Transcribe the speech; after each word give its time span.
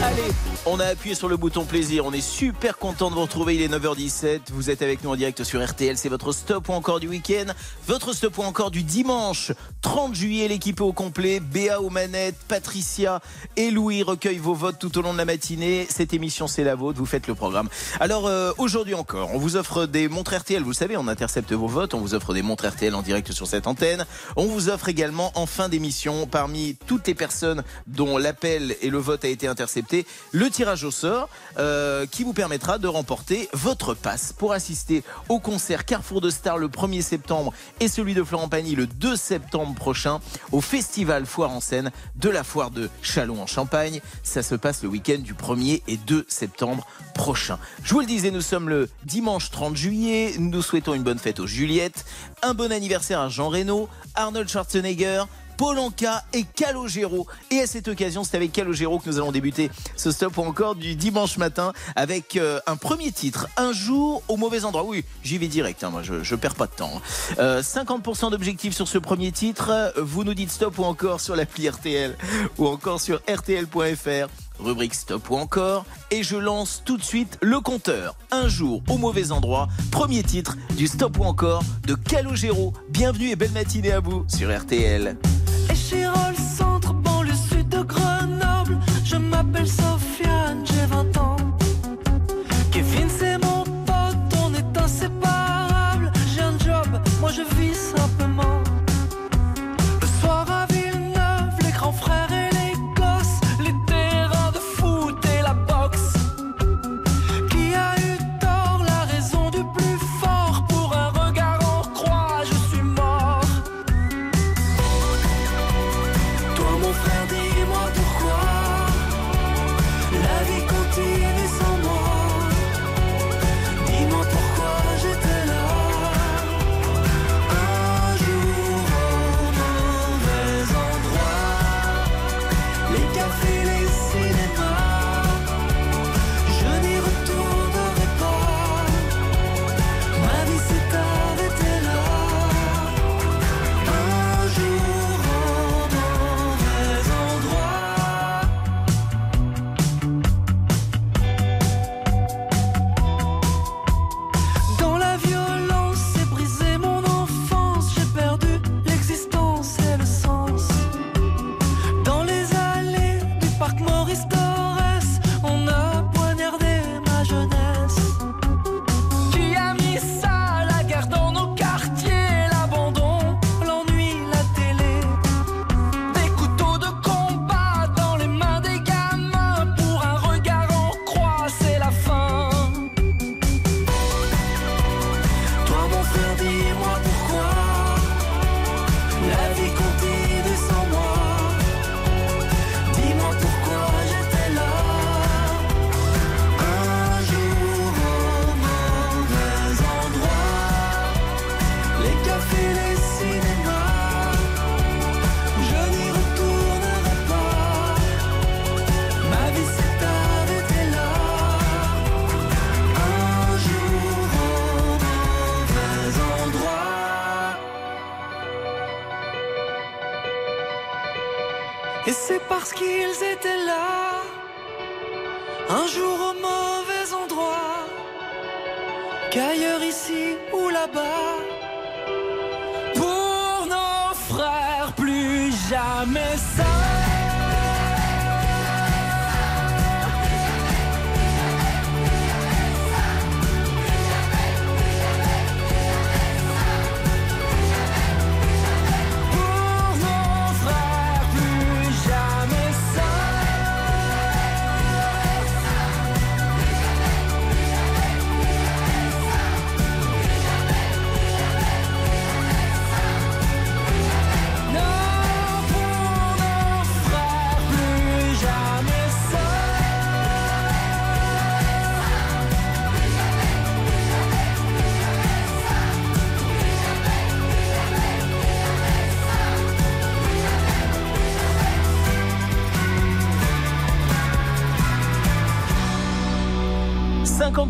Allez, 0.00 0.30
on 0.64 0.78
a 0.78 0.84
appuyé 0.84 1.16
sur 1.16 1.28
le 1.28 1.36
bouton 1.36 1.64
plaisir. 1.64 2.06
On 2.06 2.12
est 2.12 2.20
super 2.20 2.78
content 2.78 3.10
de 3.10 3.16
vous 3.16 3.22
retrouver. 3.22 3.56
Il 3.56 3.62
est 3.62 3.68
9h17. 3.68 4.52
Vous 4.52 4.70
êtes 4.70 4.80
avec 4.80 5.02
nous 5.02 5.10
en 5.10 5.16
direct 5.16 5.42
sur 5.42 5.64
RTL. 5.64 5.98
C'est 5.98 6.08
votre 6.08 6.30
stop 6.30 6.68
ou 6.68 6.72
encore 6.72 7.00
du 7.00 7.08
week-end. 7.08 7.46
Votre 7.88 8.12
stop 8.12 8.38
ou 8.38 8.42
encore 8.42 8.70
du 8.70 8.84
dimanche 8.84 9.50
30 9.82 10.14
juillet. 10.14 10.46
L'équipe 10.46 10.80
au 10.80 10.92
complet. 10.92 11.40
Béa 11.40 11.80
aux 11.80 11.90
manettes, 11.90 12.36
Patricia 12.46 13.20
et 13.56 13.72
Louis 13.72 14.04
recueillent 14.04 14.38
vos 14.38 14.54
votes 14.54 14.78
tout 14.78 14.96
au 14.98 15.02
long 15.02 15.12
de 15.12 15.18
la 15.18 15.24
matinée. 15.24 15.88
Cette 15.90 16.14
émission, 16.14 16.46
c'est 16.46 16.64
la 16.64 16.76
vôtre. 16.76 16.98
Vous 16.98 17.06
faites 17.06 17.26
le 17.26 17.34
programme. 17.34 17.68
Alors, 17.98 18.28
euh, 18.28 18.52
aujourd'hui 18.58 18.94
encore, 18.94 19.30
on 19.34 19.38
vous 19.38 19.56
offre 19.56 19.86
des 19.86 20.08
montres 20.08 20.36
RTL. 20.36 20.62
Vous 20.62 20.70
le 20.70 20.74
savez, 20.74 20.96
on 20.96 21.08
intercepte 21.08 21.52
vos 21.52 21.66
votes. 21.66 21.94
On 21.94 22.00
vous 22.00 22.14
offre 22.14 22.34
des 22.34 22.42
montres 22.42 22.68
RTL 22.68 22.94
en 22.94 23.02
direct 23.02 23.32
sur 23.32 23.48
cette 23.48 23.66
antenne. 23.66 24.06
On 24.36 24.46
vous 24.46 24.68
offre 24.68 24.88
également 24.88 25.32
en 25.34 25.46
fin 25.46 25.68
d'émission, 25.68 26.28
parmi 26.28 26.76
toutes 26.86 27.08
les 27.08 27.14
personnes 27.16 27.64
dont 27.88 28.16
l'appel 28.16 28.76
et 28.80 28.90
le 28.90 28.98
vote 28.98 29.24
a 29.24 29.28
été 29.28 29.48
intercepté, 29.48 29.87
le 30.32 30.50
tirage 30.50 30.84
au 30.84 30.90
sort 30.90 31.28
euh, 31.58 32.06
qui 32.06 32.24
vous 32.24 32.32
permettra 32.32 32.78
de 32.78 32.88
remporter 32.88 33.48
votre 33.52 33.94
passe 33.94 34.32
pour 34.32 34.52
assister 34.52 35.02
au 35.28 35.38
concert 35.38 35.84
Carrefour 35.84 36.20
de 36.20 36.30
Stars 36.30 36.58
le 36.58 36.68
1er 36.68 37.02
septembre 37.02 37.52
et 37.80 37.88
celui 37.88 38.14
de 38.14 38.22
Florent 38.22 38.48
Pagny 38.48 38.74
le 38.74 38.86
2 38.86 39.16
septembre 39.16 39.74
prochain 39.74 40.20
au 40.52 40.60
festival 40.60 41.26
Foire 41.26 41.50
en 41.50 41.60
scène 41.60 41.90
de 42.16 42.28
la 42.28 42.44
foire 42.44 42.70
de 42.70 42.88
Chalon 43.02 43.42
en 43.42 43.46
Champagne. 43.46 44.00
Ça 44.22 44.42
se 44.42 44.54
passe 44.54 44.82
le 44.82 44.88
week-end 44.88 45.18
du 45.18 45.34
1er 45.34 45.82
et 45.86 45.96
2 45.96 46.26
septembre 46.28 46.86
prochain. 47.14 47.58
Je 47.82 47.94
vous 47.94 48.00
le 48.00 48.06
disais, 48.06 48.30
nous 48.30 48.40
sommes 48.40 48.68
le 48.68 48.88
dimanche 49.04 49.50
30 49.50 49.76
juillet. 49.76 50.34
Nous 50.38 50.62
souhaitons 50.62 50.94
une 50.94 51.02
bonne 51.02 51.18
fête 51.18 51.40
aux 51.40 51.46
Juliette, 51.46 52.04
un 52.42 52.54
bon 52.54 52.72
anniversaire 52.72 53.20
à 53.20 53.28
Jean 53.28 53.48
Reno, 53.48 53.88
Arnold 54.14 54.48
Schwarzenegger, 54.48 55.24
Polanka 55.58 56.24
et 56.32 56.44
Calogero. 56.44 57.26
Et 57.50 57.60
à 57.60 57.66
cette 57.66 57.88
occasion, 57.88 58.24
c'est 58.24 58.36
avec 58.36 58.52
Calogero 58.52 58.98
que 59.00 59.10
nous 59.10 59.16
allons 59.18 59.32
débuter 59.32 59.70
ce 59.96 60.10
stop 60.10 60.38
ou 60.38 60.42
encore 60.42 60.76
du 60.76 60.94
dimanche 60.94 61.36
matin 61.36 61.72
avec 61.96 62.36
euh, 62.36 62.60
un 62.66 62.76
premier 62.76 63.12
titre, 63.12 63.48
Un 63.58 63.72
jour 63.72 64.22
au 64.28 64.36
mauvais 64.38 64.64
endroit. 64.64 64.84
Oui, 64.84 65.04
j'y 65.22 65.36
vais 65.36 65.48
direct, 65.48 65.82
hein, 65.84 65.90
moi 65.90 66.02
je, 66.02 66.22
je 66.22 66.34
perds 66.36 66.54
pas 66.54 66.66
de 66.66 66.72
temps. 66.72 66.92
hein. 66.96 67.34
Euh, 67.40 67.60
50% 67.62 68.30
d'objectifs 68.30 68.74
sur 68.74 68.88
ce 68.88 68.98
premier 68.98 69.32
titre. 69.32 69.92
Vous 69.98 70.22
nous 70.24 70.34
dites 70.34 70.50
stop 70.50 70.78
ou 70.78 70.84
encore 70.84 71.20
sur 71.20 71.34
l'appli 71.36 71.68
RTL 71.68 72.16
ou 72.56 72.66
encore 72.68 73.00
sur 73.00 73.20
rtl.fr 73.28 74.28
rubrique 74.58 74.94
stop 74.94 75.30
ou 75.30 75.36
encore, 75.36 75.84
et 76.10 76.22
je 76.22 76.36
lance 76.36 76.82
tout 76.84 76.96
de 76.96 77.02
suite 77.02 77.38
le 77.42 77.60
compteur. 77.60 78.16
Un 78.30 78.48
jour 78.48 78.82
au 78.88 78.98
mauvais 78.98 79.32
endroit, 79.32 79.68
premier 79.90 80.22
titre 80.22 80.56
du 80.76 80.86
stop 80.86 81.18
ou 81.18 81.24
encore 81.24 81.62
de 81.86 81.94
Calogero. 81.94 82.72
Bienvenue 82.90 83.30
et 83.30 83.36
belle 83.36 83.52
matinée 83.52 83.92
à 83.92 84.00
vous 84.00 84.24
sur 84.28 84.56
RTL. 84.56 85.16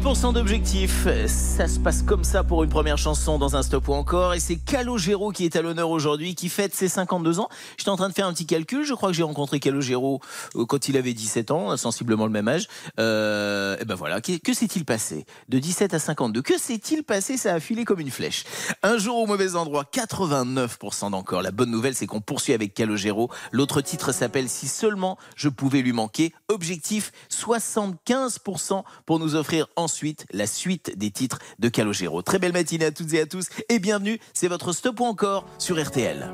50% 0.08 0.32
d'objectifs, 0.32 1.06
ça 1.26 1.68
se 1.68 1.78
passe 1.78 2.00
comme 2.00 2.24
ça 2.24 2.42
pour 2.42 2.64
une 2.64 2.70
première 2.70 2.96
chanson 2.96 3.38
dans 3.38 3.56
un 3.56 3.62
stop 3.62 3.88
ou 3.88 3.92
encore. 3.92 4.32
Et 4.32 4.40
c'est 4.40 4.56
Calogero 4.56 5.32
qui 5.32 5.44
est 5.44 5.54
à 5.54 5.60
l'honneur 5.60 5.90
aujourd'hui, 5.90 6.34
qui 6.34 6.48
fête 6.48 6.74
ses 6.74 6.88
52 6.88 7.40
ans. 7.40 7.50
J'étais 7.76 7.90
en 7.90 7.96
train 7.98 8.08
de 8.08 8.14
faire 8.14 8.26
un 8.26 8.32
petit 8.32 8.46
calcul, 8.46 8.86
je 8.86 8.94
crois 8.94 9.10
que 9.10 9.14
j'ai 9.14 9.22
rencontré 9.22 9.60
Calogero 9.60 10.22
euh, 10.56 10.64
quand 10.64 10.88
il 10.88 10.96
avait 10.96 11.12
17 11.12 11.50
ans, 11.50 11.76
sensiblement 11.76 12.24
le 12.24 12.32
même 12.32 12.48
âge. 12.48 12.68
Euh, 12.98 13.76
et 13.80 13.84
ben 13.84 13.96
voilà, 13.96 14.22
que, 14.22 14.38
que 14.38 14.54
s'est-il 14.54 14.86
passé 14.86 15.26
De 15.50 15.58
17 15.58 15.92
à 15.92 15.98
52, 15.98 16.40
que 16.40 16.56
s'est-il 16.56 17.02
passé? 17.02 17.36
Ça 17.36 17.52
a 17.52 17.60
filé 17.60 17.84
comme 17.84 18.00
une 18.00 18.10
flèche. 18.10 18.44
Un 18.82 18.96
jour 18.96 19.18
au 19.18 19.26
mauvais 19.26 19.56
endroit, 19.56 19.84
89% 19.92 21.10
d'encore. 21.10 21.42
La 21.42 21.50
bonne 21.50 21.70
nouvelle, 21.70 21.94
c'est 21.94 22.06
qu'on 22.06 22.22
poursuit 22.22 22.54
avec 22.54 22.72
Calogero. 22.72 23.28
L'autre 23.52 23.82
titre 23.82 24.12
s'appelle 24.12 24.48
Si 24.48 24.68
seulement 24.68 25.18
je 25.36 25.50
pouvais 25.50 25.82
lui 25.82 25.92
manquer. 25.92 26.32
Objectif 26.48 27.12
75% 27.30 28.84
pour 29.04 29.18
nous 29.18 29.34
offrir 29.34 29.66
ensuite 29.76 29.97
la 30.32 30.46
suite 30.46 30.96
des 30.96 31.10
titres 31.10 31.38
de 31.58 31.68
Calogero. 31.68 32.22
Très 32.22 32.38
belle 32.38 32.52
matinée 32.52 32.86
à 32.86 32.90
toutes 32.92 33.12
et 33.14 33.20
à 33.20 33.26
tous 33.26 33.48
et 33.68 33.78
bienvenue, 33.78 34.18
c'est 34.32 34.48
votre 34.48 34.72
stop 34.72 35.00
encore 35.00 35.44
sur 35.58 35.82
RTL. 35.82 36.32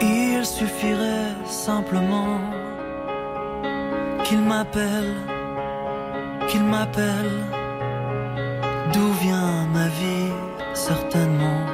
Il 0.00 0.44
suffirait 0.44 1.34
simplement 1.46 2.40
qu'il 4.24 4.40
m'appelle, 4.40 5.14
qu'il 6.48 6.64
m'appelle. 6.64 7.44
D'où 8.92 9.12
vient 9.22 9.66
ma 9.72 9.88
vie? 9.88 10.32
Certainement 10.74 11.66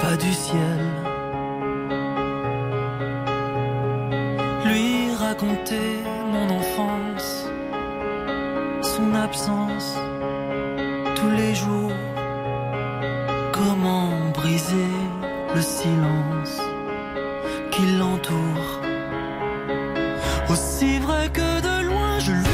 pas 0.00 0.16
du 0.16 0.32
ciel. 0.32 0.99
Raconter 5.30 5.92
mon 6.32 6.48
enfance, 6.60 7.46
son 8.82 9.14
absence 9.14 9.90
tous 11.18 11.30
les 11.40 11.54
jours. 11.54 11.98
Comment 13.52 14.10
briser 14.40 14.94
le 15.54 15.62
silence 15.62 16.56
qui 17.70 17.84
l'entoure 17.98 18.70
Aussi 20.50 20.98
vrai 20.98 21.28
que 21.38 21.50
de 21.68 21.76
loin 21.88 22.12
je 22.26 22.32
lui 22.32 22.49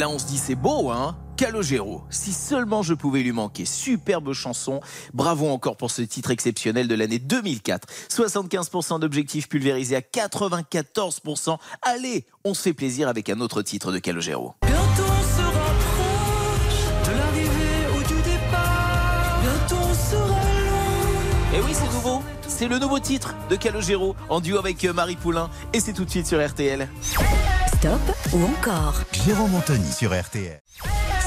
là, 0.00 0.08
on 0.08 0.18
se 0.18 0.24
dit, 0.24 0.38
c'est 0.38 0.54
beau, 0.54 0.90
hein 0.90 1.14
Calogero, 1.36 2.02
si 2.10 2.32
seulement 2.32 2.82
je 2.82 2.94
pouvais 2.94 3.22
lui 3.22 3.32
manquer. 3.32 3.66
Superbe 3.66 4.32
chanson. 4.32 4.80
Bravo 5.12 5.48
encore 5.48 5.76
pour 5.76 5.90
ce 5.90 6.02
titre 6.02 6.30
exceptionnel 6.30 6.88
de 6.88 6.94
l'année 6.94 7.18
2004. 7.18 7.86
75% 8.10 9.00
d'objectifs 9.00 9.48
pulvérisés 9.48 9.96
à 9.96 10.00
94%. 10.00 11.58
Allez, 11.82 12.26
on 12.44 12.54
se 12.54 12.62
fait 12.62 12.72
plaisir 12.72 13.08
avec 13.08 13.28
un 13.28 13.40
autre 13.40 13.62
titre 13.62 13.92
de 13.92 13.98
Calogero. 13.98 14.54
Bientôt 14.62 14.80
on 14.98 15.36
se 15.36 15.42
rapproche 15.42 17.06
de 17.06 17.18
l'arrivée 17.18 17.88
ou 17.94 17.98
du 17.98 18.22
départ. 18.22 19.40
Bientôt 19.42 19.82
on 19.82 19.94
sera 19.94 20.26
loin. 20.28 21.58
Et 21.58 21.60
oui, 21.60 21.72
c'est 21.72 21.92
nouveau. 21.92 22.22
C'est 22.48 22.68
le 22.68 22.78
nouveau 22.78 22.98
titre 23.00 23.34
de 23.50 23.56
Calogero 23.56 24.16
en 24.30 24.40
duo 24.40 24.58
avec 24.58 24.82
euh, 24.84 24.92
Marie 24.94 25.16
Poulain. 25.16 25.50
Et 25.74 25.80
c'est 25.80 25.92
tout 25.92 26.04
de 26.06 26.10
suite 26.10 26.26
sur 26.26 26.46
RTL. 26.46 26.88
Stop 27.80 28.00
ou 28.34 28.44
encore 28.44 29.00
Jérôme 29.24 29.54
sur 29.90 30.12
RTL. 30.12 30.60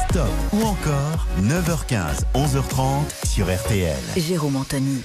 Stop 0.07 0.29
ou 0.53 0.61
encore 0.61 1.25
9h15, 1.41 2.25
11h30 2.35 3.25
sur 3.25 3.45
RTL. 3.51 3.97
Jérôme 4.15 4.57
Anthony. 4.57 5.01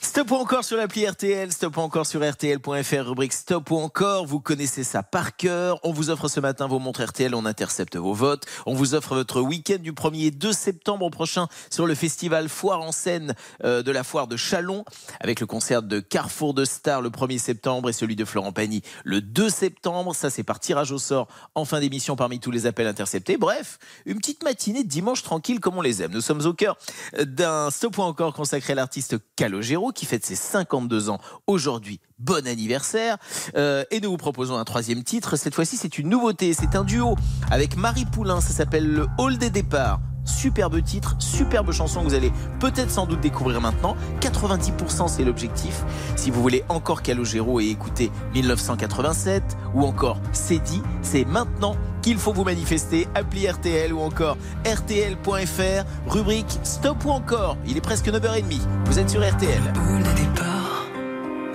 Stop 0.00 0.30
ou 0.30 0.36
encore 0.36 0.64
sur 0.64 0.76
l'appli 0.76 1.06
RTL, 1.08 1.50
stop 1.50 1.76
ou 1.76 1.80
encore 1.80 2.06
sur 2.06 2.28
RTL.fr, 2.28 3.06
rubrique 3.08 3.32
stop 3.32 3.70
ou 3.72 3.78
encore. 3.78 4.26
Vous 4.26 4.38
connaissez 4.38 4.84
ça 4.84 5.02
par 5.02 5.36
cœur. 5.36 5.80
On 5.82 5.92
vous 5.92 6.10
offre 6.10 6.28
ce 6.28 6.38
matin 6.38 6.68
vos 6.68 6.78
montres 6.78 7.02
RTL, 7.04 7.34
on 7.34 7.44
intercepte 7.44 7.96
vos 7.96 8.14
votes. 8.14 8.44
On 8.64 8.74
vous 8.74 8.94
offre 8.94 9.16
votre 9.16 9.40
week-end 9.40 9.78
du 9.80 9.92
1er 9.92 10.26
et 10.26 10.30
2 10.30 10.52
septembre 10.52 11.10
prochain 11.10 11.48
sur 11.68 11.84
le 11.86 11.96
festival 11.96 12.48
Foire 12.48 12.80
en 12.80 12.92
scène 12.92 13.34
euh, 13.64 13.82
de 13.82 13.90
la 13.90 14.04
foire 14.04 14.28
de 14.28 14.36
Chalon, 14.36 14.84
avec 15.20 15.40
le 15.40 15.46
concert 15.46 15.82
de 15.82 15.98
Carrefour 15.98 16.54
de 16.54 16.64
Stars 16.64 17.02
le 17.02 17.10
1er 17.10 17.38
septembre 17.38 17.88
et 17.88 17.92
celui 17.92 18.14
de 18.14 18.24
Florent 18.24 18.52
Pagny 18.52 18.82
le 19.04 19.20
2 19.20 19.50
septembre. 19.50 20.14
Ça, 20.14 20.30
c'est 20.30 20.44
par 20.44 20.60
tirage 20.60 20.92
au 20.92 20.98
sort 20.98 21.26
en 21.56 21.64
fin 21.64 21.80
d'émission 21.80 22.14
parmi 22.14 22.38
tous 22.38 22.52
les 22.52 22.66
appels 22.66 22.86
interceptés. 22.86 23.36
Bref, 23.36 23.78
une 24.06 24.18
petite 24.18 24.44
matinée 24.44 24.84
de 24.84 24.88
dimanche 24.88 25.24
tranquille 25.24 25.58
comme 25.58 25.76
on 25.76 25.82
les 25.82 26.02
aime. 26.02 26.12
Nous 26.12 26.20
sommes 26.20 26.46
au 26.46 26.54
cœur 26.54 26.78
d'un 27.20 27.70
stop 27.70 27.98
ou 27.98 28.02
encore 28.02 28.32
consacré 28.32 28.74
à 28.74 28.76
l'artiste 28.76 29.16
Calogero 29.34 29.87
Qui 29.92 30.06
fête 30.06 30.24
ses 30.24 30.34
52 30.34 31.10
ans 31.10 31.18
aujourd'hui. 31.46 32.00
Bon 32.18 32.46
anniversaire. 32.46 33.16
Euh, 33.56 33.84
et 33.90 34.00
nous 34.00 34.10
vous 34.10 34.16
proposons 34.16 34.56
un 34.56 34.64
troisième 34.64 35.02
titre. 35.02 35.36
Cette 35.36 35.54
fois-ci, 35.54 35.76
c'est 35.76 35.98
une 35.98 36.08
nouveauté. 36.08 36.52
C'est 36.52 36.76
un 36.76 36.84
duo 36.84 37.16
avec 37.50 37.76
Marie 37.76 38.04
Poulain. 38.04 38.40
Ça 38.40 38.52
s'appelle 38.52 38.86
Le 38.86 39.06
Hall 39.18 39.38
des 39.38 39.50
départs. 39.50 40.00
Superbe 40.28 40.82
titre, 40.84 41.16
superbe 41.18 41.72
chanson 41.72 42.00
que 42.00 42.08
vous 42.08 42.14
allez 42.14 42.32
peut-être 42.60 42.90
sans 42.90 43.06
doute 43.06 43.20
découvrir 43.20 43.60
maintenant. 43.60 43.96
90% 44.20 45.08
c'est 45.08 45.24
l'objectif. 45.24 45.82
Si 46.16 46.30
vous 46.30 46.42
voulez 46.42 46.64
encore 46.68 47.02
Calogero 47.02 47.60
et 47.60 47.66
écouter 47.66 48.12
1987 48.34 49.42
ou 49.74 49.84
encore 49.84 50.18
C'est 50.32 50.58
dit, 50.58 50.82
c'est 51.02 51.24
maintenant 51.24 51.76
qu'il 52.02 52.18
faut 52.18 52.32
vous 52.32 52.44
manifester. 52.44 53.08
Appli 53.14 53.48
RTL 53.48 53.92
ou 53.92 54.00
encore 54.00 54.36
RTL.fr, 54.66 55.84
rubrique 56.06 56.58
Stop 56.62 57.04
ou 57.06 57.10
encore. 57.10 57.56
Il 57.66 57.76
est 57.76 57.80
presque 57.80 58.06
9h30. 58.08 58.60
Vous 58.84 58.98
êtes 58.98 59.10
sur 59.10 59.26
RTL. 59.26 59.62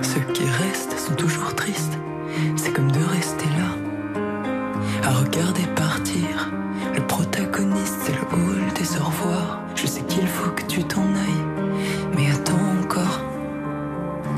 Ceux 0.02 0.34
qui 0.34 0.44
restent 0.44 0.98
sont 0.98 1.16
toujours 1.16 1.54
tristes. 1.56 1.98
C'est 2.56 2.74
comme 2.74 2.92
de 2.92 3.04
rester 3.04 3.46
là, 3.46 5.08
à 5.08 5.12
regarder 5.14 5.64
partir. 5.76 6.52
Revoir. 8.92 9.60
Je 9.76 9.88
sais 9.88 10.02
qu'il 10.02 10.28
faut 10.28 10.52
que 10.52 10.64
tu 10.64 10.84
t'en 10.84 11.02
ailles, 11.02 11.46
mais 12.16 12.32
attends 12.32 12.68
encore 12.82 13.22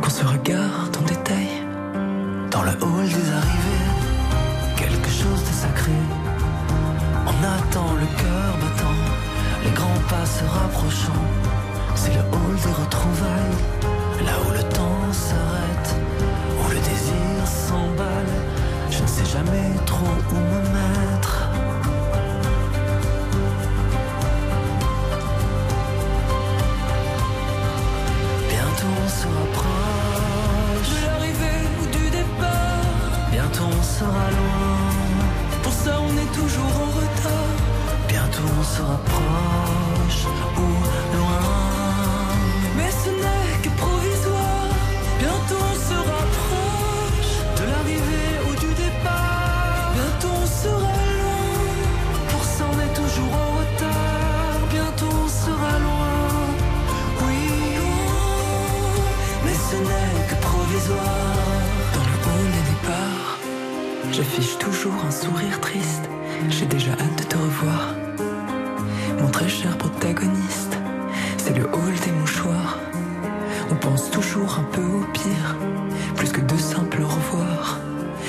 qu'on 0.01 0.09
se 0.09 0.23
regarde 0.23 0.95
en 0.97 1.05
détail. 1.05 1.49
Dans 2.51 2.63
le 2.63 2.71
hall 2.71 3.07
des 3.07 3.29
arrivées, 3.39 3.85
quelque 4.77 5.09
chose 5.09 5.41
de 5.43 5.53
sacré. 5.53 5.91
On 7.25 7.37
attend 7.43 7.93
le 7.93 8.05
cœur 8.21 8.51
battant, 8.61 8.99
les 9.63 9.71
grands 9.71 10.03
pas 10.09 10.25
se 10.25 10.43
rapprochant. 10.45 11.23
C'est 11.95 12.13
le 12.13 12.21
hall 12.21 12.55
des 12.55 12.73
retrouvailles, 12.83 13.59
là 14.25 14.33
où 14.47 14.51
le 14.53 14.63
temps 14.73 15.11
s'arrête, 15.11 15.95
où 16.59 16.69
le 16.69 16.79
désir 16.79 17.47
s'emballe. 17.47 18.35
Je 18.91 19.01
ne 19.01 19.07
sais 19.07 19.25
jamais 19.25 19.71
trop 19.85 20.05
où 20.31 20.35
me 20.35 20.61
mettre. 20.73 20.94
Sera. 34.05 34.29
Pour 35.63 35.73
ça 35.73 35.99
on 35.99 36.13
est 36.23 36.33
toujours 36.33 36.73
en 36.85 36.89
retard. 36.99 37.55
Bientôt 38.07 38.49
on 38.59 38.63
se 38.63 38.81
rapproche 38.81 39.94
sourire 65.15 65.59
triste. 65.61 66.09
J'ai 66.49 66.65
déjà 66.65 66.91
hâte 66.91 67.17
de 67.17 67.23
te 67.23 67.37
revoir. 67.37 67.95
Mon 69.21 69.29
très 69.29 69.47
cher 69.47 69.77
protagoniste, 69.77 70.77
c'est 71.37 71.55
le 71.57 71.63
hall 71.63 71.95
des 72.05 72.11
mouchoirs. 72.11 72.77
On 73.71 73.75
pense 73.75 74.11
toujours 74.11 74.59
un 74.59 74.67
peu 74.75 74.81
au 74.81 75.03
pire, 75.13 75.49
plus 76.17 76.31
que 76.31 76.41
de 76.41 76.57
simples 76.57 77.01
au 77.01 77.07
revoir. 77.07 77.79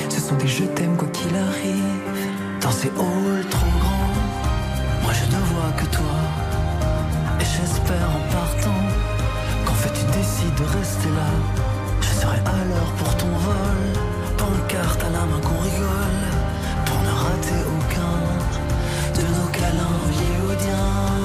Ce 0.08 0.20
sont 0.20 0.36
des 0.36 0.46
je 0.46 0.64
t'aime 0.64 0.96
quoi 0.96 1.08
qu'il 1.08 1.34
arrive. 1.34 1.96
Dans 2.60 2.70
ces 2.70 2.88
halls 2.88 3.46
trop 3.50 3.72
grands, 3.80 4.16
moi 5.02 5.12
je 5.18 5.26
ne 5.34 5.40
vois 5.50 5.72
que 5.80 5.86
toi. 5.86 6.18
Et 7.40 7.44
j'espère 7.44 8.08
en 8.18 8.24
partant 8.32 8.82
qu'en 9.64 9.74
fait 9.74 9.92
tu 9.98 10.04
décides 10.18 10.54
de 10.54 10.66
rester 10.78 11.10
là. 11.20 11.30
Je 12.00 12.12
serai 12.20 12.38
à 12.38 12.58
l'heure 12.68 12.92
pour 12.98 13.16
ton 13.16 13.32
vol. 13.48 13.80
Pancarte 14.38 15.02
à 15.02 15.10
la 15.10 15.24
main 15.30 15.40
qu'on 15.42 15.60
rigole. 15.68 16.35
Câlins 20.16 21.15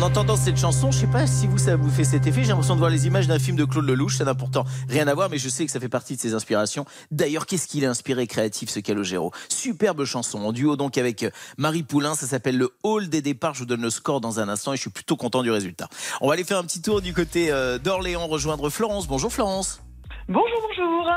En 0.00 0.04
entendant 0.04 0.36
cette 0.36 0.56
chanson, 0.56 0.90
je 0.90 1.00
sais 1.00 1.06
pas 1.06 1.26
si 1.26 1.46
vous 1.46 1.58
ça 1.58 1.76
vous 1.76 1.90
fait 1.90 2.04
cet 2.04 2.26
effet. 2.26 2.40
J'ai 2.42 2.48
l'impression 2.48 2.72
de 2.72 2.78
voir 2.78 2.90
les 2.90 3.06
images 3.06 3.28
d'un 3.28 3.38
film 3.38 3.54
de 3.54 3.66
Claude 3.66 3.84
Lelouch. 3.84 4.16
Ça 4.16 4.24
n'a 4.24 4.34
pourtant 4.34 4.64
rien 4.88 5.06
à 5.08 5.14
voir, 5.14 5.28
mais 5.28 5.36
je 5.36 5.50
sais 5.50 5.66
que 5.66 5.70
ça 5.70 5.78
fait 5.78 5.90
partie 5.90 6.16
de 6.16 6.20
ses 6.22 6.32
inspirations. 6.32 6.86
D'ailleurs, 7.10 7.44
qu'est-ce 7.44 7.66
qu'il 7.66 7.84
est 7.84 7.86
inspiré 7.86 8.26
créatif 8.26 8.70
ce 8.70 8.80
Calogero? 8.80 9.30
Superbe 9.50 10.06
chanson 10.06 10.38
en 10.38 10.52
duo 10.52 10.76
donc 10.76 10.96
avec 10.96 11.22
euh, 11.22 11.30
Marie 11.58 11.82
Poulain. 11.82 12.14
Ça 12.14 12.26
s'appelle 12.26 12.56
le 12.56 12.70
Hall 12.82 13.10
des 13.10 13.20
départs. 13.20 13.52
Je 13.52 13.58
vous 13.58 13.66
donne 13.66 13.82
le 13.82 13.90
score 13.90 14.22
dans 14.22 14.40
un 14.40 14.48
instant 14.48 14.72
et 14.72 14.76
je 14.76 14.80
suis 14.80 14.90
plutôt 14.90 15.18
content 15.18 15.42
du 15.42 15.50
résultat. 15.50 15.90
On 16.22 16.28
va 16.28 16.32
aller 16.32 16.44
faire 16.44 16.58
un 16.58 16.64
petit 16.64 16.80
tour 16.80 17.02
du 17.02 17.12
côté 17.12 17.52
euh, 17.52 17.76
d'Orléans, 17.78 18.26
rejoindre 18.26 18.70
Florence. 18.70 19.06
Bonjour 19.06 19.30
Florence. 19.30 19.82
Bonjour, 20.28 20.62
bonjour. 20.66 21.10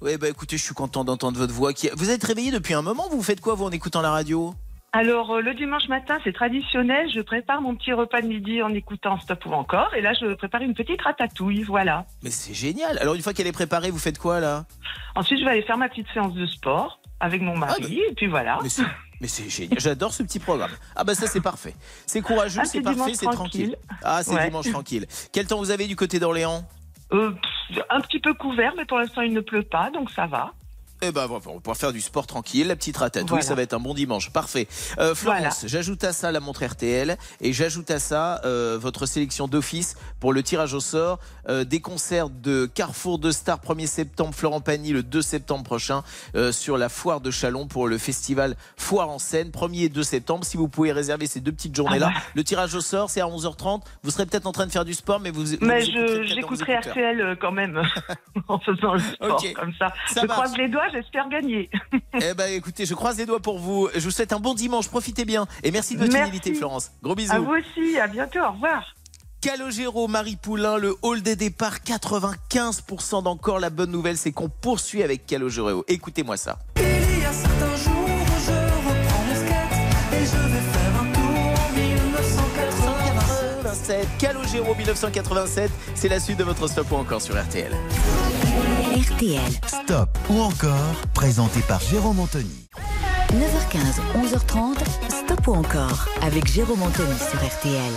Oui, 0.00 0.16
bah 0.16 0.28
écoutez, 0.28 0.56
je 0.56 0.62
suis 0.62 0.74
content 0.74 1.02
d'entendre 1.02 1.38
votre 1.38 1.52
voix. 1.52 1.72
Qui... 1.72 1.90
Vous 1.96 2.10
êtes 2.10 2.22
réveillé 2.22 2.52
depuis 2.52 2.74
un 2.74 2.82
moment? 2.82 3.08
Vous 3.10 3.20
faites 3.20 3.40
quoi 3.40 3.54
vous 3.56 3.64
en 3.64 3.70
écoutant 3.70 4.00
la 4.00 4.12
radio? 4.12 4.54
Alors, 4.94 5.30
euh, 5.32 5.40
le 5.40 5.54
dimanche 5.54 5.88
matin, 5.88 6.18
c'est 6.22 6.34
traditionnel. 6.34 7.08
Je 7.14 7.20
prépare 7.22 7.62
mon 7.62 7.74
petit 7.74 7.92
repas 7.94 8.20
de 8.20 8.26
midi 8.26 8.62
en 8.62 8.68
écoutant 8.74 9.18
Stop 9.20 9.46
ou 9.46 9.52
encore. 9.52 9.94
Et 9.94 10.02
là, 10.02 10.12
je 10.12 10.34
prépare 10.34 10.60
une 10.60 10.74
petite 10.74 11.00
ratatouille. 11.00 11.62
Voilà. 11.62 12.04
Mais 12.22 12.30
c'est 12.30 12.52
génial. 12.52 12.98
Alors 12.98 13.14
une 13.14 13.22
fois 13.22 13.32
qu'elle 13.32 13.46
est 13.46 13.52
préparée, 13.52 13.90
vous 13.90 13.98
faites 13.98 14.18
quoi 14.18 14.38
là? 14.40 14.66
Ensuite, 15.14 15.38
je 15.40 15.44
vais 15.46 15.52
aller 15.52 15.62
faire 15.62 15.78
ma 15.78 15.88
petite 15.88 16.08
séance 16.12 16.34
de 16.34 16.44
sport 16.46 17.00
avec 17.20 17.40
mon 17.40 17.56
mari. 17.56 18.00
Et 18.10 18.14
puis 18.14 18.26
voilà. 18.26 18.58
Mais 18.62 19.28
c'est- 19.28 19.48
génial, 19.48 19.78
j'adore 19.80 20.12
ce 20.12 20.22
petit 20.24 20.40
programme. 20.40 20.72
Ah 20.96 21.04
bah 21.04 21.14
ça 21.14 21.26
c'est 21.28 21.40
parfait. 21.40 21.74
C'est 22.06 22.20
courageux, 22.20 22.60
Ah, 22.60 22.64
c'est 22.66 22.82
parfait, 22.82 23.14
c'est 23.14 23.24
tranquille. 23.26 23.76
tranquille. 23.76 23.76
Ah 24.02 24.22
c'est 24.24 24.34
Ouais. 24.34 24.46
dimanche 24.48 24.68
tranquille. 24.70 25.06
Quel 25.32 25.46
temps 25.46 25.58
vous 25.58 25.70
avez 25.70 25.86
du 25.86 25.94
côté 25.96 26.18
d'Orléans? 26.18 26.64
Euh, 27.12 27.30
un 27.88 28.00
petit 28.00 28.18
peu 28.18 28.34
couvert, 28.34 28.72
mais 28.76 28.84
pour 28.84 28.98
l'instant, 28.98 29.20
il 29.22 29.32
ne 29.32 29.40
pleut 29.40 29.62
pas, 29.62 29.90
donc 29.90 30.10
ça 30.10 30.26
va. 30.26 30.52
Eh 31.04 31.10
ben, 31.10 31.26
on 31.28 31.34
va 31.34 31.40
pouvoir 31.40 31.76
faire 31.76 31.92
du 31.92 32.00
sport 32.00 32.28
tranquille, 32.28 32.68
la 32.68 32.76
petite 32.76 32.96
ratatouille, 32.96 33.28
Voilà. 33.28 33.42
ça 33.44 33.56
va 33.56 33.62
être 33.62 33.72
un 33.74 33.80
bon 33.80 33.92
dimanche. 33.92 34.30
Parfait. 34.30 34.68
Euh, 35.00 35.16
Florence, 35.16 35.40
Voilà. 35.40 35.54
j'ajoute 35.64 36.04
à 36.04 36.12
ça 36.12 36.30
la 36.30 36.38
montre 36.38 36.64
RTL 36.64 37.16
et 37.40 37.52
j'ajoute 37.52 37.90
à 37.90 37.98
ça 37.98 38.40
euh, 38.44 38.78
votre 38.80 39.04
sélection 39.06 39.48
d'office 39.48 39.96
pour 40.20 40.32
le 40.32 40.44
tirage 40.44 40.74
au 40.74 40.80
sort 40.80 41.18
euh, 41.48 41.64
des 41.64 41.80
concerts 41.80 42.30
de 42.30 42.66
Carrefour 42.72 43.18
de 43.18 43.32
Stars 43.32 43.58
1er 43.58 43.86
septembre, 43.88 44.32
Florent 44.32 44.60
Pagny 44.60 44.92
le 44.92 45.02
2 45.02 45.22
septembre 45.22 45.64
prochain 45.64 46.04
euh, 46.36 46.52
sur 46.52 46.78
la 46.78 46.88
foire 46.88 47.20
de 47.20 47.32
Chalon 47.32 47.66
pour 47.66 47.88
le 47.88 47.98
festival 47.98 48.54
Foire 48.76 49.08
en 49.10 49.18
scène, 49.18 49.48
1er 49.50 49.86
et 49.86 49.88
2 49.88 50.04
septembre. 50.04 50.44
Si 50.44 50.56
vous 50.56 50.68
pouvez 50.68 50.92
réserver 50.92 51.26
ces 51.26 51.40
deux 51.40 51.50
petites 51.52 51.74
journées-là, 51.74 52.10
Ah 52.12 52.18
bah. 52.18 52.24
le 52.36 52.44
tirage 52.44 52.76
au 52.76 52.80
sort 52.80 53.10
c'est 53.10 53.20
à 53.20 53.26
11h30. 53.26 53.80
Vous 54.04 54.10
serez 54.12 54.26
peut-être 54.26 54.46
en 54.46 54.52
train 54.52 54.66
de 54.66 54.72
faire 54.72 54.84
du 54.84 54.94
sport, 54.94 55.18
mais 55.18 55.32
vous, 55.32 55.44
vous 55.46 55.56
Mais 55.62 55.82
j'écouterai. 55.82 56.76
RTL 56.76 57.20
euh, 57.20 57.34
quand 57.40 57.50
même 57.50 57.82
en 58.48 58.60
faisant 58.60 58.94
le 58.94 59.00
sport 59.00 59.42
comme 59.56 59.72
ça. 59.80 59.92
Ça 60.06 60.20
je 60.22 60.26
marche. 60.28 60.38
croise 60.38 60.56
les 60.56 60.68
doigts, 60.68 60.88
j'espère 60.92 61.28
gagner. 61.28 61.70
Eh 62.20 62.34
ben, 62.34 62.52
écoutez, 62.52 62.84
je 62.84 62.94
croise 62.94 63.16
les 63.16 63.24
doigts 63.26 63.40
pour 63.40 63.58
vous. 63.58 63.88
Je 63.94 64.00
vous 64.00 64.10
souhaite 64.10 64.32
un 64.32 64.38
bon 64.38 64.52
dimanche. 64.54 64.86
Profitez 64.88 65.24
bien. 65.24 65.46
Et 65.62 65.70
merci 65.70 65.94
de 65.94 66.00
votre 66.00 66.12
Merci. 66.12 66.30
fidélité, 66.30 66.54
Florence. 66.58 66.90
Gros 67.02 67.14
bisous. 67.14 67.32
À 67.32 67.38
vous 67.40 67.52
aussi, 67.54 67.98
à 67.98 68.06
bientôt, 68.06 68.40
au 68.40 68.52
revoir. 68.52 68.94
Calogero, 69.40 70.06
Marie 70.08 70.36
Poulain, 70.36 70.76
le 70.76 70.94
hall 71.02 71.22
des 71.22 71.34
départs, 71.36 71.78
95% 71.78 73.22
d'encore. 73.24 73.58
La 73.58 73.70
bonne 73.70 73.90
nouvelle, 73.90 74.16
c'est 74.18 74.30
qu'on 74.30 74.48
poursuit 74.50 75.02
avec 75.02 75.26
Calogero. 75.26 75.84
Écoutez-moi 75.88 76.36
ça. 76.36 76.58
Il 76.76 76.82
y 77.20 77.24
a 77.24 77.32
certains 77.32 77.76
jours 77.76 78.04
où 78.04 78.40
je 78.46 78.52
reprends 78.52 79.24
mon 79.24 79.34
skate 79.34 80.12
et 80.12 80.24
je 80.26 80.48
vais 80.48 80.60
faire 80.60 81.00
un 81.00 81.12
tour 81.12 81.60
en 81.60 81.72
1980. 81.72 83.62
87, 83.64 84.08
Calogero 84.18 84.74
1987, 84.74 85.70
c'est 85.94 86.08
la 86.08 86.20
suite 86.20 86.38
de 86.38 86.44
votre 86.44 86.68
stop 86.68 86.92
ou 86.92 86.96
encore 86.96 87.22
sur 87.22 87.34
RTL. 87.42 87.72
RTL. 88.92 89.40
Stop 89.66 90.10
ou 90.28 90.38
encore, 90.40 90.94
présenté 91.14 91.60
par 91.62 91.80
Jérôme 91.80 92.20
Anthony. 92.20 92.68
9h15, 93.32 94.00
11h30. 94.22 94.84
Stop 95.08 95.48
ou 95.48 95.54
encore 95.54 96.06
avec 96.20 96.46
Jérôme 96.46 96.82
Anthony 96.82 97.16
sur 97.16 97.38
RTL. 97.38 97.92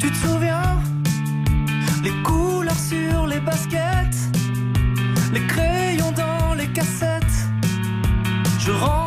Tu 0.00 0.10
te 0.10 0.16
souviens? 0.16 0.82
Les 2.02 2.22
couleurs 2.24 2.74
sur 2.74 3.28
les 3.28 3.38
baskets, 3.38 4.16
les 5.32 5.46
crayons 5.46 6.10
dans 6.10 6.54
les 6.54 6.66
cassettes. 6.66 7.22
Je 8.58 8.72
rembobine, 8.72 9.05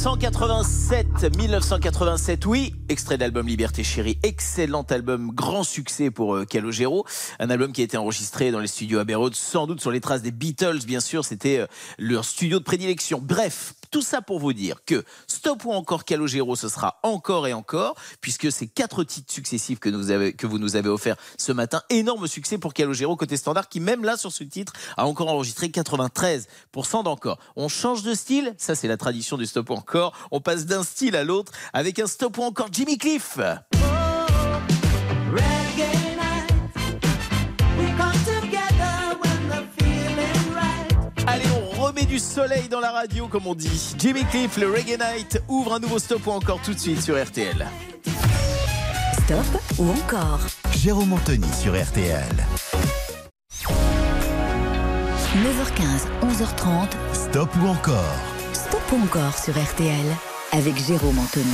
souviens 0.00 0.09
1987, 0.20 1.34
1987, 1.34 2.44
oui, 2.44 2.74
extrait 2.90 3.16
d'album 3.16 3.48
Liberté 3.48 3.82
Chérie, 3.82 4.18
excellent 4.22 4.82
album, 4.82 5.30
grand 5.32 5.62
succès 5.64 6.10
pour 6.10 6.36
euh, 6.36 6.44
Calogero, 6.44 7.06
un 7.38 7.48
album 7.48 7.72
qui 7.72 7.80
a 7.80 7.84
été 7.84 7.96
enregistré 7.96 8.50
dans 8.50 8.58
les 8.58 8.66
studios 8.66 8.98
Abbey 8.98 9.14
Road, 9.14 9.34
sans 9.34 9.66
doute 9.66 9.80
sur 9.80 9.90
les 9.90 10.02
traces 10.02 10.20
des 10.20 10.30
Beatles, 10.30 10.80
bien 10.84 11.00
sûr, 11.00 11.24
c'était 11.24 11.60
euh, 11.60 11.66
leur 11.98 12.26
studio 12.26 12.58
de 12.58 12.64
prédilection. 12.64 13.18
Bref, 13.22 13.72
tout 13.90 14.02
ça 14.02 14.20
pour 14.20 14.40
vous 14.40 14.52
dire 14.52 14.84
que 14.84 15.04
Stop 15.26 15.64
ou 15.64 15.72
encore 15.72 16.04
Calogero, 16.04 16.54
ce 16.54 16.68
sera 16.68 17.00
encore 17.02 17.48
et 17.48 17.54
encore, 17.54 17.96
puisque 18.20 18.52
c'est 18.52 18.66
quatre 18.66 19.04
titres 19.04 19.32
successifs 19.32 19.78
que, 19.78 19.88
que 20.32 20.46
vous 20.46 20.58
nous 20.58 20.76
avez 20.76 20.90
offert 20.90 21.16
ce 21.38 21.50
matin. 21.50 21.80
Énorme 21.88 22.26
succès 22.26 22.58
pour 22.58 22.74
Calogero 22.74 23.16
côté 23.16 23.38
standard, 23.38 23.70
qui 23.70 23.80
même 23.80 24.04
là, 24.04 24.18
sur 24.18 24.32
ce 24.32 24.44
titre, 24.44 24.74
a 24.98 25.06
encore 25.06 25.28
enregistré 25.28 25.68
93% 25.68 27.04
d'encore. 27.04 27.38
On 27.56 27.68
change 27.68 28.02
de 28.02 28.12
style, 28.12 28.54
ça 28.58 28.74
c'est 28.74 28.86
la 28.86 28.98
tradition 28.98 29.38
du 29.38 29.46
Stop 29.46 29.70
ou 29.70 29.74
encore. 29.74 30.09
On 30.30 30.40
passe 30.40 30.66
d'un 30.66 30.82
style 30.82 31.16
à 31.16 31.24
l'autre 31.24 31.52
avec 31.72 31.98
un 31.98 32.06
Stop 32.06 32.38
ou 32.38 32.42
encore 32.42 32.68
Jimmy 32.72 32.98
Cliff. 32.98 33.38
Allez, 41.26 41.44
on 41.54 41.80
remet 41.80 42.04
du 42.04 42.18
soleil 42.18 42.68
dans 42.68 42.80
la 42.80 42.90
radio, 42.90 43.28
comme 43.28 43.46
on 43.46 43.54
dit. 43.54 43.94
Jimmy 43.98 44.24
Cliff, 44.24 44.56
le 44.56 44.70
Reggae 44.70 44.98
Night, 44.98 45.40
ouvre 45.48 45.74
un 45.74 45.78
nouveau 45.78 45.98
stop 45.98 46.26
ou 46.26 46.30
encore 46.30 46.60
tout 46.62 46.74
de 46.74 46.78
suite 46.78 47.00
sur 47.00 47.22
RTL. 47.22 47.68
Stop 49.24 49.62
ou 49.78 49.90
encore 49.90 50.40
Jérôme 50.76 51.12
Anthony 51.12 51.46
sur 51.62 51.80
RTL. 51.80 52.26
9h15, 55.36 56.08
11h30. 56.22 56.88
Stop 57.14 57.50
ou 57.62 57.68
encore 57.68 58.39
Encore 58.92 59.38
sur 59.38 59.54
RTL 59.54 60.04
avec 60.50 60.76
Jérôme 60.76 61.20
Anthony. 61.20 61.46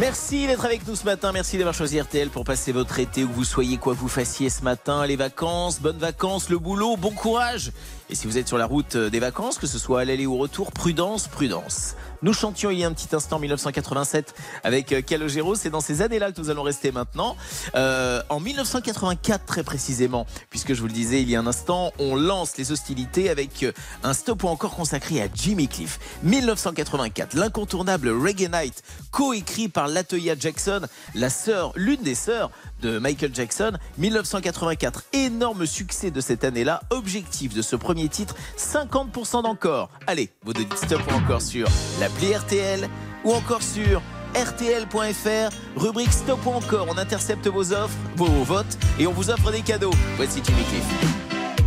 Merci 0.00 0.48
d'être 0.48 0.64
avec 0.64 0.84
nous 0.88 0.96
ce 0.96 1.04
matin. 1.04 1.30
Merci 1.30 1.56
d'avoir 1.56 1.72
choisi 1.72 2.00
RTL 2.00 2.30
pour 2.30 2.42
passer 2.42 2.72
votre 2.72 2.98
été 2.98 3.22
où 3.22 3.28
vous 3.28 3.44
soyez, 3.44 3.76
quoi 3.76 3.94
vous 3.94 4.08
fassiez 4.08 4.50
ce 4.50 4.64
matin. 4.64 5.06
Les 5.06 5.14
vacances, 5.14 5.80
bonnes 5.80 5.98
vacances, 5.98 6.48
le 6.48 6.58
boulot, 6.58 6.96
bon 6.96 7.12
courage. 7.12 7.70
Et 8.10 8.16
si 8.16 8.26
vous 8.26 8.38
êtes 8.38 8.48
sur 8.48 8.58
la 8.58 8.66
route 8.66 8.96
euh, 8.96 9.08
des 9.08 9.20
vacances, 9.20 9.56
que 9.56 9.68
ce 9.68 9.78
soit 9.78 10.00
à 10.00 10.04
l'aller 10.04 10.26
ou 10.26 10.34
au 10.34 10.38
retour, 10.38 10.72
prudence, 10.72 11.28
prudence. 11.28 11.94
Nous 12.22 12.34
chantions 12.34 12.70
il 12.70 12.78
y 12.78 12.84
a 12.84 12.86
un 12.86 12.92
petit 12.92 13.14
instant 13.16 13.38
1987 13.38 14.34
avec 14.62 14.92
euh, 14.92 15.00
Calogero. 15.00 15.54
C'est 15.54 15.70
dans 15.70 15.80
ces 15.80 16.02
années-là 16.02 16.32
que 16.32 16.40
nous 16.40 16.50
allons 16.50 16.62
rester 16.62 16.92
maintenant. 16.92 17.34
Euh, 17.74 18.22
en 18.28 18.40
1984 18.40 19.46
très 19.46 19.62
précisément, 19.62 20.26
puisque 20.50 20.74
je 20.74 20.80
vous 20.80 20.86
le 20.86 20.92
disais 20.92 21.22
il 21.22 21.30
y 21.30 21.36
a 21.36 21.40
un 21.40 21.46
instant, 21.46 21.92
on 21.98 22.16
lance 22.16 22.58
les 22.58 22.72
hostilités 22.72 23.30
avec 23.30 23.62
euh, 23.62 23.72
un 24.02 24.12
stop 24.12 24.44
encore 24.44 24.74
consacré 24.74 25.22
à 25.22 25.28
Jimmy 25.34 25.66
Cliff. 25.66 25.98
1984, 26.22 27.34
l'incontournable 27.34 28.10
Reggae 28.10 28.50
Night, 28.52 28.82
coécrit 29.10 29.68
par 29.68 29.88
Latoya 29.88 30.34
Jackson, 30.38 30.82
la 31.14 31.30
sœur, 31.30 31.72
l'une 31.74 32.02
des 32.02 32.14
sœurs 32.14 32.50
de 32.80 32.98
Michael 32.98 33.34
Jackson. 33.34 33.72
1984, 33.98 35.04
énorme 35.12 35.66
succès 35.66 36.10
de 36.10 36.20
cette 36.20 36.44
année-là. 36.44 36.82
Objectif 36.90 37.54
de 37.54 37.62
ce 37.62 37.76
premier 37.76 38.08
titre, 38.08 38.34
50% 38.58 39.42
d'encore. 39.42 39.90
Allez, 40.06 40.30
vous 40.44 40.52
dites 40.52 40.74
stop 40.74 41.00
ou 41.10 41.14
encore 41.14 41.42
sur 41.42 41.68
l'appli 42.00 42.34
RTL 42.34 42.88
ou 43.24 43.32
encore 43.32 43.62
sur 43.62 44.02
rtl.fr, 44.34 45.50
rubrique 45.76 46.12
stop 46.12 46.44
ou 46.46 46.50
encore. 46.50 46.86
On 46.88 46.98
intercepte 46.98 47.46
vos 47.48 47.72
offres, 47.72 47.96
vos 48.16 48.44
votes 48.44 48.78
et 48.98 49.06
on 49.06 49.12
vous 49.12 49.30
offre 49.30 49.50
des 49.50 49.62
cadeaux. 49.62 49.94
Voici 50.16 50.40
Jimmy 50.44 50.62
Cliff. 50.64 50.84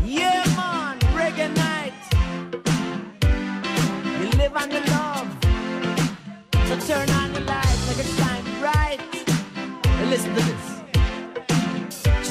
Yeah, 0.05 0.43
man. 0.55 0.83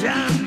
Yeah. 0.03 0.42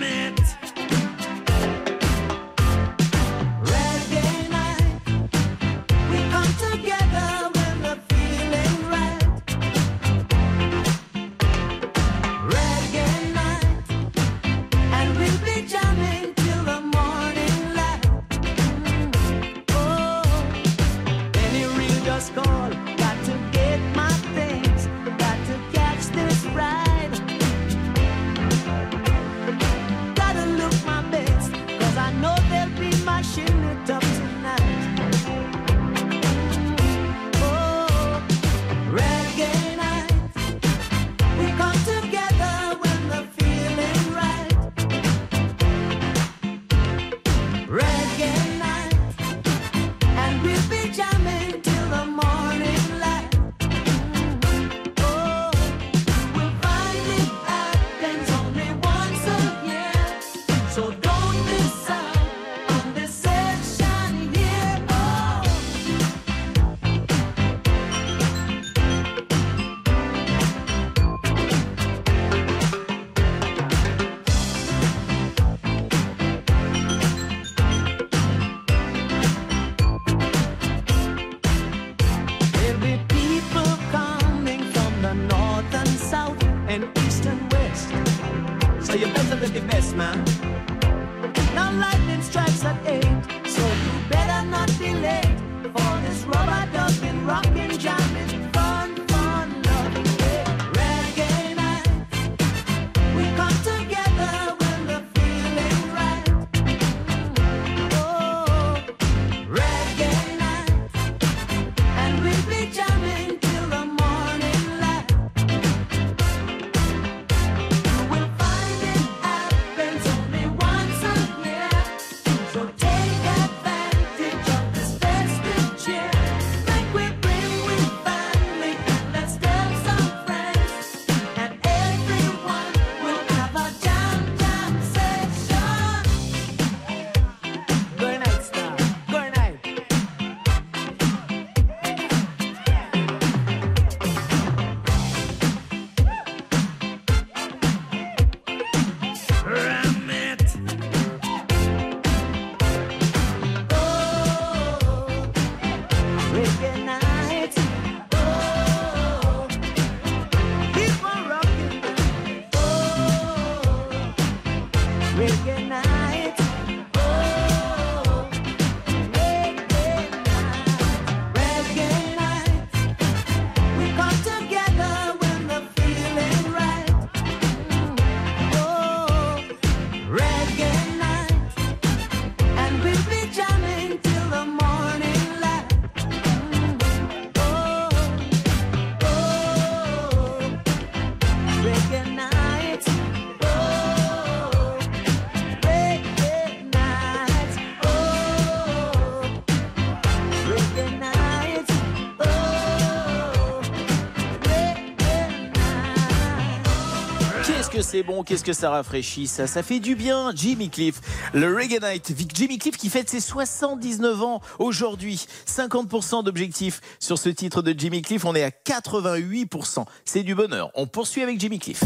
C'est 207.96 208.04
bon, 208.04 208.24
qu'est-ce 208.24 208.44
que 208.44 208.52
ça 208.52 208.72
rafraîchit 208.72 209.26
ça 209.26 209.48
Ça 209.48 209.64
fait 209.64 209.80
du 209.80 209.96
bien, 209.96 210.34
Jimmy 210.36 210.70
Cliff. 210.70 211.00
Le 211.34 211.56
Reggae 211.56 211.82
Night, 211.82 212.14
Jimmy 212.34 212.58
Cliff 212.58 212.76
qui 212.76 212.90
fête 212.90 213.10
ses 213.10 213.22
79 213.22 214.22
ans 214.22 214.42
aujourd'hui. 214.60 215.26
50% 215.48 216.26
d'objectifs 216.26 216.82
sur 217.00 217.18
ce 217.18 217.30
titre 217.30 217.62
de 217.62 217.74
Jimmy 217.78 218.02
Cliff, 218.02 218.26
on 218.26 218.36
est 218.36 218.44
à 218.44 218.50
88%. 218.50 219.86
C'est 220.04 220.24
du 220.24 220.36
bonheur. 220.36 220.72
On 220.76 220.88
poursuit 220.88 221.24
avec 221.24 221.40
Jimmy 221.40 221.58
Cliff. 221.58 221.86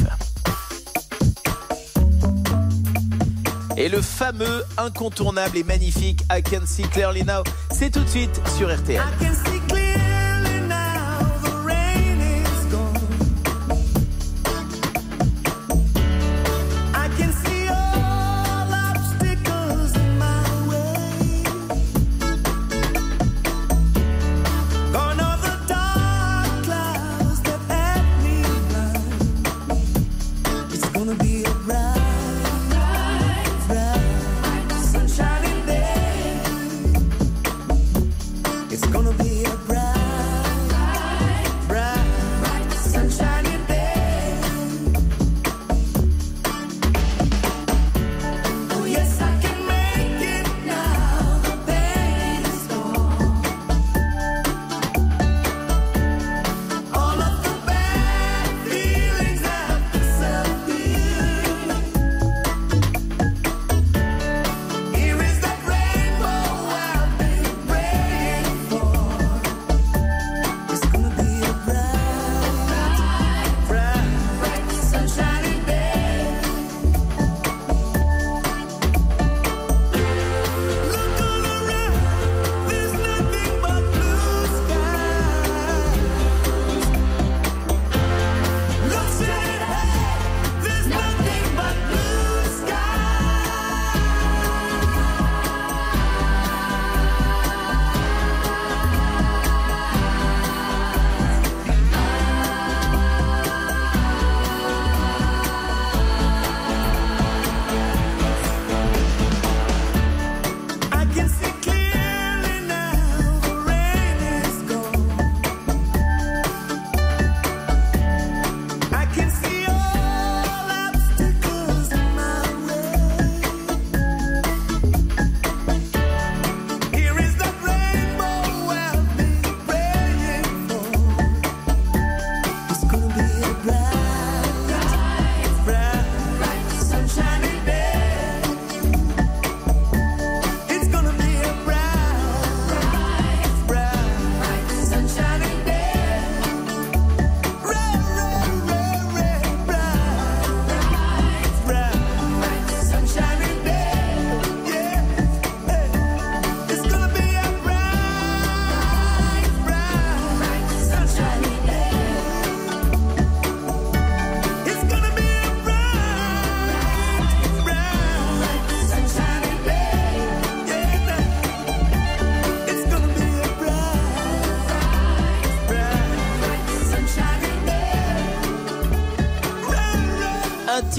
Et 3.77 3.87
le 3.87 4.01
fameux, 4.01 4.63
incontournable 4.79 5.59
et 5.59 5.63
magnifique 5.63 6.21
I 6.31 6.41
Can 6.41 6.65
See 6.65 6.89
Clearly 6.89 7.23
Now, 7.23 7.43
c'est 7.69 7.91
tout 7.91 8.03
de 8.03 8.09
suite 8.09 8.41
sur 8.57 8.75
RTL. 8.75 8.99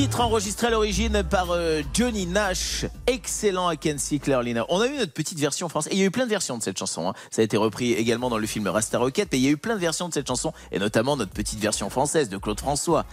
Titre 0.01 0.21
enregistré 0.23 0.69
à 0.69 0.71
l'origine 0.71 1.23
par 1.23 1.51
euh, 1.51 1.83
Johnny 1.93 2.25
Nash, 2.25 2.87
excellent 3.07 3.69
à 3.69 3.77
Kenzie 3.77 4.19
Clearly 4.19 4.55
On 4.71 4.81
a 4.81 4.87
eu 4.87 4.97
notre 4.97 5.13
petite 5.13 5.39
version 5.39 5.69
française. 5.69 5.93
Et 5.93 5.97
il 5.97 5.99
y 5.99 6.03
a 6.03 6.07
eu 6.07 6.11
plein 6.11 6.25
de 6.25 6.31
versions 6.31 6.57
de 6.57 6.63
cette 6.63 6.79
chanson. 6.79 7.11
hein. 7.11 7.15
Ça 7.31 7.43
a 7.43 7.45
été 7.45 7.59
repris 7.59 7.93
également 7.93 8.31
dans 8.31 8.39
le 8.39 8.47
film 8.47 8.67
Rasta 8.67 8.99
Rocket. 8.99 9.29
Mais 9.31 9.39
il 9.39 9.45
y 9.45 9.49
a 9.49 9.51
eu 9.51 9.59
plein 9.59 9.75
de 9.75 9.81
versions 9.81 10.09
de 10.09 10.15
cette 10.15 10.27
chanson. 10.27 10.55
Et 10.73 10.79
notamment 10.79 11.19
notre 11.19 11.33
petite 11.33 11.61
version 11.61 11.91
française 11.91 12.31
de 12.31 12.39
Claude 12.39 12.59
François. 12.59 13.05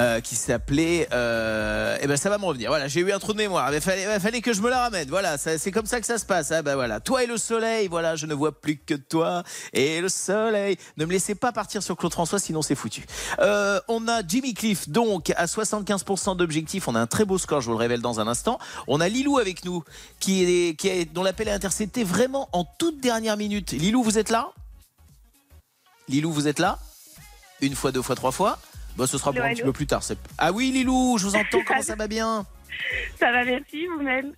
Euh, 0.00 0.20
qui 0.20 0.34
s'appelait. 0.34 1.08
Euh, 1.12 1.98
eh 2.00 2.06
ben, 2.06 2.16
ça 2.16 2.30
va 2.30 2.38
me 2.38 2.44
revenir. 2.46 2.70
Voilà, 2.70 2.88
j'ai 2.88 3.00
eu 3.00 3.12
un 3.12 3.18
trou 3.18 3.34
de 3.34 3.38
mémoire. 3.38 3.70
Il 3.74 3.82
fallait, 3.82 4.40
que 4.40 4.54
je 4.54 4.62
me 4.62 4.70
la 4.70 4.80
ramène. 4.80 5.10
Voilà, 5.10 5.36
c'est 5.36 5.70
comme 5.70 5.84
ça 5.84 6.00
que 6.00 6.06
ça 6.06 6.16
se 6.16 6.24
passe. 6.24 6.52
Ah 6.52 6.62
ben 6.62 6.74
voilà, 6.74 7.00
toi 7.00 7.22
et 7.22 7.26
le 7.26 7.36
soleil. 7.36 7.86
Voilà, 7.86 8.16
je 8.16 8.24
ne 8.24 8.32
vois 8.32 8.58
plus 8.58 8.78
que 8.78 8.94
toi 8.94 9.42
et 9.74 10.00
le 10.00 10.08
soleil. 10.08 10.78
Ne 10.96 11.04
me 11.04 11.12
laissez 11.12 11.34
pas 11.34 11.52
partir 11.52 11.82
sur 11.82 11.98
Claude 11.98 12.12
François, 12.12 12.38
sinon 12.38 12.62
c'est 12.62 12.74
foutu. 12.74 13.04
Euh, 13.40 13.78
on 13.88 14.08
a 14.08 14.26
Jimmy 14.26 14.54
Cliff, 14.54 14.88
donc 14.88 15.34
à 15.36 15.44
75% 15.44 16.34
d'objectifs. 16.34 16.88
On 16.88 16.94
a 16.94 17.00
un 17.00 17.06
très 17.06 17.26
beau 17.26 17.36
score. 17.36 17.60
Je 17.60 17.66
vous 17.66 17.72
le 17.72 17.78
révèle 17.78 18.00
dans 18.00 18.20
un 18.20 18.26
instant. 18.26 18.58
On 18.86 19.02
a 19.02 19.08
Lilou 19.08 19.38
avec 19.38 19.66
nous, 19.66 19.84
qui 20.18 20.44
est, 20.44 20.74
qui 20.76 20.88
est, 20.88 21.12
dont 21.12 21.22
l'appel 21.22 21.48
est 21.48 21.52
intercepté 21.52 22.04
vraiment 22.04 22.48
en 22.52 22.64
toute 22.64 23.00
dernière 23.00 23.36
minute. 23.36 23.72
Lilou, 23.72 24.02
vous 24.02 24.16
êtes 24.16 24.30
là? 24.30 24.52
Lilou, 26.08 26.32
vous 26.32 26.48
êtes 26.48 26.58
là? 26.58 26.78
Une 27.60 27.74
fois, 27.74 27.92
deux 27.92 28.00
fois, 28.00 28.16
trois 28.16 28.32
fois? 28.32 28.58
Bon, 29.00 29.06
ce 29.06 29.16
sera 29.16 29.32
pour 29.32 29.42
un 29.42 29.54
petit 29.54 29.62
peu 29.62 29.72
plus 29.72 29.86
tard. 29.86 30.02
Ah 30.36 30.52
oui, 30.52 30.70
Lilou, 30.72 31.16
je 31.16 31.24
vous 31.24 31.34
entends. 31.34 31.58
Comment 31.66 31.80
ça 31.80 31.94
va 31.96 32.06
bien 32.06 32.44
Ça 33.18 33.32
va, 33.32 33.44
merci, 33.46 33.86
vous-même 33.86 34.34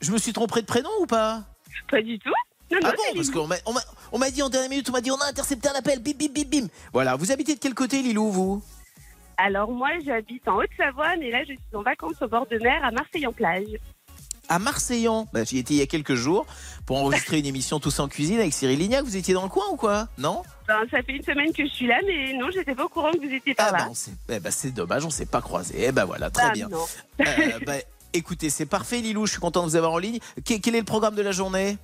Je 0.00 0.10
me 0.10 0.18
suis 0.18 0.32
trompé 0.32 0.62
de 0.62 0.66
prénom 0.66 0.90
ou 1.00 1.06
pas 1.06 1.44
Pas 1.88 2.02
du 2.02 2.18
tout. 2.18 2.32
Non, 2.72 2.78
non, 2.82 2.88
Ah 2.88 2.96
bon 2.96 3.14
Parce 3.14 3.30
qu'on 3.30 3.46
m'a- 3.46 3.54
on 3.66 3.72
m'a 3.72 3.80
on 4.10 4.18
m'a 4.18 4.30
dit 4.32 4.42
en 4.42 4.48
dernière 4.48 4.68
minute, 4.68 4.88
on 4.88 4.92
m'a 4.92 5.00
dit 5.00 5.12
on 5.12 5.16
a 5.20 5.26
intercepté 5.28 5.68
un 5.68 5.74
appel, 5.74 6.00
bim 6.00 6.10
bim 6.18 6.26
bim 6.34 6.42
bim. 6.62 6.66
Voilà, 6.92 7.14
vous 7.14 7.30
habitez 7.30 7.54
de 7.54 7.60
quel 7.60 7.74
côté, 7.74 8.02
Lilou, 8.02 8.30
vous 8.32 8.62
Alors, 9.36 9.70
moi, 9.70 9.90
j'habite 10.04 10.46
en 10.48 10.56
Haute-Savoie, 10.56 11.14
mais 11.20 11.30
là, 11.30 11.42
je 11.42 11.52
suis 11.52 11.60
en 11.76 11.82
vacances 11.82 12.20
au 12.20 12.26
bord 12.26 12.48
de 12.48 12.58
mer 12.58 12.84
à 12.84 12.90
Marseille-en-Plage. 12.90 13.78
À 14.48 14.58
Marseillan. 14.58 15.28
Bah, 15.32 15.44
J'y 15.44 15.58
étais 15.58 15.74
il 15.74 15.76
y 15.76 15.82
a 15.82 15.86
quelques 15.86 16.16
jours 16.16 16.44
pour 16.84 16.96
enregistrer 16.98 17.38
une 17.38 17.46
émission 17.46 17.78
Tous 17.78 18.00
en 18.00 18.08
cuisine 18.08 18.40
avec 18.40 18.52
Cyril 18.52 18.80
Lignac. 18.80 19.04
Vous 19.04 19.16
étiez 19.16 19.34
dans 19.34 19.44
le 19.44 19.48
coin 19.48 19.66
ou 19.70 19.76
quoi? 19.76 20.08
Non? 20.18 20.42
Ben, 20.70 20.86
ça 20.90 21.02
fait 21.02 21.12
une 21.16 21.22
semaine 21.24 21.52
que 21.52 21.64
je 21.64 21.70
suis 21.70 21.86
là, 21.88 21.98
mais 22.06 22.32
non, 22.34 22.48
j'étais 22.52 22.74
pas 22.76 22.84
au 22.84 22.88
courant 22.88 23.10
que 23.10 23.18
vous 23.18 23.32
étiez 23.32 23.54
Ah 23.58 23.64
par 23.64 23.72
bah, 23.72 23.78
là. 23.88 23.94
s'est- 23.94 24.12
eh 24.28 24.38
bah, 24.38 24.50
c'est 24.52 24.70
dommage, 24.70 25.04
on 25.04 25.10
s'est 25.10 25.26
pas 25.26 25.40
croisés. 25.40 25.74
Eh 25.88 25.90
ben 25.92 26.04
voilà, 26.04 26.30
très 26.30 26.44
Ah, 26.46 26.50
bien. 26.52 26.68
non. 26.68 26.84
Euh, 27.20 27.24
bah, 27.66 27.74
écoutez, 28.12 28.50
c'est 28.50 28.66
parfait, 28.66 28.98
Lilou. 28.98 29.26
Je 29.26 29.32
suis 29.32 29.40
content 29.40 29.62
de 29.62 29.68
vous 29.70 29.76
avoir 29.76 29.92
en 29.92 29.98
ligne. 29.98 30.20
Que- 30.46 30.58
quel 30.60 30.76
est 30.76 30.80
le 30.80 30.84
programme 30.84 31.16
de 31.16 31.22
la 31.22 31.32
journée? 31.32 31.76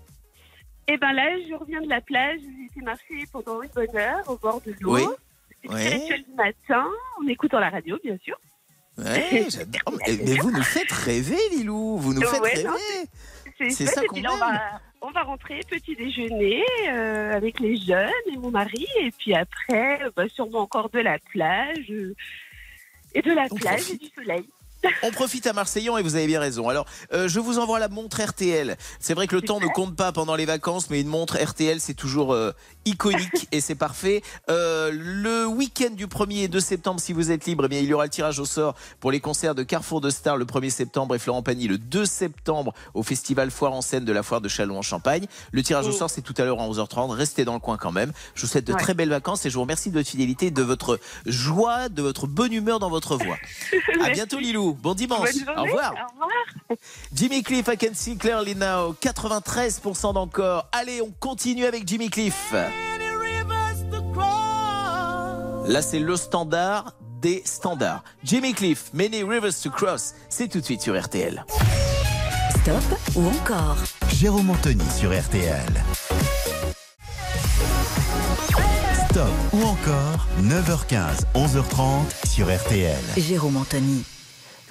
Et 0.89 0.97
ben 0.99 1.13
là, 1.13 1.25
je 1.49 1.55
reviens 1.55 1.81
de 1.83 1.89
la 1.89 2.01
plage, 2.01 2.39
j'ai 2.41 2.67
été 2.67 2.81
marcher 2.85 3.25
pendant 3.33 3.61
une 3.61 3.71
bonne 3.75 3.97
heure 3.97 4.23
au 4.31 4.37
bord 4.37 4.61
de 4.65 4.73
l'eau. 4.81 4.95
Oui. 4.95 5.03
Du 5.65 6.35
matin, 6.37 6.87
en 7.21 7.27
écoutant 7.27 7.59
la 7.59 7.71
radio, 7.71 7.99
bien 8.05 8.17
sûr. 8.23 8.37
Ouais, 8.99 9.47
j'adore. 9.51 9.99
Mais, 10.07 10.17
mais 10.25 10.37
vous 10.37 10.53
nous 10.53 10.63
faites 10.63 10.93
rêver, 10.93 11.37
Lilou. 11.51 11.99
Vous 11.99 12.15
nous 12.15 12.23
faites 12.23 12.41
Ouais, 12.41 12.55
rêver. 12.55 13.71
C'est 13.73 13.87
ça 13.87 14.03
qu'on 14.05 14.15
puis 14.15 14.23
là, 14.23 14.31
on 14.31 14.35
aime. 14.35 14.41
va, 14.41 14.81
on 15.09 15.13
va 15.13 15.23
rentrer 15.23 15.61
petit 15.69 15.95
déjeuner 15.97 16.63
euh, 16.89 17.33
avec 17.33 17.61
les 17.61 17.77
jeunes 17.77 18.11
et 18.33 18.37
mon 18.37 18.51
mari, 18.51 18.87
et 19.01 19.11
puis 19.13 19.35
après, 19.35 20.01
bah, 20.17 20.25
sûrement 20.35 20.61
encore 20.61 20.91
de 20.91 20.99
la 21.01 21.19
plage. 21.33 21.91
euh, 21.91 22.15
Et 23.15 23.23
de 23.23 23.33
la 23.33 23.47
On 23.51 23.55
plage 23.55 23.83
profite. 23.83 24.03
et 24.03 24.07
du 24.07 24.13
soleil. 24.15 24.45
On 25.03 25.11
profite 25.11 25.47
à 25.47 25.53
Marseillan 25.53 25.97
et 25.97 26.03
vous 26.03 26.17
avez 26.17 26.27
bien 26.27 26.39
raison. 26.41 26.69
Alors, 26.69 26.87
euh, 27.13 27.29
je 27.29 27.41
vous 27.41 27.59
envoie 27.59 27.79
la 27.79 27.89
montre 27.89 28.21
RTL. 28.23 28.77
C'est 29.01 29.15
vrai 29.15 29.27
que 29.27 29.35
le 29.35 29.43
temps 29.43 29.59
ne 29.59 29.67
compte 29.69 29.97
pas 29.97 30.13
pendant 30.13 30.37
les 30.37 30.45
vacances, 30.45 30.91
mais 30.91 31.01
une 31.01 31.09
montre 31.09 31.39
RTL, 31.43 31.81
c'est 31.81 31.95
toujours 31.95 32.35
iconique 32.87 33.49
et 33.53 33.61
c'est 33.61 33.75
parfait. 33.75 34.23
Euh, 34.49 34.91
le 34.95 35.45
week-end 35.47 35.91
du 35.93 36.07
1er 36.07 36.45
et 36.45 36.49
2 36.49 36.61
septembre, 36.61 37.01
si 37.01 37.13
vous 37.13 37.31
êtes 37.31 37.45
libre, 37.47 37.65
eh 37.67 37.69
bien, 37.69 37.81
il 37.81 37.87
y 37.87 37.93
aura 37.93 38.05
le 38.05 38.11
tirage 38.11 38.39
au 38.39 38.45
sort 38.47 38.75
pour 39.01 39.11
les 39.11 39.21
concerts 39.21 39.55
de 39.55 39.63
Carrefour 39.63 40.01
de 40.01 40.09
Stars 40.11 40.37
le 40.37 40.45
1er 40.47 40.71
septembre 40.71 41.15
et 41.15 41.19
Florent 41.19 41.43
Pagny 41.43 41.69
le 41.69 41.79
2 41.79 42.07
septembre 42.07 42.73
au 42.95 43.03
festival 43.03 43.51
Foire 43.51 43.73
en 43.73 43.83
scène 43.83 44.05
de 44.05 44.13
la 44.13 44.23
foire 44.23 44.41
de 44.41 44.49
Châlons 44.49 44.79
en 44.79 44.83
Champagne. 44.83 45.27
Le 45.53 45.63
tirage 45.63 45.87
au 45.87 45.91
Oui. 45.91 45.97
sort, 45.97 46.09
c'est 46.11 46.23
tout 46.23 46.35
à 46.39 46.45
l'heure 46.45 46.61
à 46.61 46.65
11h30. 46.67 47.11
Restez 47.11 47.45
dans 47.45 47.55
le 47.55 47.61
coin 47.61 47.77
quand 47.77 47.93
même. 47.93 48.13
Je 48.35 48.43
vous 48.43 48.47
souhaite 48.49 48.67
de 48.67 48.73
Ouais. 48.73 48.81
très 48.81 48.95
belles 48.95 49.09
vacances 49.11 49.45
et 49.47 49.51
je 49.51 49.55
vous 49.55 49.63
remercie 49.63 49.91
de 49.91 49.99
votre 49.99 50.09
fidélité, 50.09 50.51
de 50.51 50.63
votre 50.63 50.99
joie, 51.27 51.89
de 51.89 52.03
votre 52.03 52.27
bonne 52.27 52.53
humeur 52.53 52.79
dans 52.79 52.91
votre 52.91 53.17
voix. 53.17 53.37
À 54.05 54.11
bientôt, 54.11 54.39
Lilou. 54.39 54.75
Bon 54.75 54.95
dimanche. 54.95 55.31
Au 55.57 55.63
revoir. 55.63 55.93
Au 55.93 56.23
revoir. 56.25 56.79
Jimmy 57.15 57.43
Cliff, 57.43 57.67
I 57.69 57.77
can 57.77 57.95
see 57.95 58.17
clearly 58.17 58.55
now. 58.55 58.95
93% 59.01 60.13
d'encore. 60.15 60.69
Allez, 60.73 61.01
on 61.03 61.11
continue 61.19 61.65
avec 61.65 61.87
Jimmy 61.89 62.11
Cliff. 62.11 62.53
Là, 65.69 65.83
c'est 65.83 65.99
le 65.99 66.17
standard 66.17 66.95
des 67.21 67.43
standards. 67.45 68.05
Jimmy 68.23 68.55
Cliff, 68.55 68.91
Many 68.95 69.25
Rivers 69.25 69.61
to 69.63 69.71
Cross. 69.71 70.15
C'est 70.29 70.49
tout 70.49 70.61
de 70.61 70.65
suite 70.65 70.81
sur 70.81 70.99
RTL. 70.99 71.45
Stop 72.61 72.99
ou 73.17 73.27
encore 73.27 73.77
Jérôme 74.15 74.51
Anthony 74.51 74.85
sur 74.97 75.11
RTL. 75.11 75.65
Stop 79.11 79.29
ou 79.53 79.63
encore 79.65 80.27
9h15, 80.41 81.25
11h30 81.35 82.29
sur 82.29 82.47
RTL. 82.47 83.03
Jérôme 83.17 83.57
Anthony. 83.57 84.05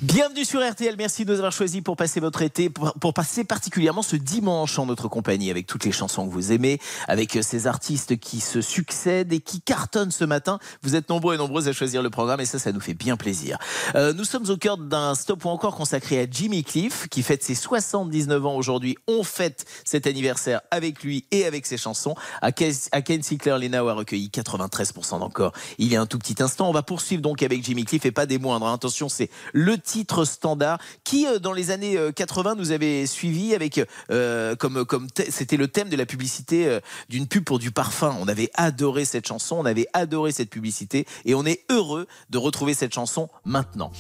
Bienvenue 0.02 0.44
sur 0.44 0.60
RTL, 0.62 0.96
merci 0.98 1.24
de 1.24 1.32
nous 1.32 1.38
avoir 1.38 1.54
choisi 1.54 1.82
pour 1.82 1.96
passer 1.96 2.20
votre 2.20 2.42
été, 2.42 2.70
pour, 2.70 3.14
passer 3.14 3.46
particulièrement 3.46 4.02
ce 4.02 4.18
dimanche 4.18 4.78
en 4.78 4.86
notre 4.86 5.08
compagnie 5.08 5.50
avec 5.50 5.68
toutes 5.68 5.86
les 5.86 5.94
chansons 5.94 6.28
que 6.28 6.34
vous 6.34 6.52
aimez, 6.52 6.80
avec 7.08 7.38
ces 7.42 7.66
artistes 7.66 8.18
qui 8.20 8.42
se 8.42 8.60
succèdent 8.60 9.32
et 9.32 9.40
qui 9.40 9.62
cartonnent 9.62 10.12
ce 10.12 10.26
matin. 10.26 10.60
Vous 10.84 10.98
êtes 10.98 11.08
nombreux 11.08 11.36
et 11.36 11.38
nombreuses 11.38 11.70
à 11.70 11.74
choisir 11.74 12.04
le 12.04 12.10
programme 12.10 12.42
et 12.42 12.46
ça, 12.46 12.60
ça 12.60 12.74
nous 12.74 12.82
fait 12.82 12.94
bien 12.94 13.16
plaisir. 13.16 13.58
Euh, 13.96 14.12
nous 14.12 14.26
sommes 14.26 14.50
au 14.50 14.58
cœur 14.58 14.78
d'un 14.78 15.16
stop 15.16 15.46
ou 15.46 15.48
encore 15.48 15.78
consacré 15.78 16.20
à 16.20 16.26
Jimmy 16.30 16.66
Cliff 16.66 17.08
qui 17.08 17.24
fête 17.24 17.42
ses 17.46 17.56
79 17.56 18.46
ans 18.46 18.56
aujourd'hui. 18.58 18.98
On 19.08 19.24
fête 19.24 19.64
cet 19.86 20.08
anniversaire 20.08 20.60
avec 20.72 21.04
lui 21.04 21.24
et 21.32 21.46
avec 21.46 21.66
ses 21.66 21.78
chansons. 21.78 22.16
À 22.42 22.52
Ken- 22.52 23.24
Sinclair 23.24 23.58
Lenau 23.60 23.88
a 23.88 23.94
recueilli 23.94 24.28
93% 24.28 25.20
d'encore 25.20 25.54
il 25.78 25.88
y 25.88 25.96
a 25.96 26.02
un 26.02 26.06
tout 26.06 26.20
petit 26.20 26.44
instant. 26.44 26.68
On 26.70 26.74
va 26.74 26.84
poursuivre 26.84 27.22
donc 27.22 27.44
avec 27.44 27.64
Jimmy 27.64 27.86
Cliff 27.86 28.06
et 28.06 28.12
pas 28.12 28.26
des 28.26 28.40
moindres. 28.40 28.68
hein. 28.68 28.74
Attention, 28.74 29.08
c'est 29.08 29.30
le 29.54 29.78
titre 29.86 30.26
standard 30.26 30.80
qui, 31.04 31.28
euh, 31.28 31.40
dans 31.40 31.54
les 31.54 31.72
années 31.72 31.98
euh, 31.98 32.12
80, 32.12 32.56
nous 32.56 32.72
avait 32.72 33.06
suivi 33.06 33.54
avec 33.56 33.82
euh, 34.12 34.56
comme 34.56 34.86
comme 34.86 35.08
c'était 35.30 35.58
le 35.58 35.68
thème 35.68 35.90
de 35.90 35.96
la 35.96 36.06
publicité 36.06 36.68
euh, 36.68 36.80
d'une 37.10 37.28
pub 37.28 37.44
pour 37.44 37.60
du 37.60 37.72
parfum. 37.72 38.16
On 38.20 38.28
avait 38.28 38.50
adoré 38.56 39.06
cette 39.06 39.28
chanson, 39.28 39.58
on 39.58 39.66
avait 39.66 39.88
adoré 39.94 40.32
cette 40.32 40.50
publicité 40.50 41.06
et 41.26 41.36
on 41.36 41.46
est 41.46 41.64
heureux 41.70 42.08
de 42.30 42.38
retrouver 42.38 42.74
cette 42.74 42.94
chanson 42.94 43.30
maintenant. 43.46 43.92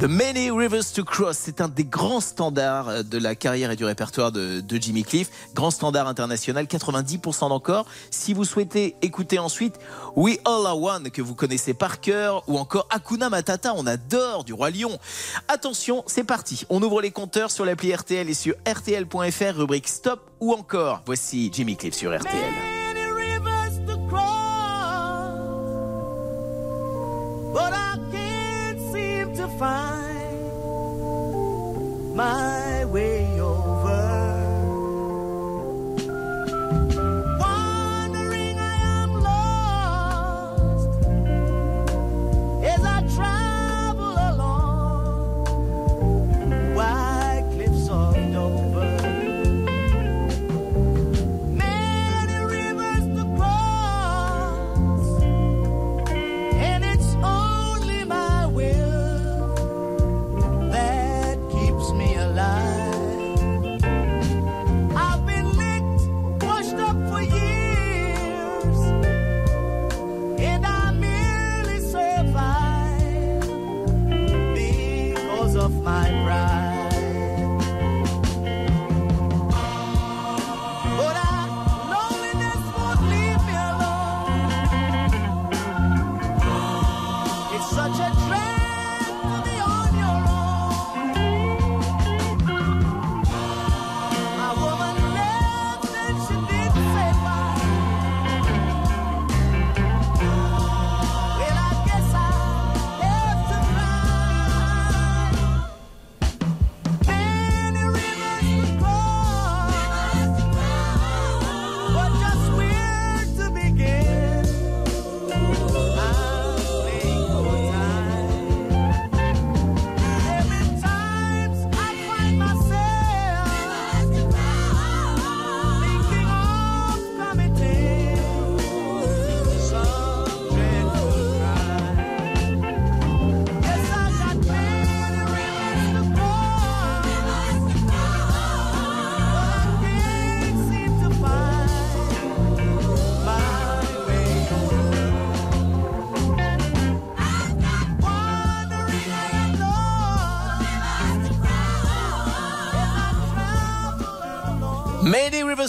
The 0.00 0.04
Many 0.04 0.50
Rivers 0.50 0.92
to 0.94 1.04
Cross, 1.04 1.38
c'est 1.38 1.60
un 1.60 1.68
des 1.68 1.84
grands 1.84 2.20
standards 2.20 2.88
euh, 2.88 3.02
de 3.02 3.18
la 3.18 3.34
carrière 3.34 3.70
et 3.70 3.76
du 3.76 3.84
répertoire 3.84 4.32
de, 4.32 4.60
de 4.60 4.76
Jimmy 4.76 5.04
Cliff, 5.04 5.30
grand 5.54 5.70
standard 5.70 6.08
international, 6.08 6.66
90% 6.66 7.48
d'encore. 7.48 7.86
Si 8.10 8.34
vous 8.34 8.44
souhaitez 8.44 8.96
écouter 9.02 9.38
ensuite 9.38 9.78
We 10.16 10.38
All 10.44 10.66
Are 10.66 10.80
One 10.80 11.10
que 11.10 11.22
vous 11.22 11.34
connaissez 11.34 11.74
par 11.74 12.00
cœur 12.00 12.42
ou 12.48 12.58
encore 12.58 12.86
Hakuna 12.90 13.28
Matata, 13.30 13.74
on 13.74 13.86
adore 13.86 14.44
du 14.44 14.52
roi 14.52 14.70
lion. 14.70 14.98
Attention, 15.48 16.04
c'est 16.06 16.24
parti. 16.24 16.64
On 16.70 16.82
ouvre 16.82 17.00
les 17.02 17.10
compteurs 17.10 17.50
sur 17.50 17.64
l'appli 17.64 17.94
RTL 17.94 18.28
et 18.28 18.34
sur 18.34 18.54
rtl.fr 18.66 19.56
rubrique 19.56 19.88
stop 19.88 20.30
ou 20.40 20.52
encore. 20.52 21.02
Voici 21.06 21.50
Jimmy 21.52 21.76
Cliff 21.76 21.94
sur 21.94 22.16
RTL. 22.16 22.73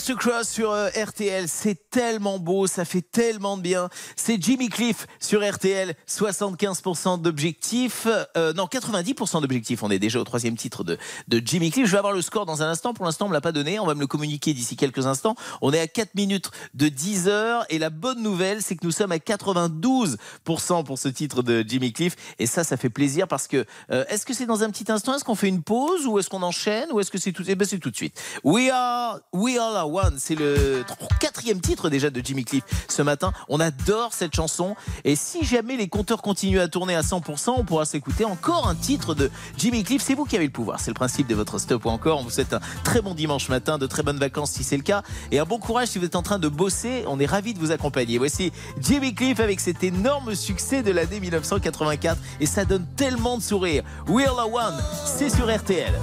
To 0.04 0.16
Cross 0.18 0.50
sur 0.50 0.72
euh, 0.72 0.90
RTL, 0.90 1.48
c'est 1.48 1.90
tellement 1.90 2.38
beau, 2.38 2.68
ça 2.68 2.84
fait 2.84 3.02
tellement 3.02 3.56
de 3.56 3.62
bien. 3.62 3.88
C'est 4.18 4.42
Jimmy 4.42 4.68
Cliff 4.68 5.08
sur 5.22 5.42
RTL, 5.48 5.96
75% 6.08 7.22
d'objectifs, 7.22 8.06
euh, 8.36 8.52
non 8.54 8.66
90% 8.66 9.42
d'objectifs. 9.42 9.84
On 9.84 9.90
est 9.90 10.00
déjà 10.00 10.20
au 10.20 10.26
troisième 10.26 10.58
titre 10.58 10.84
de, 10.84 10.98
de 11.30 11.42
Jimmy 11.44 11.72
Cliff. 11.72 11.86
Je 11.86 11.92
vais 11.94 11.98
avoir 11.98 12.14
le 12.14 12.22
score 12.22 12.46
dans 12.46 12.62
un 12.62 12.70
instant. 12.70 12.94
Pour 12.94 13.06
l'instant, 13.06 13.28
on 13.28 13.30
me 13.30 13.34
l'a 13.34 13.42
pas 13.42 13.54
donné. 13.54 13.80
On 13.80 13.86
va 13.86 13.96
me 13.96 14.02
le 14.02 14.08
communiquer 14.08 14.54
d'ici 14.54 14.76
quelques 14.76 15.08
instants. 15.08 15.36
On 15.62 15.72
est 15.72 15.80
à 15.80 15.88
4 15.88 16.14
minutes 16.16 16.52
de 16.74 16.90
10 16.90 17.30
heures 17.30 17.66
et 17.70 17.80
la 17.80 17.90
bonne 17.90 18.22
nouvelle, 18.22 18.62
c'est 18.62 18.76
que 18.76 18.86
nous 18.86 18.92
sommes 18.92 19.14
à 19.14 19.18
92% 19.18 20.18
pour 20.84 21.00
ce 21.00 21.08
titre 21.08 21.42
de 21.42 21.64
Jimmy 21.66 21.94
Cliff. 21.94 22.18
Et 22.38 22.48
ça, 22.48 22.66
ça 22.66 22.76
fait 22.76 22.90
plaisir 22.90 23.30
parce 23.30 23.48
que 23.48 23.66
euh, 23.92 24.04
est-ce 24.10 24.26
que 24.26 24.34
c'est 24.34 24.46
dans 24.46 24.62
un 24.62 24.70
petit 24.70 24.92
instant? 24.92 25.16
Est-ce 25.16 25.24
qu'on 25.24 25.36
fait 25.36 25.48
une 25.48 25.64
pause 25.64 26.06
ou 26.06 26.20
est-ce 26.20 26.30
qu'on 26.30 26.44
enchaîne? 26.44 26.92
Ou 26.92 27.00
est-ce 27.00 27.12
que 27.12 27.18
c'est 27.18 27.32
tout 27.32 27.46
Eh 27.48 27.56
ben 27.56 27.66
c'est 27.66 27.80
tout 27.80 27.92
de 27.92 27.96
suite. 27.96 28.20
We 28.44 28.70
are 28.70 29.20
We 29.32 29.58
Are 29.58 29.85
One. 29.86 30.16
C'est 30.18 30.36
le 30.36 30.84
tr- 30.84 31.20
quatrième 31.20 31.60
titre 31.62 31.90
déjà 31.90 32.10
de 32.10 32.22
Jimmy 32.24 32.44
Cliff 32.46 32.64
ce 32.88 33.02
matin. 33.02 33.32
On 33.50 33.60
adore 33.60 34.14
cette 34.14 34.36
chanson. 34.36 34.76
Et 35.04 35.16
si 35.16 35.46
jamais 35.46 35.78
les 35.78 35.88
compteurs 35.88 36.22
continuent 36.22 36.60
à 36.60 36.68
tourner 36.68 36.96
à 36.96 37.02
100%, 37.02 37.54
on 37.58 37.64
pourra 37.64 37.86
s'écouter 37.86 38.26
encore 38.26 38.68
un 38.68 38.76
titre 38.76 39.16
de 39.16 39.30
Jimmy 39.58 39.84
Cliff. 39.84 40.02
C'est 40.02 40.14
vous 40.16 40.26
qui 40.26 40.36
avez 40.36 40.46
le 40.46 40.52
pouvoir. 40.52 40.80
C'est 40.80 40.92
le 40.92 40.96
principe 40.96 41.28
de 41.28 41.36
votre 41.36 41.60
stop 41.60 41.86
ou 41.86 41.90
encore. 41.90 42.20
On 42.20 42.24
vous 42.24 42.30
souhaite 42.30 42.54
un 42.54 42.60
très 42.84 43.02
bon 43.02 43.14
dimanche 43.14 43.50
matin, 43.50 43.78
de 43.78 43.88
très 43.88 44.04
bonnes 44.04 44.20
vacances 44.20 44.52
si 44.52 44.64
c'est 44.64 44.78
le 44.78 44.84
cas. 44.84 45.04
Et 45.32 45.40
un 45.40 45.46
bon 45.46 45.60
courage 45.60 45.90
si 45.90 46.00
vous 46.00 46.06
êtes 46.06 46.16
en 46.16 46.24
train 46.24 46.40
de 46.40 46.48
bosser. 46.48 47.04
On 47.08 47.20
est 47.20 47.26
ravis 47.26 47.54
de 47.54 47.60
vous 47.60 47.72
accompagner. 47.72 48.18
Voici 48.18 48.52
Jimmy 48.82 49.14
Cliff 49.14 49.40
avec 49.40 49.60
cet 49.60 49.84
énorme 49.84 50.36
succès 50.36 50.84
de 50.84 50.92
l'année 50.92 51.20
1984. 51.20 52.18
Et 52.40 52.46
ça 52.46 52.66
donne 52.66 52.86
tellement 52.96 53.38
de 53.38 53.44
sourires. 53.44 53.84
We 54.08 54.26
All 54.28 54.40
Are 54.40 54.52
One, 54.54 54.84
c'est 55.06 55.30
sur 55.30 55.54
RTL. 55.54 55.94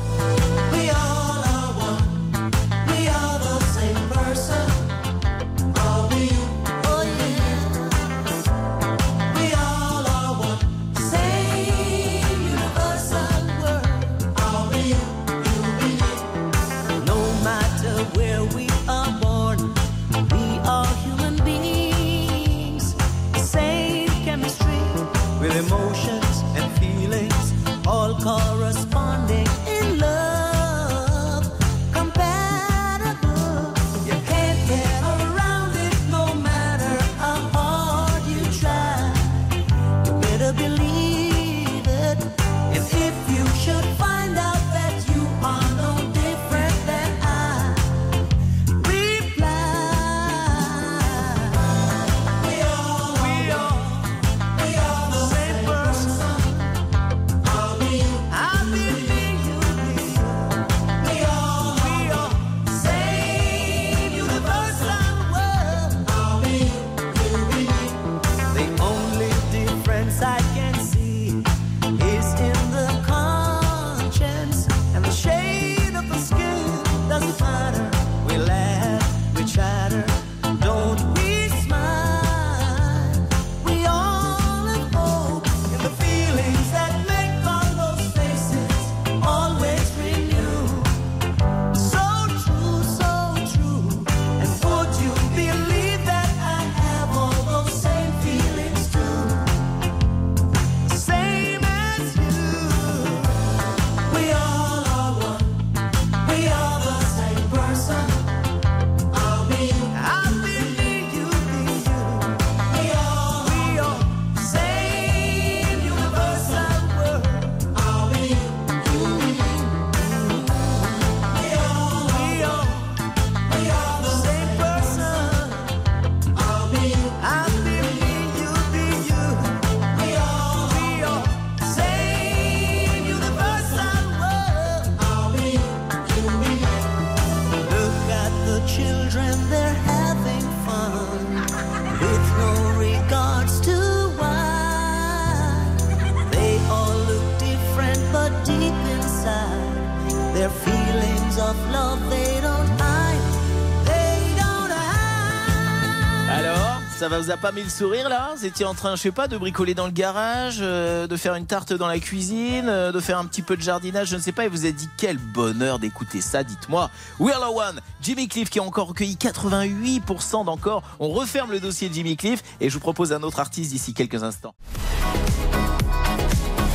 Vous 157.23 157.31
a 157.31 157.37
pas 157.37 157.53
mis 157.53 157.63
le 157.63 157.69
sourire 157.69 158.09
là 158.09 158.33
Vous 158.37 158.45
étiez 158.45 158.65
en 158.65 158.75
train, 158.75 158.97
je 158.97 159.03
sais 159.03 159.13
pas, 159.13 159.29
de 159.29 159.37
bricoler 159.37 159.75
dans 159.75 159.87
le 159.87 159.93
garage, 159.93 160.57
euh, 160.61 161.07
de 161.07 161.17
faire 161.17 161.37
une 161.37 161.47
tarte 161.47 161.73
dans 161.73 161.87
la 161.87 162.01
cuisine, 162.01 162.69
euh, 162.69 162.91
de 162.91 162.99
faire 162.99 163.19
un 163.19 163.27
petit 163.27 163.43
peu 163.43 163.57
de 163.57 163.63
jardinage, 163.63 164.09
je 164.09 164.17
ne 164.17 164.21
sais 164.21 164.33
pas, 164.33 164.45
et 164.45 164.49
vous 164.49 164.65
avez 164.65 164.73
dit 164.73 164.89
quel 164.97 165.19
bonheur 165.19 165.79
d'écouter 165.79 166.21
ça, 166.21 166.43
dites-moi. 166.43 166.91
We 167.21 167.33
Are 167.33 167.55
One, 167.55 167.81
Jimmy 168.01 168.27
Cliff 168.27 168.51
qui 168.51 168.59
a 168.59 168.63
encore 168.65 168.89
recueilli 168.89 169.15
88% 169.15 170.45
d'encore. 170.45 170.83
On 170.99 171.11
referme 171.11 171.53
le 171.53 171.61
dossier 171.61 171.89
de 171.89 171.95
Jimmy 171.95 172.17
Cliff 172.17 172.43
et 172.61 172.69
je 172.69 172.75
vous 172.75 172.81
propose 172.81 173.13
un 173.13 173.23
autre 173.23 173.39
artiste 173.39 173.71
d'ici 173.71 173.95
quelques 173.95 174.25
instants. 174.25 174.55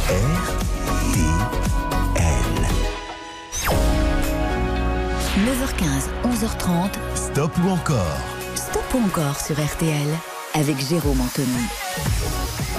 RTL. 0.08 0.38
9h15, 5.46 6.08
11h30, 6.24 6.92
Stop 7.16 7.52
ou 7.66 7.70
encore? 7.70 8.18
Stop 8.56 8.94
ou 8.94 9.06
encore 9.06 9.40
sur 9.40 9.56
RTL 9.56 10.08
avec 10.58 10.80
Jérôme 10.80 11.22
Anthony. 11.22 11.87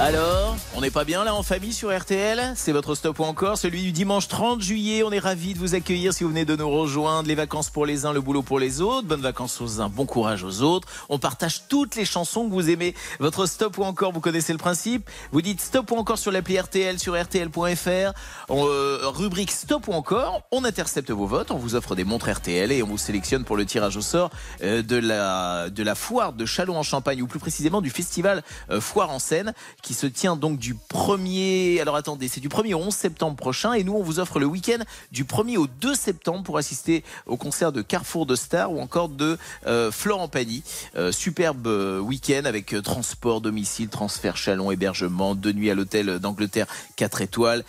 Alors, 0.00 0.56
on 0.76 0.80
n'est 0.80 0.92
pas 0.92 1.02
bien 1.02 1.24
là 1.24 1.34
en 1.34 1.42
famille 1.42 1.72
sur 1.72 1.96
RTL 1.96 2.52
C'est 2.54 2.70
votre 2.70 2.94
stop 2.94 3.18
ou 3.18 3.24
encore, 3.24 3.58
celui 3.58 3.82
du 3.82 3.90
dimanche 3.90 4.28
30 4.28 4.62
juillet. 4.62 5.02
On 5.02 5.10
est 5.10 5.18
ravis 5.18 5.54
de 5.54 5.58
vous 5.58 5.74
accueillir 5.74 6.12
si 6.12 6.22
vous 6.22 6.30
venez 6.30 6.44
de 6.44 6.54
nous 6.54 6.70
rejoindre. 6.70 7.26
Les 7.26 7.34
vacances 7.34 7.68
pour 7.68 7.84
les 7.84 8.06
uns, 8.06 8.12
le 8.12 8.20
boulot 8.20 8.42
pour 8.42 8.60
les 8.60 8.80
autres. 8.80 9.08
Bonnes 9.08 9.22
vacances 9.22 9.60
aux 9.60 9.80
uns, 9.80 9.88
bon 9.88 10.06
courage 10.06 10.44
aux 10.44 10.62
autres. 10.62 10.86
On 11.08 11.18
partage 11.18 11.66
toutes 11.66 11.96
les 11.96 12.04
chansons 12.04 12.48
que 12.48 12.52
vous 12.52 12.70
aimez. 12.70 12.94
Votre 13.18 13.46
stop 13.46 13.76
ou 13.78 13.82
encore, 13.82 14.12
vous 14.12 14.20
connaissez 14.20 14.52
le 14.52 14.58
principe. 14.58 15.10
Vous 15.32 15.42
dites 15.42 15.60
stop 15.60 15.90
ou 15.90 15.96
encore 15.96 16.18
sur 16.18 16.30
l'appli 16.30 16.60
RTL, 16.60 17.00
sur 17.00 17.20
RTL.fr. 17.20 18.12
Euh, 18.50 19.00
rubrique 19.02 19.50
stop 19.50 19.88
ou 19.88 19.94
encore, 19.94 20.42
on 20.52 20.64
intercepte 20.64 21.10
vos 21.10 21.26
votes. 21.26 21.50
On 21.50 21.58
vous 21.58 21.74
offre 21.74 21.96
des 21.96 22.04
montres 22.04 22.30
RTL 22.30 22.70
et 22.70 22.84
on 22.84 22.86
vous 22.86 22.98
sélectionne 22.98 23.42
pour 23.42 23.56
le 23.56 23.66
tirage 23.66 23.96
au 23.96 24.02
sort 24.02 24.30
euh, 24.62 24.80
de, 24.82 24.96
la, 24.96 25.70
de 25.70 25.82
foire 25.94 26.34
de 26.34 26.46
Châlons 26.46 26.78
en 26.78 26.84
Champagne, 26.84 27.20
ou 27.20 27.26
plus 27.26 27.40
précisément 27.40 27.80
du 27.80 27.90
festival 27.90 28.44
euh, 28.70 28.80
En 29.08 29.18
Seine, 29.18 29.54
qui 29.82 29.94
se 29.94 30.06
tient 30.06 30.36
donc 30.36 30.58
du 30.58 30.74
1er, 30.74 31.80
alors 31.80 31.96
attendez, 31.96 32.28
c'est 32.28 32.40
du 32.40 32.48
1er 32.48 32.74
au 32.74 32.78
11 32.78 32.94
septembre 32.94 33.36
prochain, 33.36 33.72
et 33.72 33.84
nous 33.84 33.94
on 33.94 34.02
vous 34.02 34.20
offre 34.20 34.38
le 34.38 34.46
week-end 34.46 34.78
du 35.12 35.24
1er 35.24 35.56
au 35.56 35.66
2 35.66 35.94
septembre 35.94 36.42
pour 36.42 36.58
assister 36.58 37.04
au 37.26 37.36
concert 37.36 37.72
de 37.72 37.82
Carrefour 37.82 38.26
de 38.26 38.34
Stars 38.34 38.72
ou 38.72 38.80
encore 38.80 39.08
de 39.08 39.38
euh, 39.66 39.90
Florent 39.90 40.28
Pagny. 40.28 40.62
Euh, 40.96 41.12
superbe 41.12 41.66
euh, 41.66 41.98
week-end 41.98 42.42
avec 42.44 42.74
transport, 42.82 43.40
domicile, 43.40 43.88
transfert, 43.88 44.36
chalon, 44.36 44.70
hébergement, 44.70 45.34
deux 45.34 45.52
nuits 45.52 45.70
à 45.70 45.74
l'hôtel 45.74 46.18
d'Angleterre 46.18 46.66
4 46.96 47.22
étoiles, 47.22 47.64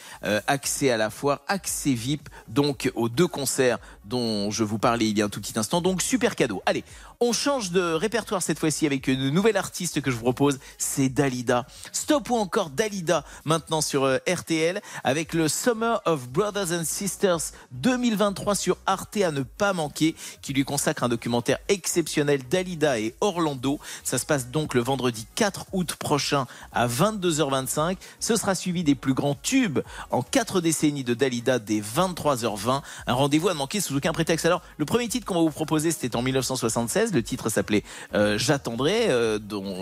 accès 0.47 0.91
à 0.91 0.97
la 0.97 1.09
foire, 1.09 1.41
accès 1.47 1.93
VIP, 1.93 2.29
donc 2.47 2.91
aux 2.95 3.09
deux 3.09 3.27
concerts 3.27 3.79
dont 4.09 4.51
je 4.51 4.65
vous 4.65 4.77
parlais 4.77 5.07
il 5.09 5.17
y 5.17 5.21
a 5.21 5.25
un 5.25 5.29
tout 5.29 5.39
petit 5.39 5.57
instant. 5.57 5.81
Donc 5.81 6.01
super 6.01 6.35
cadeau. 6.35 6.61
Allez, 6.65 6.83
on 7.21 7.31
change 7.31 7.71
de 7.71 7.93
répertoire 7.93 8.41
cette 8.41 8.59
fois-ci 8.59 8.85
avec 8.85 9.07
une 9.07 9.29
nouvelle 9.29 9.57
artiste 9.57 10.01
que 10.01 10.11
je 10.11 10.15
vous 10.17 10.23
propose, 10.23 10.59
c'est 10.77 11.07
Dali. 11.07 11.29
Dalida. 11.29 11.67
Stop 11.91 12.31
ou 12.31 12.37
encore 12.37 12.71
Dalida 12.71 13.23
maintenant 13.45 13.81
sur 13.81 14.03
euh, 14.03 14.17
RTL 14.27 14.81
avec 15.03 15.33
le 15.33 15.47
Summer 15.47 16.01
of 16.05 16.27
Brothers 16.29 16.71
and 16.71 16.83
Sisters 16.83 17.51
2023 17.71 18.55
sur 18.55 18.77
Arte 18.87 19.17
à 19.17 19.31
ne 19.31 19.43
pas 19.43 19.73
manquer 19.73 20.15
qui 20.41 20.53
lui 20.53 20.63
consacre 20.63 21.03
un 21.03 21.09
documentaire 21.09 21.59
exceptionnel 21.67 22.41
Dalida 22.49 22.99
et 22.99 23.13
Orlando. 23.21 23.79
Ça 24.03 24.17
se 24.17 24.25
passe 24.25 24.47
donc 24.47 24.73
le 24.73 24.81
vendredi 24.81 25.27
4 25.35 25.67
août 25.71 25.95
prochain 25.95 26.47
à 26.71 26.87
22h25. 26.87 27.97
Ce 28.19 28.35
sera 28.35 28.55
suivi 28.55 28.83
des 28.83 28.95
plus 28.95 29.13
grands 29.13 29.35
tubes 29.35 29.79
en 30.09 30.23
quatre 30.23 30.61
décennies 30.61 31.03
de 31.03 31.13
Dalida 31.13 31.59
dès 31.59 31.79
23h20. 31.79 32.81
Un 33.05 33.13
rendez-vous 33.13 33.49
à 33.49 33.53
manquer 33.53 33.81
sous 33.81 33.93
aucun 33.99 34.13
prétexte. 34.13 34.45
Alors, 34.45 34.61
le 34.77 34.85
premier 34.85 35.09
titre 35.09 35.25
qu'on 35.25 35.35
va 35.35 35.41
vous 35.41 35.51
proposer, 35.51 35.91
c'était 35.91 36.15
en 36.15 36.21
1976. 36.21 37.13
Le 37.13 37.21
titre 37.21 37.49
s'appelait 37.49 37.83
euh, 38.13 38.37
J'attendrai, 38.37 39.07
euh, 39.09 39.39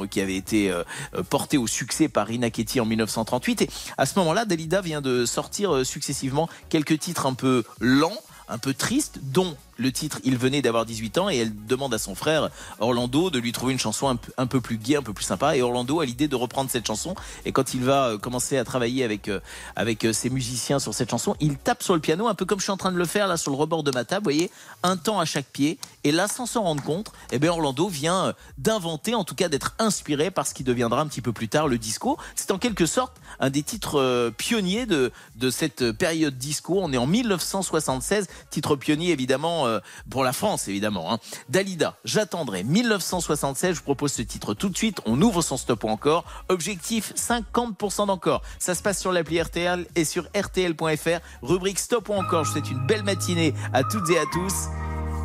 qui 0.09 0.21
avait 0.21 0.35
été 0.35 0.71
euh, 0.71 0.83
porté 1.29 1.57
au 1.57 1.67
succès 1.67 2.09
par 2.09 2.25
Rina 2.25 2.49
Ketty 2.49 2.79
en 2.79 2.85
1938. 2.85 3.61
Et 3.61 3.69
à 3.97 4.07
ce 4.07 4.17
moment-là, 4.19 4.45
Dalida 4.45 4.81
vient 4.81 5.01
de 5.01 5.25
sortir 5.25 5.85
successivement 5.85 6.49
quelques 6.69 6.97
titres 6.97 7.27
un 7.27 7.35
peu 7.35 7.63
lents, 7.79 8.17
un 8.49 8.57
peu 8.57 8.73
tristes, 8.73 9.19
dont 9.21 9.55
le 9.77 9.91
titre 9.91 10.19
Il 10.23 10.37
venait 10.37 10.61
d'avoir 10.61 10.85
18 10.85 11.17
ans 11.17 11.29
et 11.29 11.37
elle 11.37 11.65
demande 11.65 11.93
à 11.93 11.97
son 11.97 12.15
frère 12.15 12.49
Orlando 12.79 13.29
de 13.29 13.39
lui 13.39 13.51
trouver 13.51 13.73
une 13.73 13.79
chanson 13.79 14.17
un 14.37 14.47
peu, 14.47 14.61
plus 14.61 14.77
gaie, 14.77 14.97
un 14.97 15.01
peu 15.01 15.13
plus 15.13 15.25
sympa. 15.25 15.55
Et 15.55 15.61
Orlando 15.61 15.99
a 15.99 16.05
l'idée 16.05 16.27
de 16.27 16.35
reprendre 16.35 16.69
cette 16.69 16.85
chanson. 16.85 17.15
Et 17.45 17.51
quand 17.51 17.73
il 17.73 17.83
va 17.83 18.07
euh, 18.07 18.17
commencer 18.17 18.57
à 18.57 18.63
travailler 18.63 19.03
avec, 19.03 19.27
euh, 19.27 19.39
avec 19.75 20.05
euh, 20.05 20.13
ses 20.13 20.29
musiciens 20.29 20.79
sur 20.79 20.93
cette 20.93 21.09
chanson, 21.09 21.35
il 21.39 21.57
tape 21.57 21.83
sur 21.83 21.93
le 21.93 21.99
piano, 21.99 22.27
un 22.27 22.35
peu 22.35 22.45
comme 22.45 22.59
je 22.59 22.63
suis 22.63 22.71
en 22.71 22.77
train 22.77 22.91
de 22.91 22.97
le 22.97 23.05
faire 23.05 23.27
là 23.27 23.37
sur 23.37 23.51
le 23.51 23.57
rebord 23.57 23.83
de 23.83 23.91
ma 23.91 24.05
table, 24.05 24.25
vous 24.25 24.31
voyez, 24.31 24.51
un 24.83 24.97
temps 24.97 25.19
à 25.19 25.25
chaque 25.25 25.47
pied. 25.47 25.77
Et 26.03 26.11
là, 26.11 26.27
sans 26.27 26.45
s'en 26.45 26.63
rendre 26.63 26.83
compte, 26.83 27.11
eh 27.31 27.39
bien 27.39 27.51
Orlando 27.51 27.87
vient 27.87 28.33
d'inventer, 28.57 29.15
en 29.15 29.23
tout 29.23 29.35
cas 29.35 29.49
d'être 29.49 29.75
inspiré 29.79 30.31
par 30.31 30.47
ce 30.47 30.53
qui 30.53 30.63
deviendra 30.63 31.01
un 31.01 31.07
petit 31.07 31.21
peu 31.21 31.33
plus 31.33 31.49
tard 31.49 31.67
le 31.67 31.77
disco. 31.77 32.17
C'est 32.35 32.51
en 32.51 32.57
quelque 32.57 32.85
sorte 32.85 33.17
un 33.39 33.49
des 33.49 33.63
titres 33.63 34.31
pionniers 34.37 34.85
de, 34.85 35.11
de 35.35 35.49
cette 35.49 35.91
période 35.91 36.37
disco. 36.37 36.79
On 36.81 36.91
est 36.93 36.97
en 36.97 37.07
1976, 37.07 38.27
titre 38.49 38.75
pionnier 38.75 39.11
évidemment 39.11 39.66
euh, 39.67 39.79
pour 40.09 40.23
la 40.23 40.33
France 40.33 40.67
évidemment. 40.67 41.13
hein. 41.13 41.19
Dalida, 41.49 41.95
j'attendrai 42.05 42.63
1976. 42.63 43.73
Je 43.73 43.77
vous 43.79 43.83
propose 43.83 44.13
ce 44.13 44.21
titre 44.21 44.53
tout 44.53 44.69
de 44.69 44.77
suite. 44.77 45.01
On 45.05 45.21
ouvre 45.21 45.41
son 45.41 45.57
stop 45.57 45.83
encore. 45.83 46.23
Objectif 46.49 47.13
50% 47.15 48.07
d'encore. 48.07 48.41
Ça 48.59 48.73
se 48.75 48.81
passe 48.81 48.99
sur 48.99 49.11
l'appli 49.11 49.41
RTL 49.41 49.85
et 49.95 50.05
sur 50.05 50.27
RTL.fr. 50.35 51.19
Rubrique 51.43 51.79
stop 51.79 52.09
ou 52.09 52.13
encore. 52.13 52.43
Je 52.43 52.49
vous 52.49 52.53
souhaite 52.59 52.71
une 52.71 52.85
belle 52.85 53.03
matinée 53.03 53.53
à 53.73 53.83
toutes 53.83 54.09
et 54.09 54.17
à 54.17 54.23
tous 54.31 54.53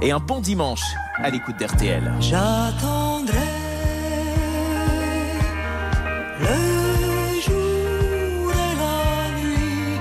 et 0.03 0.11
un 0.13 0.19
bon 0.19 0.41
dimanche 0.41 0.83
à 1.17 1.31
l'écoute 1.31 1.57
d'RTL. 1.59 2.13
J'attendrai 2.21 3.33
le 6.41 7.41
jour 7.41 8.51
et 8.53 8.77
la 8.77 9.41
nuit. 9.41 10.01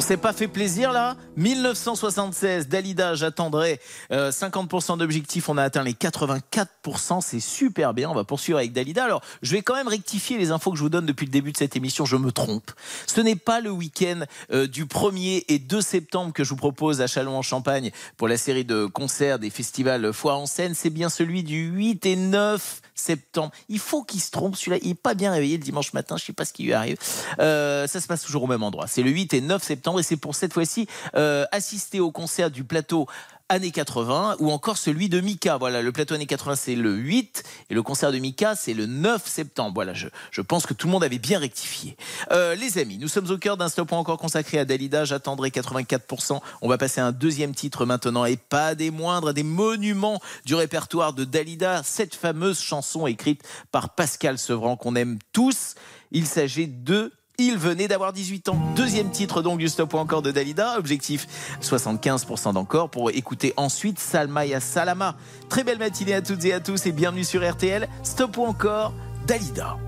On 0.00 0.02
s'est 0.02 0.16
pas 0.16 0.32
fait 0.32 0.48
plaisir 0.48 0.92
là? 0.92 1.14
1976, 1.36 2.68
Dalida, 2.68 3.14
j'attendrai 3.14 3.78
euh, 4.12 4.30
50% 4.30 4.96
d'objectifs, 4.96 5.50
on 5.50 5.58
a 5.58 5.62
atteint 5.62 5.82
les 5.82 5.92
84%, 5.92 7.20
c'est 7.20 7.38
super 7.38 7.92
bien, 7.92 8.08
on 8.08 8.14
va 8.14 8.24
poursuivre 8.24 8.58
avec 8.58 8.72
Dalida. 8.72 9.04
Alors, 9.04 9.20
je 9.42 9.52
vais 9.52 9.60
quand 9.60 9.74
même 9.74 9.88
rectifier 9.88 10.38
les 10.38 10.52
infos 10.52 10.70
que 10.70 10.78
je 10.78 10.82
vous 10.82 10.88
donne 10.88 11.04
depuis 11.04 11.26
le 11.26 11.30
début 11.30 11.52
de 11.52 11.58
cette 11.58 11.76
émission, 11.76 12.06
je 12.06 12.16
me 12.16 12.32
trompe. 12.32 12.70
Ce 13.06 13.20
n'est 13.20 13.36
pas 13.36 13.60
le 13.60 13.68
week-end 13.68 14.20
euh, 14.54 14.66
du 14.66 14.86
1er 14.86 15.44
et 15.48 15.58
2 15.58 15.82
septembre 15.82 16.32
que 16.32 16.44
je 16.44 16.48
vous 16.48 16.56
propose 16.56 17.02
à 17.02 17.06
Châlons-en-Champagne 17.06 17.90
pour 18.16 18.26
la 18.26 18.38
série 18.38 18.64
de 18.64 18.86
concerts 18.86 19.38
des 19.38 19.50
festivals 19.50 20.14
Foire 20.14 20.38
en 20.38 20.46
scène, 20.46 20.72
c'est 20.74 20.88
bien 20.88 21.10
celui 21.10 21.42
du 21.42 21.68
8 21.68 22.06
et 22.06 22.16
9 22.16 22.80
septembre. 23.00 23.52
Il 23.68 23.78
faut 23.78 24.02
qu'il 24.02 24.20
se 24.20 24.30
trompe, 24.30 24.56
celui-là, 24.56 24.78
il 24.82 24.88
n'est 24.88 24.94
pas 24.94 25.14
bien 25.14 25.32
réveillé 25.32 25.56
le 25.56 25.64
dimanche 25.64 25.92
matin, 25.92 26.16
je 26.16 26.22
ne 26.22 26.26
sais 26.26 26.32
pas 26.32 26.44
ce 26.44 26.52
qui 26.52 26.64
lui 26.64 26.72
arrive. 26.72 26.96
Euh, 27.38 27.86
ça 27.86 28.00
se 28.00 28.06
passe 28.06 28.22
toujours 28.22 28.44
au 28.44 28.46
même 28.46 28.62
endroit. 28.62 28.86
C'est 28.86 29.02
le 29.02 29.10
8 29.10 29.34
et 29.34 29.40
9 29.40 29.62
septembre 29.62 30.00
et 30.00 30.02
c'est 30.02 30.16
pour 30.16 30.34
cette 30.34 30.52
fois-ci 30.52 30.86
euh, 31.14 31.44
assister 31.52 32.00
au 32.00 32.10
concert 32.10 32.50
du 32.50 32.64
plateau 32.64 33.06
années 33.50 33.72
80 33.72 34.36
ou 34.38 34.50
encore 34.50 34.78
celui 34.78 35.08
de 35.08 35.20
Mika. 35.20 35.58
Voilà, 35.58 35.82
le 35.82 35.92
plateau 35.92 36.14
années 36.14 36.26
80 36.26 36.54
c'est 36.54 36.74
le 36.76 36.94
8 36.94 37.42
et 37.68 37.74
le 37.74 37.82
concert 37.82 38.12
de 38.12 38.18
Mika 38.18 38.54
c'est 38.54 38.72
le 38.72 38.86
9 38.86 39.26
septembre. 39.26 39.72
Voilà, 39.74 39.92
je, 39.92 40.06
je 40.30 40.40
pense 40.40 40.64
que 40.66 40.72
tout 40.72 40.86
le 40.86 40.92
monde 40.92 41.04
avait 41.04 41.18
bien 41.18 41.38
rectifié. 41.38 41.96
Euh, 42.30 42.54
les 42.54 42.78
amis, 42.78 42.96
nous 42.96 43.08
sommes 43.08 43.28
au 43.30 43.36
cœur 43.36 43.56
d'un 43.56 43.68
stop 43.68 43.92
encore 43.92 44.18
consacré 44.18 44.58
à 44.58 44.64
Dalida. 44.64 45.04
J'attendrai 45.04 45.50
84%. 45.50 46.40
On 46.62 46.68
va 46.68 46.78
passer 46.78 47.00
à 47.00 47.06
un 47.06 47.12
deuxième 47.12 47.54
titre 47.54 47.84
maintenant 47.84 48.24
et 48.24 48.36
pas 48.36 48.74
des 48.74 48.92
moindres, 48.92 49.34
des 49.34 49.42
monuments 49.42 50.20
du 50.46 50.54
répertoire 50.54 51.12
de 51.12 51.24
Dalida. 51.24 51.82
Cette 51.82 52.14
fameuse 52.14 52.60
chanson 52.60 53.08
écrite 53.08 53.42
par 53.72 53.94
Pascal 53.96 54.38
Sevran 54.38 54.76
qu'on 54.76 54.94
aime 54.94 55.18
tous. 55.32 55.74
Il 56.12 56.26
s'agit 56.26 56.68
de 56.68 57.12
il 57.40 57.56
venait 57.56 57.88
d'avoir 57.88 58.12
18 58.12 58.50
ans. 58.50 58.58
Deuxième 58.76 59.10
titre 59.10 59.42
donc 59.42 59.58
du 59.58 59.68
stop 59.68 59.94
ou 59.94 59.98
encore 59.98 60.22
de 60.22 60.30
Dalida. 60.30 60.78
Objectif 60.78 61.26
75% 61.62 62.52
d'encore 62.52 62.90
pour 62.90 63.10
écouter 63.10 63.54
ensuite 63.56 63.98
Salma 63.98 64.46
ya 64.46 64.60
Salama. 64.60 65.16
Très 65.48 65.64
belle 65.64 65.78
matinée 65.78 66.14
à 66.14 66.22
toutes 66.22 66.44
et 66.44 66.52
à 66.52 66.60
tous 66.60 66.86
et 66.86 66.92
bienvenue 66.92 67.24
sur 67.24 67.48
RTL. 67.48 67.88
Stop 68.02 68.36
ou 68.36 68.44
encore 68.44 68.92
Dalida. 69.26 69.78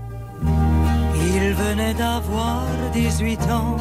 Il 1.15 1.53
venait 1.53 1.93
d'avoir 1.93 2.63
18 2.93 3.41
ans, 3.43 3.77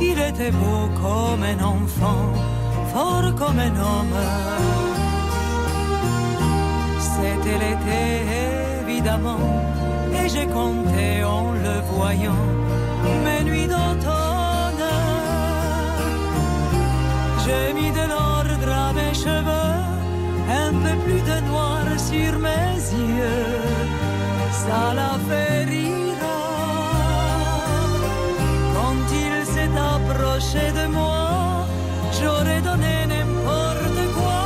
il 0.00 0.18
était 0.18 0.50
beau 0.50 0.88
comme 1.00 1.42
un 1.42 1.62
enfant, 1.62 2.32
fort 2.92 3.34
comme 3.34 3.58
un 3.58 3.76
homme. 3.76 4.16
C'était 7.00 7.58
l'été 7.58 8.88
évidemment, 8.88 9.38
et 10.12 10.28
j'ai 10.28 10.46
compté 10.46 11.24
en 11.24 11.52
le 11.52 11.80
voyant 11.92 12.67
mes 13.26 13.42
nuits 13.48 13.68
d'automne. 13.74 14.86
J'ai 17.44 17.72
mis 17.72 17.90
de 17.90 18.04
l'ordre 18.12 18.70
à 18.86 18.92
mes 18.92 19.14
cheveux, 19.14 19.76
un 20.66 20.72
peu 20.84 20.94
plus 21.04 21.22
de 21.30 21.36
noir 21.50 21.84
sur 22.10 22.38
mes 22.38 22.76
yeux. 23.04 23.58
Ça 24.64 24.82
l'a 24.98 25.14
fait 25.28 25.64
rire 25.64 26.24
quand 28.76 29.04
il 29.24 29.34
s'est 29.52 29.74
approché 29.94 30.64
de 30.78 30.86
moi. 30.88 31.66
J'aurais 32.20 32.60
donné 32.60 33.06
n'importe 33.12 34.00
quoi 34.16 34.42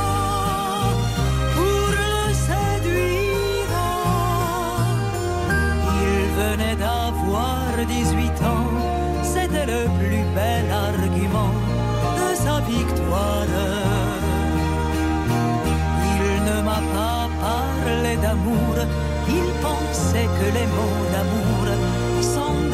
pour 1.55 1.87
le 2.01 2.15
séduire. 2.47 3.73
Il 6.03 6.21
venait 6.41 6.75
d'avoir 6.75 7.63
18 7.87 8.12
il 19.27 19.47
pensait 19.61 20.29
que 20.39 20.47
les 20.57 20.67
mots 20.77 21.05
d'amour 21.11 21.65
sont 22.21 22.72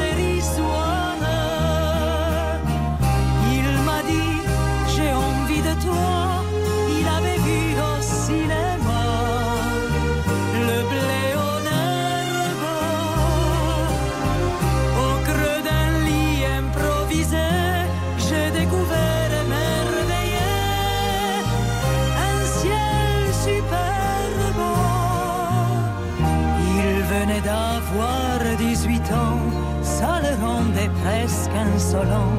presque 31.01 31.51
insolent 31.75 32.33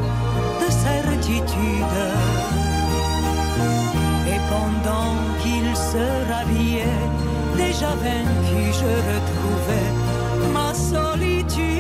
de 0.61 0.71
certitude. 0.71 1.97
Et 4.27 4.41
pendant 4.53 5.15
qu'il 5.43 5.75
se 5.77 6.05
rhabillait, 6.31 7.01
déjà 7.57 7.91
vaincu, 8.05 8.63
je 8.81 8.93
retrouvais 9.11 9.91
ma 10.53 10.75
solitude. 10.75 11.80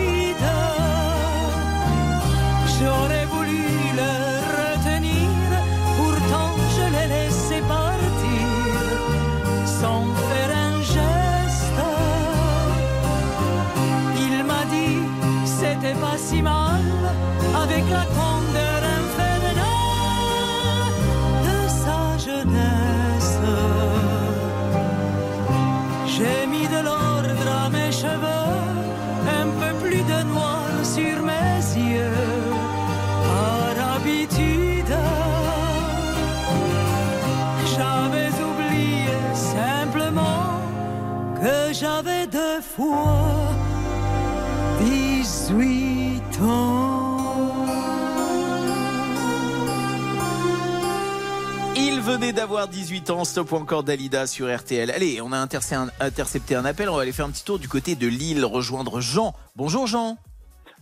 Venait 52.61 52.67
d'avoir 52.67 52.69
18 52.69 53.11
ans, 53.11 53.25
stop 53.25 53.53
ou 53.53 53.57
encore 53.57 53.83
Dalida 53.83 54.27
sur 54.27 54.55
RTL. 54.55 54.91
Allez, 54.91 55.21
on 55.23 55.33
a 55.33 55.39
intercepté 55.39 56.55
un, 56.55 56.65
appel, 56.65 56.89
on 56.89 56.97
va 56.97 57.03
aller 57.03 57.13
faire 57.13 57.27
un 57.27 57.31
petit 57.31 57.45
tour 57.45 57.59
du 57.59 57.69
côté 57.69 57.95
de 57.95 58.07
Lille, 58.07 58.45
rejoindre 58.45 59.01
Jean. 59.01 59.35
Bonjour 59.57 59.87
Jean. 59.87 60.17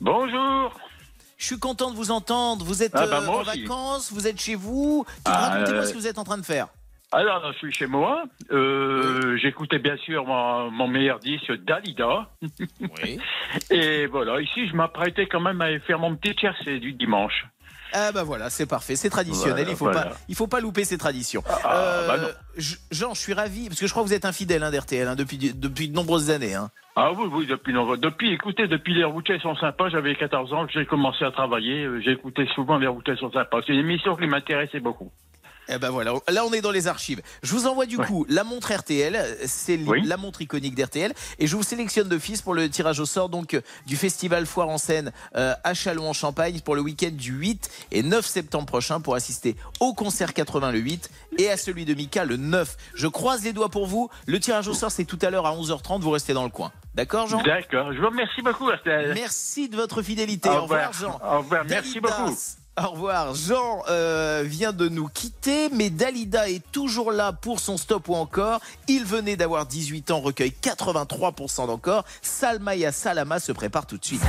Bonjour. 0.01 0.73
Je 1.37 1.47
suis 1.47 1.59
content 1.59 1.91
de 1.91 1.97
vous 1.97 2.11
entendre. 2.11 2.65
Vous 2.65 2.83
êtes 2.83 2.93
Ah 2.95 3.07
bah, 3.07 3.21
euh, 3.23 3.29
en 3.29 3.41
aussi. 3.43 3.63
vacances, 3.63 4.13
vous 4.13 4.27
êtes 4.27 4.41
chez 4.41 4.57
vous. 4.57 5.07
Ah, 5.25 5.51
Racontez-moi 5.51 5.83
euh, 5.83 5.85
ce 5.85 5.93
que 5.93 5.99
vous 5.99 6.07
êtes 6.07 6.19
en 6.19 6.25
train 6.25 6.39
de 6.39 6.45
faire. 6.45 6.69
Alors, 7.13 7.53
je 7.53 7.59
suis 7.59 7.73
chez 7.73 7.87
moi. 7.87 8.25
Euh, 8.51 9.37
J'écoutais 9.37 9.79
bien 9.79 9.97
sûr 9.99 10.27
mon, 10.27 10.71
mon 10.71 10.89
meilleur 10.89 11.21
disque, 11.21 11.53
Dalida. 11.65 12.29
Oui. 12.81 13.19
Et 13.71 14.07
voilà, 14.07 14.41
ici, 14.41 14.69
je 14.69 14.75
m'apprêtais 14.75 15.27
quand 15.27 15.41
même 15.41 15.61
à 15.61 15.79
faire 15.81 16.01
mon 16.01 16.17
petit 16.17 16.35
tiercé 16.35 16.81
du 16.81 16.93
dimanche. 16.93 17.47
Ah 17.93 18.13
bah 18.13 18.23
voilà, 18.23 18.51
c'est 18.51 18.67
parfait, 18.67 18.97
c'est 18.97 19.11
traditionnel, 19.11 19.65
Voilà, 19.65 19.71
il 19.71 19.77
faut 19.77 19.85
voilà. 19.87 20.03
pas 20.03 20.17
il 20.29 20.35
faut 20.35 20.47
pas 20.47 20.61
louper 20.61 20.85
ces 20.85 20.99
traditions. 20.99 21.43
Euh, 21.49 21.53
Ah, 21.65 22.05
bah 22.07 22.19
non. 22.19 22.29
je- 22.57 22.77
Jean, 22.91 23.15
je 23.15 23.21
suis 23.21 23.33
ravi 23.35 23.69
parce 23.69 23.81
que 23.81 23.87
je 23.87 23.91
crois 23.93 24.03
que 24.03 24.09
vous 24.09 24.15
êtes 24.15 24.25
un 24.25 24.33
fidèle 24.33 24.63
hein, 24.63 24.71
d'RTL 24.71 25.07
hein, 25.09 25.15
depuis 25.17 25.39
depuis 25.39 25.89
de 25.89 25.95
nombreuses 25.95 26.31
années 26.31 26.55
hein. 26.55 26.71
Ah 26.97 27.13
oui, 27.13 27.29
oui, 27.33 27.47
depuis, 27.47 27.73
depuis, 27.73 28.33
écoutez, 28.33 28.67
depuis 28.67 28.93
les 28.93 29.05
routiers 29.05 29.39
sont 29.39 29.55
sympas, 29.55 29.89
j'avais 29.89 30.17
14 30.17 30.53
ans 30.53 30.67
j'ai 30.69 30.85
commencé 30.85 31.25
à 31.25 31.31
travailler, 31.31 31.85
euh, 31.85 32.01
j'écoutais 32.01 32.47
souvent 32.55 32.77
les 32.77 32.89
routiers 32.89 33.15
sont 33.17 33.31
sympas. 33.31 33.61
C'est 33.67 33.73
une 33.73 33.79
émission 33.81 34.17
qui 34.17 34.27
m'intéressait 34.27 34.81
beaucoup. 34.81 35.11
Eh 35.69 35.79
ben 35.79 35.91
voilà, 35.91 36.15
là 36.29 36.45
on 36.47 36.53
est 36.53 36.61
dans 36.61 36.71
les 36.71 36.87
archives. 36.87 37.21
Je 37.43 37.53
vous 37.53 37.67
envoie 37.67 37.87
du 37.87 37.97
Ouais. 37.97 38.07
coup 38.07 38.25
la 38.29 38.45
montre 38.45 38.73
RTL, 38.73 39.37
c'est 39.47 39.79
Oui. 39.87 40.03
la 40.05 40.17
montre 40.17 40.41
iconique 40.43 40.75
d'RTL, 40.75 41.13
et 41.39 41.47
je 41.47 41.57
vous 41.57 41.63
sélectionne 41.63 42.09
d'office 42.09 42.43
pour 42.43 42.55
le 42.55 42.69
tirage 42.71 43.01
au 43.01 43.07
sort 43.07 43.29
donc 43.29 43.55
euh, 43.55 43.61
du 43.87 43.97
festival 43.97 44.47
Foire 44.47 44.69
en 44.69 44.79
scène 44.79 45.13
euh, 45.37 45.55
à 45.65 45.75
Châlons-en-Champagne 45.75 46.61
pour 46.61 46.75
le 46.75 46.81
week-end 46.81 47.11
du 47.13 47.33
8 47.33 47.71
et 47.93 48.03
9 48.03 48.25
septembre 48.25 48.67
prochain 48.67 49.01
pour 49.01 49.15
assister 49.15 49.57
au 49.81 49.93
concert 49.95 50.33
80 50.33 50.73
le 50.73 50.79
8 50.79 51.11
et 51.39 51.51
à 51.51 51.57
celui 51.57 51.85
de 51.85 51.95
Mika 51.95 52.25
le 52.25 52.37
9. 52.37 52.77
Je 52.95 53.07
croise 53.07 53.45
les 53.45 53.53
doigts 53.53 53.69
pour 53.69 53.87
vous. 53.87 54.09
Le 54.27 54.41
tirage 54.41 54.69
au 54.69 54.75
sort 54.75 54.91
c'est 54.91 55.05
tout 55.05 55.19
à 55.23 55.31
l'heure 55.31 55.47
à 55.47 55.55
11h30. 55.55 56.01
Vous 56.01 56.11
restez 56.11 56.33
dans 56.33 56.45
le 56.45 56.51
coin. 56.51 56.73
D'accord 56.95 57.29
Jean? 57.29 57.43
D'accord, 57.43 57.93
je 57.93 57.99
vous 58.01 58.09
remercie 58.09 58.43
beaucoup. 58.43 58.71
Estelle. 58.71 59.13
Merci 59.15 59.69
de 59.69 59.77
votre 59.77 60.03
fidélité. 60.03 60.49
Au 60.49 60.53
Au 60.55 60.63
revoir. 60.63 60.93
Jean. 60.93 61.21
Au 61.23 61.39
revoir, 61.39 61.65
merci 61.69 62.01
beaucoup. 62.01 62.35
Au 62.81 62.91
revoir. 62.91 63.35
Jean 63.35 63.83
euh, 63.89 64.45
vient 64.47 64.73
de 64.73 64.89
nous 64.89 65.09
quitter, 65.09 65.69
mais 65.71 65.91
Dalida 65.91 66.49
est 66.49 66.63
toujours 66.71 67.11
là 67.13 67.33
pour 67.33 67.61
son 67.61 67.77
stop 67.77 68.09
ou 68.09 68.15
encore. 68.15 68.61
Il 68.87 69.05
venait 69.05 69.37
d'avoir 69.37 69.67
18 69.67 70.11
ans, 70.11 70.21
recueille 70.21 70.55
83% 70.63 71.67
d'encore. 71.67 72.05
Salmaya 72.23 72.93
Salama 72.93 73.41
se 73.41 73.53
prépare 73.53 73.87
tout 73.87 73.99
de 73.99 74.05
suite. 74.05 74.23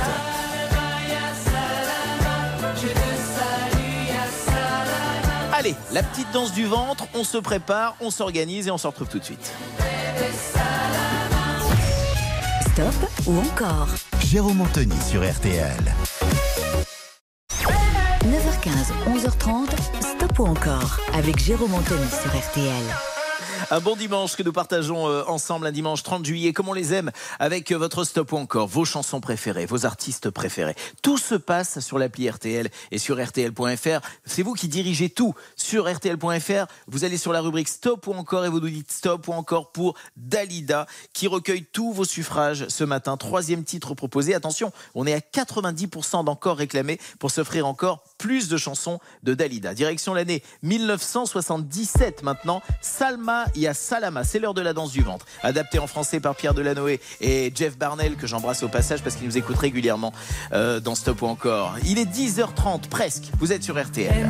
Allez, 5.52 5.74
la 5.92 6.02
petite 6.02 6.30
danse 6.32 6.52
du 6.52 6.64
ventre, 6.64 7.04
on 7.14 7.22
se 7.22 7.36
prépare, 7.36 7.94
on 8.00 8.10
s'organise 8.10 8.66
et 8.66 8.70
on 8.70 8.78
se 8.78 8.86
retrouve 8.86 9.08
tout 9.08 9.18
de 9.18 9.24
suite. 9.24 9.52
Stop 12.72 13.10
ou 13.26 13.38
encore? 13.38 13.88
Jérôme 14.24 14.62
Anthony 14.62 14.96
sur 15.02 15.22
RTL. 15.22 15.74
9h15, 19.20 19.66
11h30, 19.66 20.16
Stop 20.16 20.38
ou 20.38 20.46
encore 20.46 20.98
avec 21.12 21.38
Jérôme 21.38 21.74
Anthony 21.74 22.06
sur 22.08 22.30
RTL. 22.30 22.84
Un 23.70 23.80
bon 23.80 23.94
dimanche 23.94 24.34
que 24.34 24.42
nous 24.42 24.52
partageons 24.52 25.08
euh, 25.08 25.24
ensemble, 25.26 25.66
un 25.66 25.72
dimanche 25.72 26.02
30 26.02 26.24
juillet, 26.24 26.52
comme 26.54 26.68
on 26.68 26.72
les 26.72 26.94
aime, 26.94 27.10
avec 27.38 27.70
euh, 27.70 27.76
votre 27.76 28.04
stop 28.04 28.32
ou 28.32 28.36
encore 28.36 28.66
vos 28.66 28.86
chansons 28.86 29.20
préférées, 29.20 29.66
vos 29.66 29.84
artistes 29.84 30.30
préférés. 30.30 30.74
Tout 31.02 31.18
se 31.18 31.34
passe 31.34 31.80
sur 31.80 31.98
l'appli 31.98 32.30
RTL 32.30 32.70
et 32.90 32.98
sur 32.98 33.22
RTL.fr. 33.22 34.00
C'est 34.24 34.42
vous 34.42 34.54
qui 34.54 34.68
dirigez 34.68 35.10
tout 35.10 35.34
sur 35.54 35.92
RTL.fr. 35.92 36.66
Vous 36.86 37.04
allez 37.04 37.18
sur 37.18 37.32
la 37.32 37.42
rubrique 37.42 37.68
stop 37.68 38.06
ou 38.06 38.12
encore 38.12 38.46
et 38.46 38.48
vous 38.48 38.60
nous 38.60 38.70
dites 38.70 38.90
stop 38.90 39.28
ou 39.28 39.32
encore 39.32 39.72
pour 39.72 39.96
Dalida, 40.16 40.86
qui 41.12 41.26
recueille 41.26 41.66
tous 41.70 41.92
vos 41.92 42.04
suffrages 42.04 42.66
ce 42.68 42.84
matin. 42.84 43.18
Troisième 43.18 43.64
titre 43.64 43.94
proposé. 43.94 44.34
Attention, 44.34 44.72
on 44.94 45.06
est 45.06 45.14
à 45.14 45.18
90% 45.20 46.24
d'encore 46.24 46.56
réclamés 46.56 46.98
pour 47.18 47.30
s'offrir 47.30 47.66
encore 47.66 48.02
plus 48.20 48.48
de 48.48 48.56
chansons 48.56 49.00
de 49.22 49.34
Dalida. 49.34 49.74
Direction 49.74 50.14
l'année 50.14 50.42
1977 50.62 52.22
maintenant. 52.22 52.62
Salma 52.82 53.46
Ya 53.56 53.74
Salama, 53.74 54.24
c'est 54.24 54.38
l'heure 54.38 54.54
de 54.54 54.60
la 54.60 54.74
danse 54.74 54.92
du 54.92 55.02
ventre. 55.02 55.26
Adapté 55.42 55.78
en 55.78 55.86
français 55.86 56.20
par 56.20 56.36
Pierre 56.36 56.54
Delanoë 56.54 57.00
et 57.22 57.50
Jeff 57.54 57.78
Barnell, 57.78 58.16
que 58.16 58.26
j'embrasse 58.26 58.62
au 58.62 58.68
passage 58.68 59.02
parce 59.02 59.16
qu'il 59.16 59.26
nous 59.26 59.38
écoute 59.38 59.56
régulièrement 59.56 60.12
euh, 60.52 60.80
dans 60.80 60.94
Stop 60.94 61.22
ou 61.22 61.26
encore. 61.26 61.76
Il 61.86 61.98
est 61.98 62.04
10h30 62.04 62.88
presque. 62.88 63.24
Vous 63.38 63.52
êtes 63.52 63.64
sur 63.64 63.82
RTL. 63.82 64.26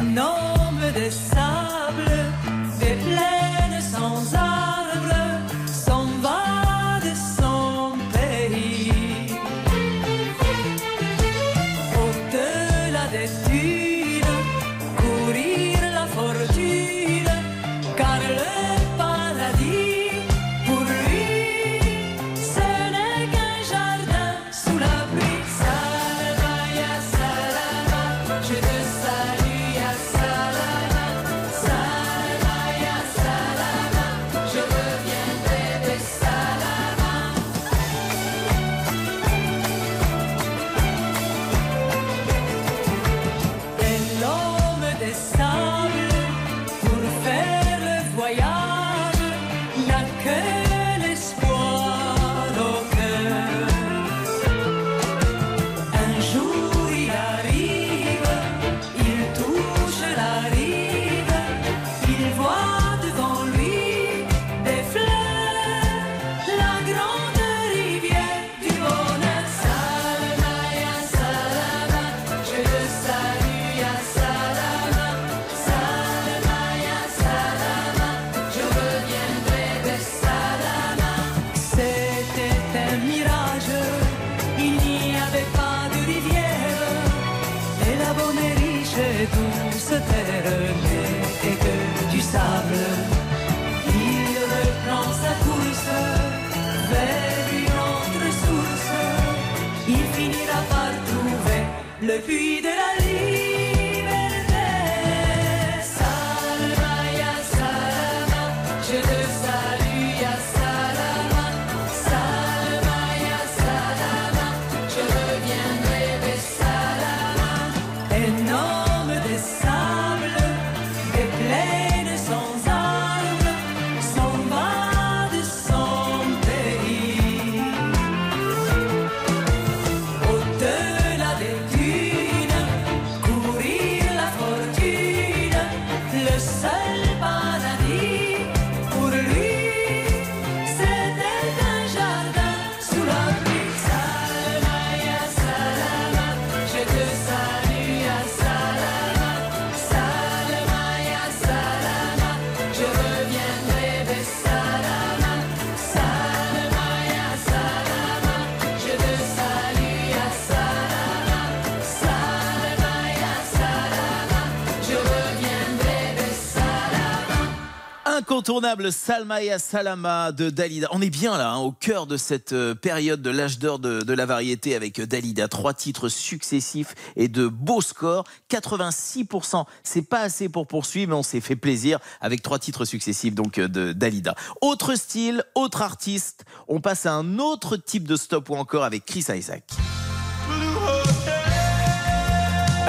Incontournable 168.41 168.91
Salma 168.91 169.43
et 169.43 169.59
Salama 169.59 170.33
de 170.33 170.49
Dalida. 170.49 170.89
On 170.93 171.03
est 171.03 171.11
bien 171.11 171.37
là, 171.37 171.53
hein, 171.53 171.59
au 171.59 171.73
cœur 171.73 172.07
de 172.07 172.17
cette 172.17 172.55
euh, 172.55 172.75
période 172.75 173.21
de 173.21 173.29
l'âge 173.29 173.59
d'or 173.59 173.79
de, 173.79 174.01
de 174.01 174.13
la 174.15 174.25
variété 174.25 174.75
avec 174.75 174.99
euh, 174.99 175.07
Dalida. 175.07 175.47
Trois 175.47 175.75
titres 175.75 176.09
successifs 176.09 176.95
et 177.17 177.29
de 177.29 177.49
beaux 177.49 177.83
scores. 177.83 178.25
86%, 178.51 179.67
c'est 179.83 180.09
pas 180.09 180.21
assez 180.21 180.49
pour 180.49 180.67
poursuivre, 180.67 181.11
mais 181.11 181.19
on 181.19 181.23
s'est 181.23 181.43
fait 181.43 181.55
plaisir 181.55 181.99
avec 182.23 182.41
trois 182.41 182.59
titres 182.59 182.87
successifs 182.87 183.35
donc 183.35 183.59
euh, 183.59 183.69
de 183.69 183.93
Dalida. 183.93 184.35
Autre 184.63 184.95
style, 184.95 185.45
autre 185.55 185.83
artiste. 185.83 186.47
On 186.67 186.81
passe 186.81 187.05
à 187.05 187.13
un 187.13 187.39
autre 187.39 187.77
type 187.77 188.09
de 188.09 188.17
stop 188.17 188.49
ou 188.49 188.55
encore 188.55 188.85
avec 188.85 189.05
Chris 189.05 189.27
Isaac. 189.29 189.65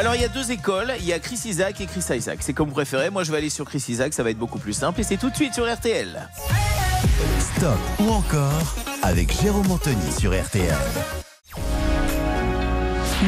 Alors 0.02 0.16
il 0.16 0.22
y 0.22 0.26
a 0.26 0.30
deux 0.30 0.50
écoles, 0.50 0.92
il 0.98 1.06
y 1.06 1.14
a 1.14 1.20
Chris 1.20 1.40
Isaac 1.46 1.80
et 1.80 1.86
Chris 1.86 2.04
Isaac. 2.10 2.40
C'est 2.42 2.54
comme 2.54 2.70
vous 2.70 2.74
préférez. 2.74 3.12
Moi 3.12 3.24
je 3.24 3.32
vais 3.32 3.38
aller 3.38 3.52
sur 3.52 3.66
Chris 3.66 3.86
Isaac, 3.88 4.16
ça 4.16 4.24
va 4.24 4.32
être 4.32 4.40
beaucoup 4.40 4.58
plus 4.58 4.74
simple 4.74 5.00
et 5.00 5.04
c'est 5.04 5.18
tout 5.18 5.30
de 5.30 5.36
suite 5.36 5.54
sur 5.54 5.72
RTL. 5.72 6.28
Stop 7.40 7.78
ou 8.00 8.10
encore 8.10 8.74
avec 9.04 9.32
Jérôme 9.44 9.70
Anthony 9.70 10.12
sur 10.20 10.32
RTL. 10.32 10.76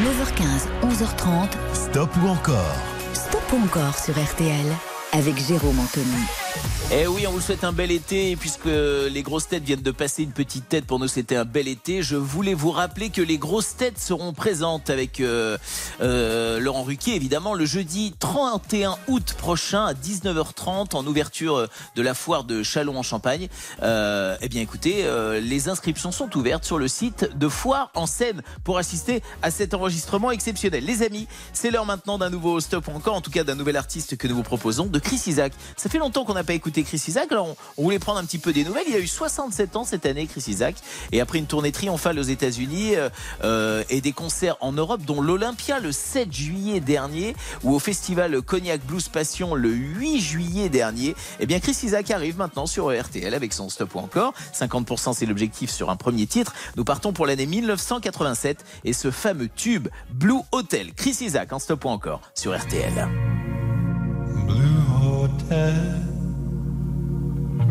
9h15, 0.02 0.66
11h30, 0.82 1.48
Stop 1.74 2.10
ou 2.20 2.26
encore 2.26 2.74
Stop 3.12 3.52
ou 3.52 3.64
encore 3.64 3.96
sur 3.96 4.14
RTL 4.20 4.66
avec 5.12 5.38
Jérôme 5.46 5.78
Anthony. 5.78 6.43
Eh 6.92 7.08
oui, 7.08 7.26
on 7.26 7.32
vous 7.32 7.40
souhaite 7.40 7.64
un 7.64 7.72
bel 7.72 7.90
été 7.90 8.36
puisque 8.36 8.66
les 8.66 9.22
grosses 9.22 9.48
têtes 9.48 9.64
viennent 9.64 9.82
de 9.82 9.90
passer 9.90 10.22
une 10.22 10.32
petite 10.32 10.68
tête 10.68 10.84
pour 10.84 11.00
nous, 11.00 11.08
c'était 11.08 11.34
un 11.34 11.44
bel 11.44 11.66
été. 11.66 12.02
Je 12.02 12.14
voulais 12.14 12.54
vous 12.54 12.70
rappeler 12.70 13.10
que 13.10 13.22
les 13.22 13.38
grosses 13.38 13.74
têtes 13.74 13.98
seront 13.98 14.32
présentes 14.32 14.90
avec 14.90 15.20
euh, 15.20 15.58
euh, 16.02 16.60
Laurent 16.60 16.84
Ruquier, 16.84 17.16
évidemment, 17.16 17.54
le 17.54 17.64
jeudi 17.64 18.14
31 18.20 18.96
août 19.08 19.34
prochain 19.36 19.86
à 19.86 19.94
19h30 19.94 20.94
en 20.94 21.06
ouverture 21.06 21.66
de 21.96 22.02
la 22.02 22.14
foire 22.14 22.44
de 22.44 22.62
Chalon 22.62 22.96
en 22.96 23.02
Champagne. 23.02 23.48
Euh, 23.82 24.36
eh 24.40 24.48
bien, 24.48 24.60
écoutez, 24.60 25.04
euh, 25.04 25.40
les 25.40 25.68
inscriptions 25.68 26.12
sont 26.12 26.36
ouvertes 26.36 26.64
sur 26.64 26.78
le 26.78 26.86
site 26.86 27.28
de 27.36 27.48
Foire 27.48 27.90
en 27.94 28.06
Seine 28.06 28.42
pour 28.62 28.78
assister 28.78 29.22
à 29.42 29.50
cet 29.50 29.74
enregistrement 29.74 30.30
exceptionnel. 30.30 30.84
Les 30.84 31.02
amis, 31.02 31.26
c'est 31.54 31.70
l'heure 31.70 31.86
maintenant 31.86 32.18
d'un 32.18 32.30
nouveau 32.30 32.60
stop 32.60 32.88
encore, 32.88 33.14
en 33.14 33.20
tout 33.20 33.32
cas 33.32 33.42
d'un 33.42 33.56
nouvel 33.56 33.76
artiste 33.76 34.16
que 34.16 34.28
nous 34.28 34.36
vous 34.36 34.42
proposons, 34.42 34.86
de 34.86 34.98
Chris 35.00 35.22
Isaac. 35.26 35.54
Ça 35.76 35.88
fait 35.88 35.98
longtemps 35.98 36.24
qu'on 36.24 36.36
pas 36.44 36.54
écouté 36.54 36.82
Chris 36.82 37.02
Isaac, 37.08 37.30
alors 37.32 37.56
on, 37.76 37.82
voulait 37.82 37.98
prendre 37.98 38.18
un 38.18 38.24
petit 38.24 38.38
peu 38.38 38.52
des 38.52 38.64
nouvelles. 38.64 38.84
Il 38.88 38.94
a 38.94 39.00
eu 39.00 39.06
67 39.06 39.76
ans 39.76 39.84
cette 39.84 40.06
année, 40.06 40.26
Chris 40.26 40.44
Isaac, 40.48 40.76
et 41.12 41.20
après 41.20 41.38
une 41.38 41.46
tournée 41.46 41.72
triomphale 41.72 42.18
aux 42.18 42.22
États-Unis 42.22 42.96
euh, 42.96 43.08
euh, 43.42 43.82
et 43.90 44.00
des 44.00 44.12
concerts 44.12 44.56
en 44.60 44.72
Europe, 44.72 45.02
dont 45.04 45.20
l'Olympia 45.20 45.80
le 45.80 45.92
7 45.92 46.32
juillet 46.32 46.80
dernier, 46.80 47.34
ou 47.62 47.74
au 47.74 47.78
festival 47.78 48.40
Cognac 48.42 48.84
Blues 48.84 49.08
Passion 49.08 49.54
le 49.54 49.70
8 49.70 50.20
juillet 50.20 50.68
dernier. 50.68 51.14
Eh 51.40 51.46
bien, 51.46 51.60
Chris 51.60 51.76
Isaac 51.82 52.10
arrive 52.10 52.38
maintenant 52.38 52.66
sur 52.66 52.92
RTL 52.92 53.34
avec 53.34 53.52
son 53.52 53.68
stop 53.68 53.94
ou 53.94 53.98
encore. 53.98 54.34
50% 54.54 55.14
c'est 55.14 55.26
l'objectif 55.26 55.70
sur 55.70 55.90
un 55.90 55.96
premier 55.96 56.26
titre. 56.26 56.54
Nous 56.76 56.84
partons 56.84 57.12
pour 57.12 57.26
l'année 57.26 57.46
1987 57.46 58.64
et 58.84 58.92
ce 58.92 59.10
fameux 59.10 59.48
tube 59.48 59.88
Blue 60.10 60.40
Hotel. 60.52 60.92
Chris 60.94 61.18
Isaac 61.20 61.52
en 61.52 61.58
stop 61.58 61.84
ou 61.84 61.88
encore 61.88 62.20
sur 62.34 62.56
RTL. 62.56 63.08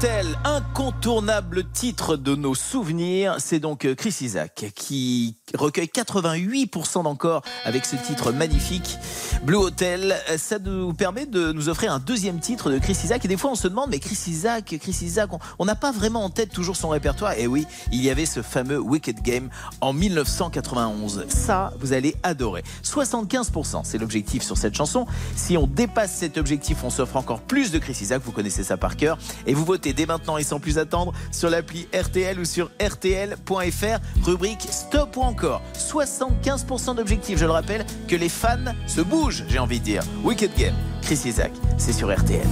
Blue 0.00 0.37
Hotel, 0.88 0.98
incontournable 0.98 1.64
titre 1.70 2.16
de 2.16 2.34
nos 2.34 2.54
souvenirs, 2.54 3.36
c'est 3.40 3.60
donc 3.60 3.84
euh, 3.84 3.94
Chris 3.94 4.16
Isaac 4.22 4.72
qui 4.74 5.36
recueille 5.54 5.90
88% 5.94 7.02
d'encore 7.02 7.42
avec 7.64 7.84
ce 7.84 7.96
titre 7.96 8.32
magnifique. 8.32 8.96
Blue 9.42 9.56
Hotel, 9.56 10.16
euh, 10.30 10.38
ça 10.38 10.58
nous 10.58 10.94
permet 10.94 11.26
de 11.26 11.52
nous 11.52 11.68
offrir 11.68 11.92
un 11.92 11.98
deuxième 11.98 12.40
titre 12.40 12.70
de 12.70 12.78
Chris 12.78 12.96
Isaac 13.04 13.24
et 13.24 13.28
des 13.28 13.36
fois 13.36 13.50
on 13.50 13.54
se 13.54 13.68
demande 13.68 13.90
mais 13.90 13.98
Chris 13.98 14.18
Isaac, 14.28 14.76
Chris 14.80 14.98
Isaac, 15.02 15.30
on 15.58 15.64
n'a 15.66 15.74
pas 15.74 15.92
vraiment 15.92 16.24
en 16.24 16.30
tête 16.30 16.50
toujours 16.50 16.76
son 16.76 16.88
répertoire. 16.88 17.34
Et 17.38 17.46
oui, 17.46 17.66
il 17.92 18.02
y 18.02 18.08
avait 18.08 18.26
ce 18.26 18.40
fameux 18.40 18.78
Wicked 18.78 19.20
Game 19.22 19.50
en 19.82 19.92
1991. 19.92 21.26
Ça, 21.28 21.74
vous 21.80 21.92
allez 21.92 22.16
adorer. 22.22 22.64
75%, 22.82 23.82
c'est 23.84 23.98
l'objectif 23.98 24.42
sur 24.42 24.56
cette 24.56 24.74
chanson. 24.74 25.06
Si 25.36 25.56
on 25.56 25.66
dépasse 25.66 26.14
cet 26.14 26.38
objectif, 26.38 26.78
on 26.82 26.90
s'offre 26.90 27.16
encore 27.16 27.40
plus 27.40 27.70
de 27.70 27.78
Chris 27.78 27.98
Isaac, 28.00 28.22
vous 28.24 28.32
connaissez 28.32 28.64
ça 28.64 28.76
par 28.78 28.96
cœur. 28.96 29.18
Et 29.46 29.54
vous 29.54 29.64
votez 29.64 29.92
dès 29.92 30.06
maintenant 30.06 30.38
et 30.38 30.44
sans 30.44 30.60
plus 30.60 30.77
attendre 30.78 31.12
sur 31.30 31.50
l'appli 31.50 31.88
RTL 31.94 32.38
ou 32.38 32.44
sur 32.44 32.70
RTL.fr, 32.80 33.98
rubrique 34.24 34.66
Stop 34.70 35.16
ou 35.16 35.22
encore. 35.22 35.62
75% 35.74 36.96
d'objectifs, 36.96 37.38
je 37.38 37.44
le 37.44 37.52
rappelle, 37.52 37.84
que 38.06 38.16
les 38.16 38.28
fans 38.28 38.56
se 38.86 39.00
bougent, 39.00 39.44
j'ai 39.48 39.58
envie 39.58 39.80
de 39.80 39.84
dire. 39.84 40.02
Wicked 40.24 40.50
Game, 40.56 40.74
Chris 41.02 41.20
Isaac, 41.24 41.52
c'est 41.76 41.92
sur 41.92 42.14
RTL. 42.14 42.46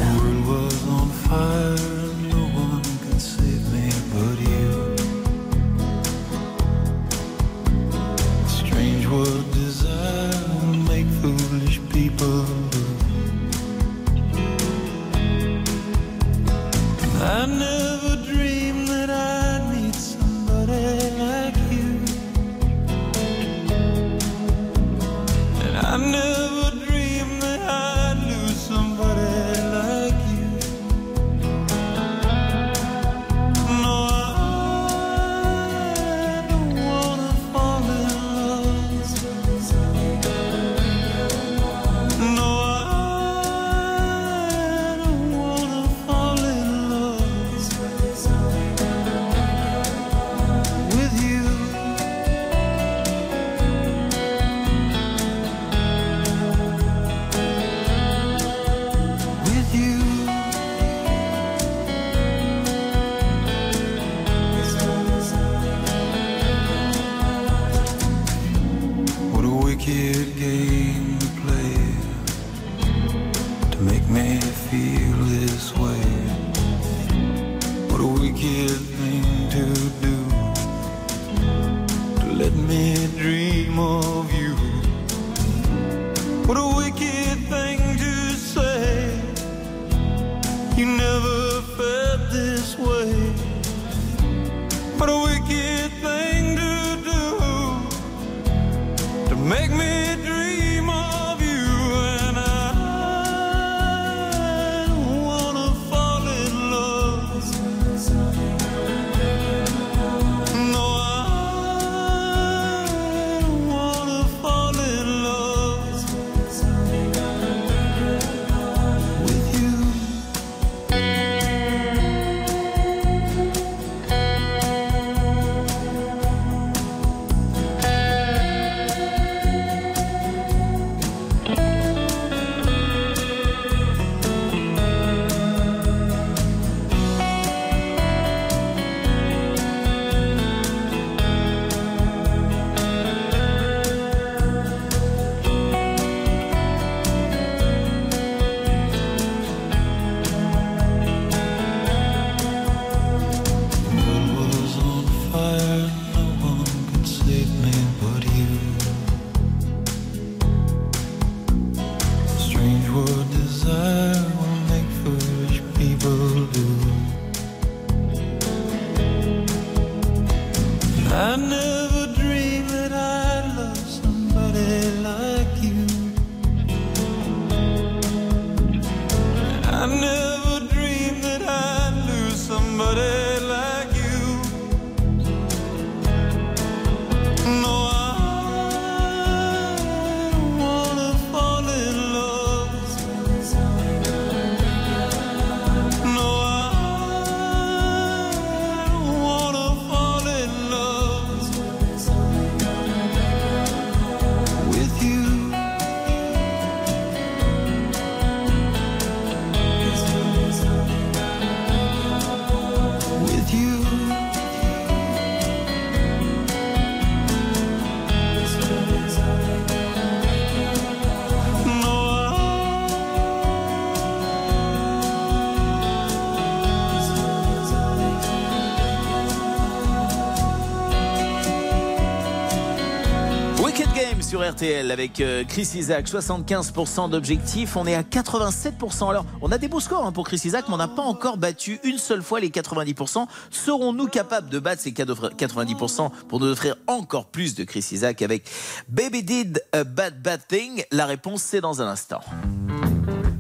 Sur 234.47 234.53
RTL 234.53 234.91
avec 234.91 235.21
euh, 235.21 235.45
Chris 235.45 235.69
Isaac, 235.75 236.09
75% 236.09 237.11
d'objectifs. 237.11 237.77
On 237.77 237.87
est 237.87 237.95
à 237.95 238.03
87%. 238.03 239.11
Alors, 239.11 239.25
on 239.41 239.51
a 239.51 239.59
des 239.59 239.69
beaux 239.69 239.81
scores 239.81 240.07
hein, 240.07 240.13
pour 240.13 240.27
Chris 240.27 240.41
Isaac, 240.45 240.67
mais 240.69 240.75
on 240.75 240.79
n'a 240.79 240.89
pas 240.89 241.03
encore 241.03 241.37
battu 241.37 241.79
une 241.85 241.99
seule 241.99 242.23
fois 242.23 242.41
les 242.41 242.51
90%. 242.51 243.27
Serons-nous 243.51 244.07
capables 244.07 244.49
de 244.49 244.59
battre 244.59 244.83
ces 244.83 244.93
90% 244.93 246.11
pour 246.29 246.41
nous 246.41 246.47
offrir 246.47 246.77
encore 246.87 247.27
plus 247.27 247.55
de 247.55 247.65
Chris 247.65 247.87
Isaac 247.93 248.23
avec 248.23 248.49
Baby 248.89 249.23
Did 249.23 249.65
a 249.73 249.85
Bad 249.85 250.23
Bad 250.23 250.41
Thing 250.47 250.85
La 250.93 251.07
réponse, 251.07 251.43
c'est 251.43 251.61
dans 251.61 251.81
un 251.83 251.89
instant. 251.89 252.21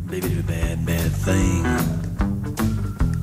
Baby 0.09 0.29
did 0.29 0.39
a 0.39 0.43
bad 0.43 0.85
bad 0.85 1.13
thing. 1.25 1.65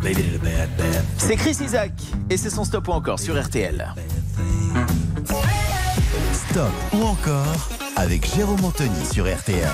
Baby 0.02 0.22
did 0.22 0.36
a 0.36 0.44
bad 0.44 0.70
bad 0.78 1.04
C'est 1.18 1.36
Chris 1.38 1.58
Isaac 1.62 1.92
et 2.30 2.38
c'est 2.38 2.50
son 2.50 2.66
stop 2.66 2.88
ou 2.88 2.92
encore 2.92 3.20
sur 3.20 3.42
RTL. 3.42 3.94
Stop 6.54 6.72
ou 6.94 7.04
encore 7.04 7.68
avec 7.96 8.32
Jérôme 8.36 8.64
Anthony 8.64 9.06
sur 9.12 9.26
RTL. 9.26 9.68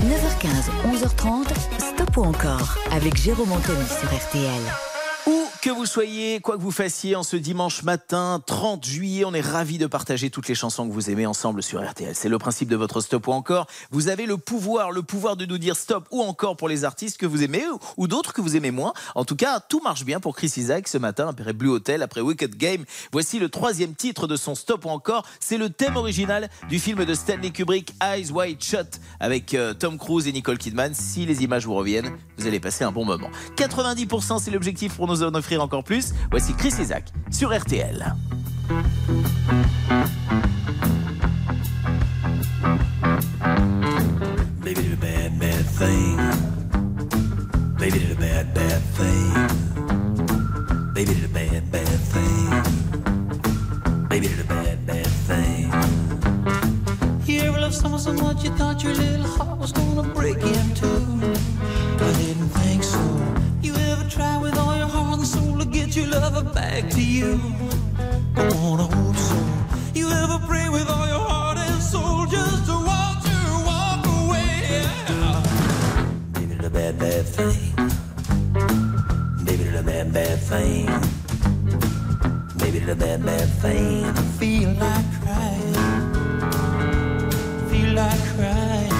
9h15, 0.00 0.70
11h30, 0.94 1.48
stop 1.80 2.16
ou 2.18 2.22
encore 2.22 2.78
avec 2.92 3.16
Jérôme 3.16 3.50
Anthony 3.50 3.84
sur 3.88 4.08
RTL. 4.08 4.95
Que 5.66 5.72
vous 5.72 5.84
soyez, 5.84 6.38
quoi 6.38 6.56
que 6.56 6.62
vous 6.62 6.70
fassiez 6.70 7.16
en 7.16 7.24
ce 7.24 7.34
dimanche 7.34 7.82
matin 7.82 8.40
30 8.46 8.86
juillet, 8.86 9.24
on 9.24 9.34
est 9.34 9.40
ravis 9.40 9.78
de 9.78 9.88
partager 9.88 10.30
toutes 10.30 10.46
les 10.46 10.54
chansons 10.54 10.86
que 10.86 10.92
vous 10.92 11.10
aimez 11.10 11.26
ensemble 11.26 11.60
sur 11.60 11.84
RTL. 11.84 12.14
C'est 12.14 12.28
le 12.28 12.38
principe 12.38 12.68
de 12.68 12.76
votre 12.76 13.00
stop 13.00 13.26
ou 13.26 13.32
encore. 13.32 13.66
Vous 13.90 14.06
avez 14.06 14.26
le 14.26 14.36
pouvoir, 14.36 14.92
le 14.92 15.02
pouvoir 15.02 15.36
de 15.36 15.44
nous 15.44 15.58
dire 15.58 15.74
stop 15.74 16.06
ou 16.12 16.22
encore 16.22 16.56
pour 16.56 16.68
les 16.68 16.84
artistes 16.84 17.18
que 17.18 17.26
vous 17.26 17.42
aimez 17.42 17.64
ou, 17.66 17.80
ou 17.96 18.06
d'autres 18.06 18.32
que 18.32 18.40
vous 18.40 18.54
aimez 18.54 18.70
moins. 18.70 18.92
En 19.16 19.24
tout 19.24 19.34
cas, 19.34 19.58
tout 19.58 19.80
marche 19.80 20.04
bien 20.04 20.20
pour 20.20 20.36
Chris 20.36 20.52
Isaac 20.56 20.86
ce 20.86 20.98
matin 20.98 21.26
après 21.30 21.52
Blue 21.52 21.70
Hotel, 21.70 22.04
après 22.04 22.20
Wicked 22.20 22.54
Game. 22.54 22.84
Voici 23.10 23.40
le 23.40 23.48
troisième 23.48 23.96
titre 23.96 24.28
de 24.28 24.36
son 24.36 24.54
stop 24.54 24.84
ou 24.84 24.90
encore. 24.90 25.26
C'est 25.40 25.58
le 25.58 25.68
thème 25.68 25.96
original 25.96 26.48
du 26.68 26.78
film 26.78 27.04
de 27.04 27.14
Stanley 27.14 27.50
Kubrick, 27.50 27.92
Eyes 28.00 28.30
Wide 28.30 28.62
Shut, 28.62 29.00
avec 29.18 29.52
euh, 29.54 29.74
Tom 29.74 29.98
Cruise 29.98 30.28
et 30.28 30.32
Nicole 30.32 30.58
Kidman. 30.58 30.94
Si 30.94 31.26
les 31.26 31.42
images 31.42 31.66
vous 31.66 31.74
reviennent, 31.74 32.16
vous 32.38 32.46
allez 32.46 32.60
passer 32.60 32.84
un 32.84 32.92
bon 32.92 33.04
moment. 33.04 33.30
90% 33.56 34.40
c'est 34.40 34.50
l'objectif 34.50 34.94
pour 34.94 35.06
nous 35.06 35.22
en 35.22 35.34
offrir 35.34 35.62
encore 35.62 35.84
plus. 35.84 36.12
Voici 36.30 36.54
Chris 36.54 36.74
Isaac 36.80 37.12
sur 37.30 37.56
RTL. 37.56 38.14
Baby 44.60 44.82
bad, 44.96 45.38
bad 45.38 45.66
thing. 45.76 46.16
Baby 47.78 47.98
did 48.00 48.12
a 48.12 48.14
bad, 48.16 48.54
bad 48.54 48.82
thing. 48.92 49.44
Baby 50.94 51.14
did 51.14 51.24
a 51.24 51.28
bad, 51.28 51.70
bad 51.70 51.86
thing. 51.86 52.16
Try 64.16 64.38
with 64.38 64.56
all 64.56 64.74
your 64.76 64.88
heart 64.88 65.18
and 65.18 65.26
soul 65.26 65.58
to 65.58 65.66
get 65.66 65.94
your 65.94 66.06
lover 66.06 66.42
back 66.42 66.88
to 66.90 67.02
you? 67.02 67.38
I 68.36 68.50
hope 68.94 69.16
so. 69.28 69.38
You 69.94 70.08
ever 70.22 70.38
pray 70.46 70.68
with 70.70 70.88
all 70.88 71.06
your 71.14 71.26
heart 71.32 71.58
and 71.58 71.82
soul 71.82 72.24
just 72.36 72.64
to 72.68 72.76
watch 72.90 73.24
her 73.32 73.48
walk 73.70 74.02
away? 74.20 74.54
Maybe 76.34 76.54
the 76.64 76.70
bad, 76.70 76.98
bad 76.98 77.24
thing. 77.36 77.62
Maybe 79.46 79.64
the 79.76 79.82
bad, 79.90 80.06
bad 80.16 80.38
thing. 80.50 80.86
Maybe 82.60 82.78
the 82.78 82.96
bad, 82.96 83.18
bad 83.24 83.48
thing. 83.62 84.04
I 84.04 84.22
feel 84.40 84.70
like 84.84 85.08
crying. 85.24 85.76
Feel 87.70 87.90
like 88.02 88.24
crying. 88.34 88.94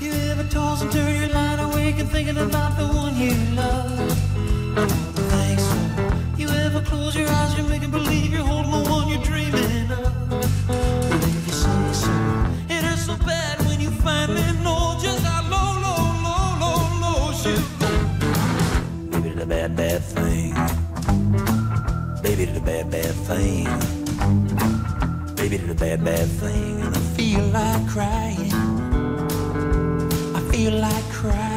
You 0.00 0.12
ever 0.30 0.44
toss 0.44 0.80
and 0.82 0.90
turn 0.92 1.15
awake 1.86 2.00
and 2.00 2.10
thinking 2.10 2.38
about 2.38 2.76
the 2.78 2.86
one 2.86 3.16
you 3.16 3.32
love? 3.54 4.10
Thanks. 5.30 5.66
You 6.38 6.48
ever 6.48 6.80
close 6.80 7.14
your 7.14 7.28
eyes, 7.28 7.56
you're 7.56 7.68
making 7.68 7.90
believe 7.90 8.32
you're 8.32 8.44
holding 8.44 8.72
the 8.72 8.90
one 8.90 9.08
you're 9.08 9.22
dreaming 9.22 9.90
of? 9.92 10.30
Well, 10.68 11.24
if 11.28 11.46
you 11.46 11.52
say 11.52 11.92
so, 11.92 12.12
it 12.74 12.82
hurts 12.82 13.06
so 13.06 13.16
bad 13.18 13.60
when 13.66 13.80
you 13.80 13.90
finally 13.90 14.42
know 14.64 14.98
just 15.00 15.24
how 15.24 15.42
low, 15.54 15.70
low, 15.86 16.02
low, 16.26 16.44
low, 16.62 16.78
low 17.02 17.32
she'll 17.40 17.68
go. 17.82 17.90
Maybe 19.10 19.30
the 19.30 19.46
bad, 19.46 19.76
bad 19.76 20.02
thing. 20.02 20.54
Baby, 22.22 22.44
the 22.46 22.60
bad, 22.60 22.90
bad 22.90 23.14
thing. 23.28 23.64
Baby, 25.36 25.56
the 25.58 25.74
bad, 25.74 26.04
bad 26.04 26.28
thing. 26.40 26.80
And 26.82 26.96
I 26.96 27.00
feel 27.16 27.44
like 27.58 27.88
crying. 27.88 28.52
I 30.34 30.40
feel 30.50 30.72
like 30.80 31.08
crying. 31.10 31.55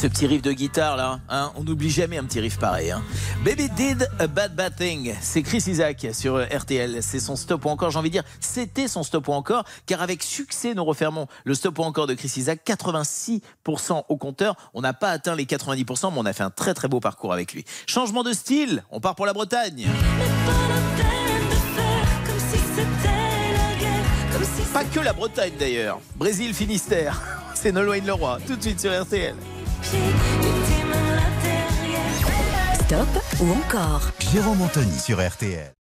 Ce 0.00 0.06
petit 0.06 0.26
riff 0.26 0.40
de 0.40 0.52
guitare 0.52 0.96
là, 0.96 1.20
hein, 1.28 1.52
on 1.56 1.62
n'oublie 1.62 1.90
jamais 1.90 2.16
un 2.16 2.24
petit 2.24 2.40
riff 2.40 2.58
pareil. 2.58 2.90
Hein. 2.90 3.02
Baby 3.44 3.68
did 3.68 4.08
a 4.18 4.26
bad 4.26 4.56
bad 4.56 4.74
thing. 4.74 5.14
C'est 5.20 5.42
Chris 5.42 5.62
Isaac 5.66 6.06
sur 6.14 6.36
euh, 6.36 6.46
RTL. 6.46 7.02
C'est 7.02 7.20
son 7.20 7.36
stop 7.36 7.66
ou 7.66 7.68
encore, 7.68 7.90
j'ai 7.90 7.98
envie 7.98 8.08
de 8.08 8.14
dire, 8.14 8.22
c'était 8.40 8.88
son 8.88 9.02
stop 9.02 9.28
ou 9.28 9.32
encore, 9.32 9.64
car 9.84 10.00
avec 10.00 10.22
succès, 10.22 10.72
nous 10.72 10.86
refermons 10.86 11.26
le 11.44 11.52
stop 11.52 11.78
ou 11.78 11.82
encore 11.82 12.06
de 12.06 12.14
Chris 12.14 12.32
Isaac. 12.38 12.60
86% 12.66 14.04
au 14.08 14.16
compteur. 14.16 14.56
On 14.72 14.80
n'a 14.80 14.94
pas 14.94 15.10
atteint 15.10 15.34
les 15.34 15.44
90%, 15.44 16.12
mais 16.14 16.18
on 16.18 16.24
a 16.24 16.32
fait 16.32 16.44
un 16.44 16.50
très 16.50 16.72
très 16.72 16.88
beau 16.88 17.00
parcours 17.00 17.34
avec 17.34 17.52
lui. 17.52 17.66
Changement 17.86 18.22
de 18.22 18.32
style, 18.32 18.82
on 18.90 19.00
part 19.00 19.16
pour 19.16 19.26
la 19.26 19.34
Bretagne. 19.34 19.86
Pas 24.72 24.84
que 24.84 25.00
la 25.00 25.12
Bretagne 25.12 25.52
d'ailleurs. 25.58 26.00
Brésil, 26.16 26.54
Finistère. 26.54 27.20
C'est 27.54 27.72
Nolwenn 27.72 28.06
Leroy, 28.06 28.38
tout 28.46 28.56
de 28.56 28.62
suite 28.62 28.80
sur 28.80 28.98
RTL. 28.98 29.34
Stop 32.74 33.08
ou 33.40 33.50
encore 33.52 34.02
Jérôme 34.32 34.62
Anthony 34.62 34.98
sur 34.98 35.26
RTL. 35.26 35.72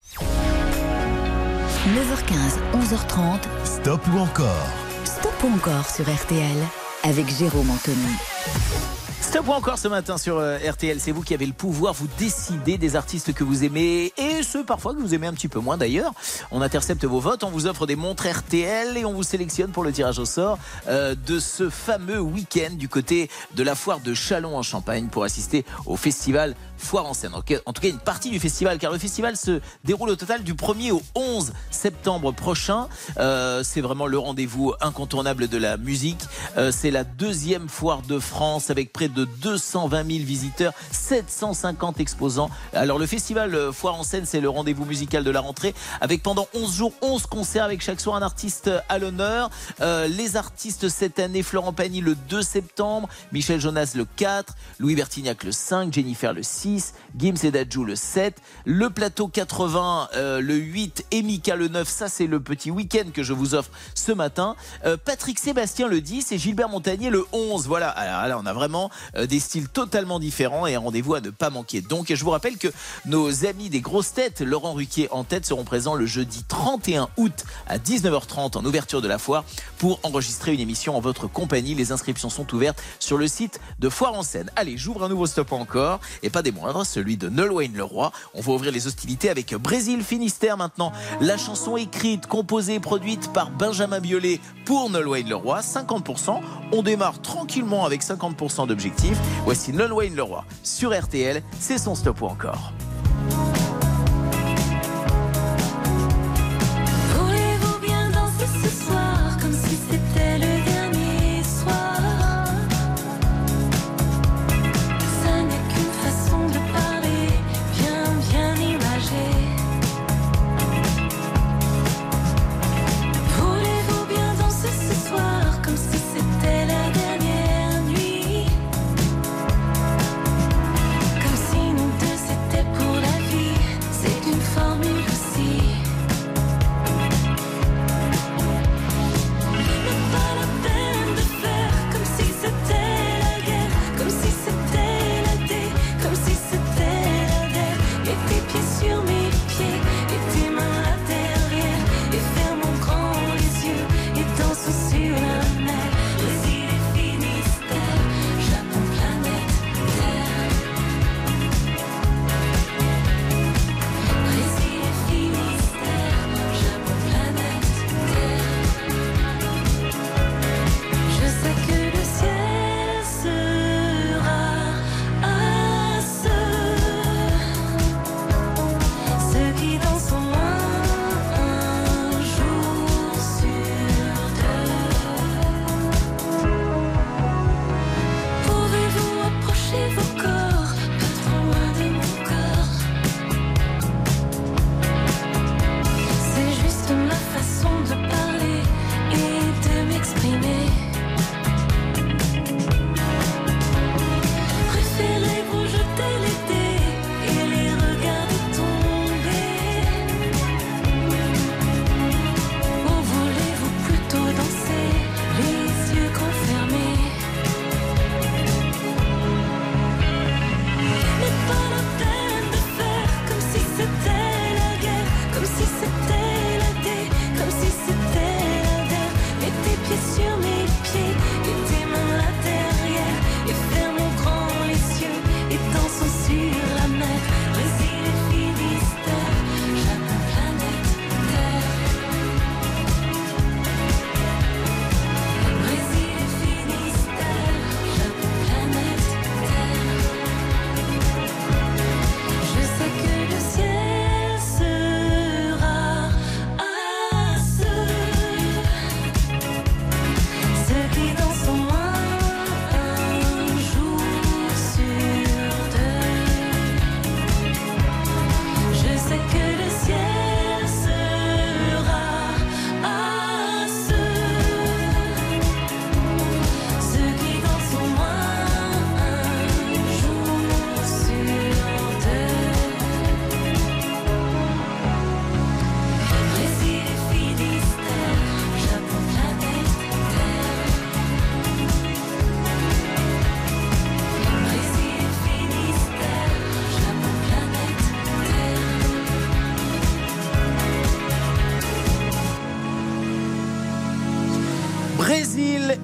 9h15, 1.88 2.60
11h30. 2.74 3.40
Stop 3.66 4.02
ou 4.14 4.20
encore 4.20 4.68
Stop 5.06 5.34
ou 5.44 5.48
encore 5.56 5.90
sur 5.90 6.06
RTL 6.06 6.58
avec 7.04 7.28
Jérôme 7.30 7.72
Anthony. 7.72 8.99
Stop 9.30 9.50
encore 9.50 9.78
ce 9.78 9.88
matin 9.88 10.18
sur 10.18 10.40
euh, 10.40 10.58
RTL, 10.58 11.00
c'est 11.00 11.12
vous 11.12 11.22
qui 11.22 11.36
avez 11.36 11.46
le 11.46 11.54
pouvoir, 11.54 11.94
vous 11.94 12.08
décidez 12.18 12.80
des 12.80 12.96
artistes 12.96 13.32
que 13.32 13.44
vous 13.44 13.64
aimez 13.64 14.12
et 14.18 14.42
ceux 14.42 14.64
parfois 14.64 14.96
que 14.96 15.00
vous 15.00 15.14
aimez 15.14 15.28
un 15.28 15.34
petit 15.34 15.48
peu 15.48 15.60
moins 15.60 15.78
d'ailleurs. 15.78 16.14
On 16.50 16.64
intercepte 16.64 17.06
vos 17.06 17.20
votes, 17.20 17.44
on 17.44 17.52
vous 17.52 17.68
offre 17.68 17.86
des 17.86 17.96
montres 17.96 18.26
RTL 18.28 18.98
et 18.98 19.06
on 19.06 19.14
vous 19.14 19.22
sélectionne 19.22 19.70
pour 19.70 19.84
le 19.84 19.92
tirage 19.92 20.18
au 20.18 20.26
sort 20.26 20.58
euh, 20.88 21.14
de 21.28 21.38
ce 21.38 21.70
fameux 21.70 22.20
week-end 22.20 22.74
du 22.74 22.90
côté 22.90 23.30
de 23.54 23.62
la 23.62 23.76
foire 23.76 24.00
de 24.00 24.16
Chalon 24.16 24.58
en 24.58 24.64
Champagne 24.64 25.10
pour 25.12 25.24
assister 25.24 25.64
au 25.86 25.96
festival 25.96 26.56
Foire 26.80 27.06
en 27.06 27.14
scène. 27.14 27.34
En 27.36 27.42
tout 27.74 27.82
cas- 27.82 27.88
une 27.90 28.00
partie 28.00 28.32
du 28.32 28.40
festival, 28.40 28.78
car 28.80 28.92
le 28.92 28.98
festival 28.98 29.36
se 29.38 29.60
déroule 29.84 30.10
au 30.10 30.16
total 30.16 30.44
du 30.44 30.54
1er 30.56 30.92
au 30.92 31.02
11 31.14 31.52
septembre 31.72 32.32
prochain. 32.32 32.88
Euh, 33.18 33.64
c'est 33.64 33.82
vraiment 33.82 34.08
le 34.08 34.18
rendez-vous 34.18 34.74
incontournable 34.82 35.48
de 35.48 35.58
la 35.58 35.78
musique. 35.78 36.22
Euh, 36.58 36.72
c'est 36.72 36.92
la 36.92 37.04
deuxième 37.04 37.68
foire 37.70 38.02
de 38.02 38.18
France 38.20 38.70
avec 38.70 38.94
près 38.94 39.10
de 39.10 39.26
220 39.26 40.06
000 40.10 40.26
visiteurs, 40.26 40.74
750 40.92 42.00
exposants. 42.00 42.50
Alors 42.74 42.98
le 42.98 43.06
festival 43.06 43.56
euh, 43.56 43.72
Foire 43.72 43.96
en 43.96 44.04
scène, 44.04 44.26
c'est 44.26 44.40
le 44.40 44.50
rendez-vous 44.50 44.86
musical 44.86 45.24
de 45.24 45.32
la 45.32 45.42
rentrée 45.42 45.74
avec 46.02 46.24
pendant 46.24 46.48
11 46.54 46.74
jours 46.74 46.94
11 47.02 47.26
concerts 47.26 47.64
avec 47.66 47.82
chaque 47.82 48.00
soir 48.00 48.16
un 48.16 48.22
artiste 48.22 48.70
à 48.88 48.98
l'honneur. 49.00 49.50
Les 49.80 50.36
artistes 50.38 50.90
cette 50.90 51.20
année, 51.20 51.44
Florent 51.44 51.74
Pagny 51.74 52.02
le 52.02 52.16
2 52.16 52.42
septembre, 52.42 53.10
Michel 53.32 53.60
Jonas 53.60 53.92
le 53.96 54.06
4, 54.16 54.54
Louis 54.80 54.96
Bertignac 54.96 55.44
le 55.44 55.52
5, 55.52 55.94
Jennifer 55.94 56.34
le 56.34 56.44
6, 56.44 56.69
Gims 57.18 57.44
et 57.44 57.52
Dadju 57.52 57.84
le 57.84 57.96
7, 57.96 58.42
le 58.66 58.90
plateau 58.90 59.28
80 59.28 60.10
euh, 60.16 60.42
le 60.42 60.56
8 60.56 61.06
et 61.12 61.22
Mika 61.22 61.56
le 61.56 61.68
9. 61.68 61.88
Ça 61.88 62.10
c'est 62.10 62.28
le 62.28 62.40
petit 62.40 62.72
week-end 62.72 63.10
que 63.14 63.24
je 63.24 63.34
vous 63.34 63.56
offre 63.56 63.72
ce 63.96 64.12
matin. 64.12 64.56
Euh, 64.86 64.98
Patrick 65.04 65.40
Sébastien 65.40 65.88
le 65.88 66.02
10 66.02 66.32
et 66.32 66.38
Gilbert 66.38 66.70
Montagnier 66.70 67.10
le 67.10 67.26
11. 67.32 67.68
Voilà, 67.68 67.90
alors 67.90 68.28
là 68.28 68.40
on 68.42 68.46
a 68.46 68.54
vraiment 68.54 68.90
euh, 69.16 69.26
des 69.26 69.40
styles 69.40 69.70
totalement 69.70 70.20
différents 70.20 70.68
et 70.68 70.76
un 70.76 70.80
rendez-vous 70.80 71.16
à 71.16 71.22
ne 71.22 71.30
pas 71.30 71.50
manquer. 71.50 71.82
Donc 71.82 72.14
je 72.14 72.24
vous 72.24 72.32
rappelle 72.32 72.58
que 72.58 72.68
nos 73.06 73.46
amis 73.46 73.70
des 73.70 73.82
grosses 73.82 74.14
têtes, 74.14 74.42
Laurent 74.42 74.74
Ruquier 74.74 75.08
en 75.12 75.24
tête, 75.24 75.46
seront 75.46 75.64
présents 75.64 75.96
le 75.96 76.06
jeudi 76.06 76.44
31 76.48 77.10
août 77.18 77.46
à 77.68 77.78
19h30 77.78 78.58
en 78.58 78.66
ouverture 78.66 79.02
de 79.02 79.08
la 79.08 79.18
foire 79.18 79.44
pour 79.78 80.00
enregistrer 80.04 80.54
une 80.54 80.60
émission 80.60 80.96
en 80.96 81.00
votre 81.00 81.28
compagnie. 81.28 81.76
Les 81.76 81.92
inscriptions 81.92 82.30
sont 82.30 82.54
ouvertes 82.54 82.82
sur 83.00 83.18
le 83.18 83.28
site 83.28 83.60
de 83.80 83.90
Foire 83.90 84.14
en 84.14 84.24
Seine. 84.24 84.52
Allez, 84.56 84.78
j'ouvre 84.78 85.04
un 85.04 85.10
nouveau 85.10 85.28
stop 85.28 85.52
encore 85.52 86.00
et 86.24 86.30
pas 86.30 86.42
des 86.42 86.52
celui 86.84 87.18
de 87.18 87.30
Nolwenn 87.30 87.74
Leroy. 87.76 88.12
On 88.34 88.42
va 88.42 88.54
ouvrir 88.54 88.72
les 88.72 88.88
hostilités 88.88 89.30
avec 89.30 89.54
Brésil 89.56 90.04
Finistère 90.04 90.58
maintenant. 90.58 90.92
La 91.22 91.38
chanson 91.38 91.78
écrite, 91.78 92.28
composée 92.28 92.76
et 92.76 92.80
produite 92.80 93.32
par 93.34 93.52
Benjamin 93.52 94.00
Biolay 94.00 94.40
pour 94.66 94.90
Nolwenn 94.90 95.28
Leroy, 95.28 95.60
50%. 95.60 96.40
On 96.72 96.84
démarre 96.84 97.22
tranquillement 97.22 97.86
avec 97.86 98.04
50% 98.04 98.68
d'objectifs. 98.68 99.18
Voici 99.46 99.74
Nolwenn 99.74 100.16
Leroy 100.16 100.46
sur 100.64 100.98
RTL, 100.98 101.42
c'est 101.60 101.78
son 101.78 101.96
stop 101.96 102.22
ou 102.22 102.26
encore. 102.26 102.74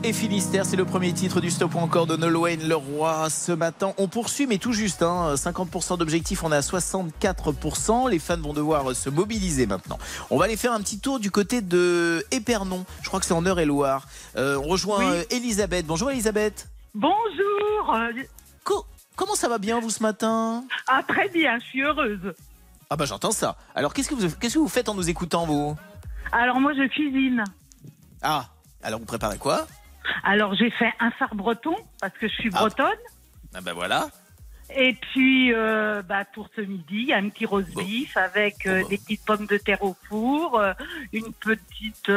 Et 0.05 0.13
Finistère, 0.13 0.65
c'est 0.67 0.75
le 0.75 0.85
premier 0.85 1.13
titre 1.13 1.41
du 1.41 1.49
stop 1.49 1.73
ou 1.73 1.79
encore 1.79 2.05
de 2.05 2.15
Nolwenn 2.15 2.67
Leroy 2.67 3.27
ce 3.31 3.51
matin. 3.51 3.93
On 3.97 4.07
poursuit, 4.07 4.45
mais 4.45 4.59
tout 4.59 4.71
juste, 4.71 5.01
hein, 5.01 5.33
50% 5.35 5.97
d'objectifs, 5.97 6.43
on 6.43 6.51
est 6.51 6.55
à 6.55 6.59
64%. 6.61 8.07
Les 8.09 8.19
fans 8.19 8.37
vont 8.37 8.53
devoir 8.53 8.95
se 8.95 9.09
mobiliser 9.09 9.65
maintenant. 9.65 9.97
On 10.29 10.37
va 10.37 10.45
aller 10.45 10.57
faire 10.57 10.73
un 10.73 10.79
petit 10.81 10.99
tour 10.99 11.19
du 11.19 11.31
côté 11.31 11.61
de 11.61 12.23
Épernon. 12.31 12.85
Je 13.01 13.07
crois 13.07 13.19
que 13.19 13.25
c'est 13.25 13.33
en 13.33 13.43
Eure-et-Loire. 13.45 14.05
Euh, 14.37 14.57
on 14.63 14.67
rejoint 14.67 14.99
Oui. 14.99 15.05
euh, 15.07 15.23
Elisabeth. 15.31 15.87
Bonjour 15.87 16.11
Elisabeth. 16.11 16.67
Bonjour. 16.93 17.95
euh, 17.95 18.11
Co- 18.63 18.85
comment 19.15 19.33
ça 19.35 19.47
va 19.49 19.57
bien 19.57 19.79
vous 19.79 19.89
ce 19.89 20.03
matin? 20.03 20.63
Ah, 20.87 21.01
très 21.07 21.29
bien, 21.29 21.57
je 21.59 21.65
suis 21.65 21.81
heureuse. 21.81 22.33
Ah 22.91 22.95
bah 22.95 23.05
j'entends 23.05 23.31
ça. 23.31 23.57
Alors 23.73 23.91
qu'est-ce 23.95 24.09
que 24.09 24.13
vous 24.15 24.29
qu'est-ce 24.39 24.53
que 24.53 24.59
vous 24.59 24.67
faites 24.67 24.87
en 24.87 24.93
nous 24.93 25.09
écoutant 25.09 25.47
vous? 25.47 25.75
Alors, 26.31 26.59
moi, 26.59 26.73
je 26.73 26.87
cuisine. 26.89 27.43
Ah, 28.21 28.45
alors 28.83 28.99
vous 28.99 29.05
préparez 29.05 29.37
quoi? 29.39 29.65
Alors, 30.23 30.53
j'ai 30.55 30.69
fait 30.71 30.91
un 30.99 31.11
phare 31.11 31.35
breton 31.35 31.75
parce 32.01 32.13
que 32.17 32.27
je 32.27 32.33
suis 32.33 32.49
Ah. 32.53 32.59
bretonne. 32.59 32.87
Ah 33.53 33.61
bah 33.61 33.73
voilà. 33.73 34.07
Et 34.75 34.93
puis, 34.93 35.53
euh, 35.53 36.01
bah, 36.01 36.25
pour 36.33 36.49
ce 36.55 36.61
midi, 36.61 37.13
un 37.13 37.29
petit 37.29 37.45
roast 37.45 37.71
Bon. 37.73 37.83
beef 37.83 38.17
avec 38.17 38.65
euh, 38.65 38.77
Bon, 38.79 38.81
bah. 38.83 38.89
des 38.89 38.97
petites 38.97 39.23
pommes 39.25 39.45
de 39.45 39.57
terre 39.57 39.83
au 39.83 39.95
four, 40.09 40.59
euh, 40.59 40.73
une 41.13 41.31
petite 41.33 42.07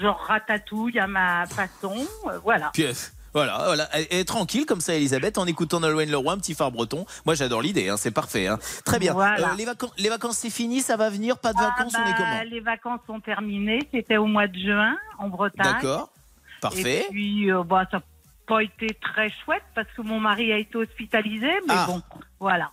genre 0.00 0.20
ratatouille 0.26 0.98
à 1.00 1.06
ma 1.08 1.46
façon. 1.46 1.96
voilà. 2.44 2.70
Puis, 2.72 2.86
voilà, 3.32 3.62
voilà. 3.66 3.88
Est 3.98 4.26
tranquille 4.26 4.66
comme 4.66 4.80
ça, 4.80 4.94
Elisabeth, 4.94 5.36
en 5.38 5.46
écoutant 5.46 5.80
Nolwenn 5.80 6.10
Leroy, 6.10 6.32
un 6.32 6.38
petit 6.38 6.54
phare 6.54 6.70
breton. 6.70 7.06
Moi, 7.26 7.34
j'adore 7.34 7.60
l'idée, 7.62 7.88
hein, 7.88 7.96
c'est 7.96 8.10
parfait. 8.12 8.46
hein. 8.48 8.58
Très 8.84 8.98
bien. 9.00 9.12
Voilà. 9.12 9.50
Euh, 9.50 9.54
les, 9.56 9.64
vacances, 9.64 9.92
les 9.98 10.08
vacances, 10.08 10.38
c'est 10.38 10.50
fini, 10.50 10.80
ça 10.80 10.96
va 10.96 11.10
venir, 11.10 11.38
pas 11.38 11.52
de 11.52 11.58
Ah, 11.60 11.74
vacances, 11.76 11.94
on 11.96 12.02
est 12.06 12.10
bah, 12.12 12.16
comment? 12.16 12.42
les 12.50 12.60
vacances 12.60 13.00
sont 13.06 13.20
terminées. 13.20 13.80
C'était 13.92 14.16
au 14.16 14.26
mois 14.26 14.46
de 14.46 14.56
juin 14.58 14.96
en 15.18 15.28
Bretagne. 15.28 15.64
D'accord, 15.74 16.10
parfait. 16.60 17.06
Et 17.08 17.10
puis, 17.10 17.50
euh, 17.50 17.62
bah, 17.64 17.86
ça 17.90 17.98
n'a 17.98 18.02
pas 18.46 18.62
été 18.62 18.88
très 19.00 19.30
chouette 19.44 19.62
parce 19.74 19.88
que 19.96 20.02
mon 20.02 20.20
mari 20.20 20.52
a 20.52 20.58
été 20.58 20.76
hospitalisé, 20.76 21.46
mais 21.66 21.74
Ah. 21.76 21.86
bon, 21.88 22.02
voilà. 22.38 22.70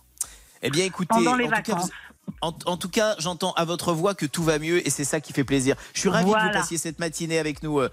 Eh 0.62 0.70
bien, 0.70 0.84
écoutez, 0.84 1.08
Pendant 1.08 1.36
les 1.36 1.44
en, 1.44 1.48
tout 1.48 1.52
cas, 1.54 1.72
vacances. 1.74 1.84
vous- 1.90 2.32
en, 2.42 2.52
en 2.66 2.76
tout 2.76 2.88
cas, 2.88 3.14
j'entends 3.18 3.52
à 3.52 3.64
votre 3.64 3.92
voix 3.92 4.14
que 4.14 4.26
tout 4.26 4.42
va 4.42 4.58
mieux 4.58 4.86
et 4.86 4.90
c'est 4.90 5.04
ça 5.04 5.20
qui 5.20 5.32
fait 5.32 5.44
plaisir. 5.44 5.76
Je 5.94 6.00
suis 6.00 6.08
ravi 6.08 6.30
que 6.32 6.38
vous 6.38 6.50
passiez 6.52 6.76
cette 6.78 6.98
matinée 6.98 7.38
avec 7.38 7.62
nous, 7.62 7.78
euh, 7.80 7.88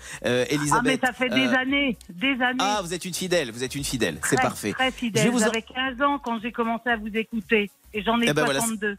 Elisabeth. 0.49 0.71
Ah, 0.73 0.81
mais 0.83 0.97
ça 1.07 1.13
fait 1.13 1.29
des 1.29 1.47
Euh, 1.47 1.55
années, 1.57 1.97
des 2.09 2.33
années. 2.41 2.57
Ah, 2.59 2.81
vous 2.83 2.93
êtes 2.93 3.05
une 3.05 3.13
fidèle, 3.13 3.51
vous 3.51 3.63
êtes 3.63 3.75
une 3.75 3.83
fidèle, 3.83 4.19
c'est 4.23 4.41
parfait. 4.41 4.73
Très 4.73 4.91
fidèle. 4.91 5.23
vais 5.25 5.29
vous 5.29 5.41
en- 5.43 5.45
J'avais 5.45 5.61
15 5.61 6.01
ans 6.01 6.19
quand 6.19 6.39
j'ai 6.41 6.51
commencé 6.51 6.89
à 6.89 6.97
vous 6.97 7.15
écouter. 7.15 7.69
Et 7.93 8.01
j'en 8.03 8.19
ai 8.19 8.27
Eh 8.29 8.33
ben 8.33 8.43
voilà, 8.43 8.59
62. 8.59 8.97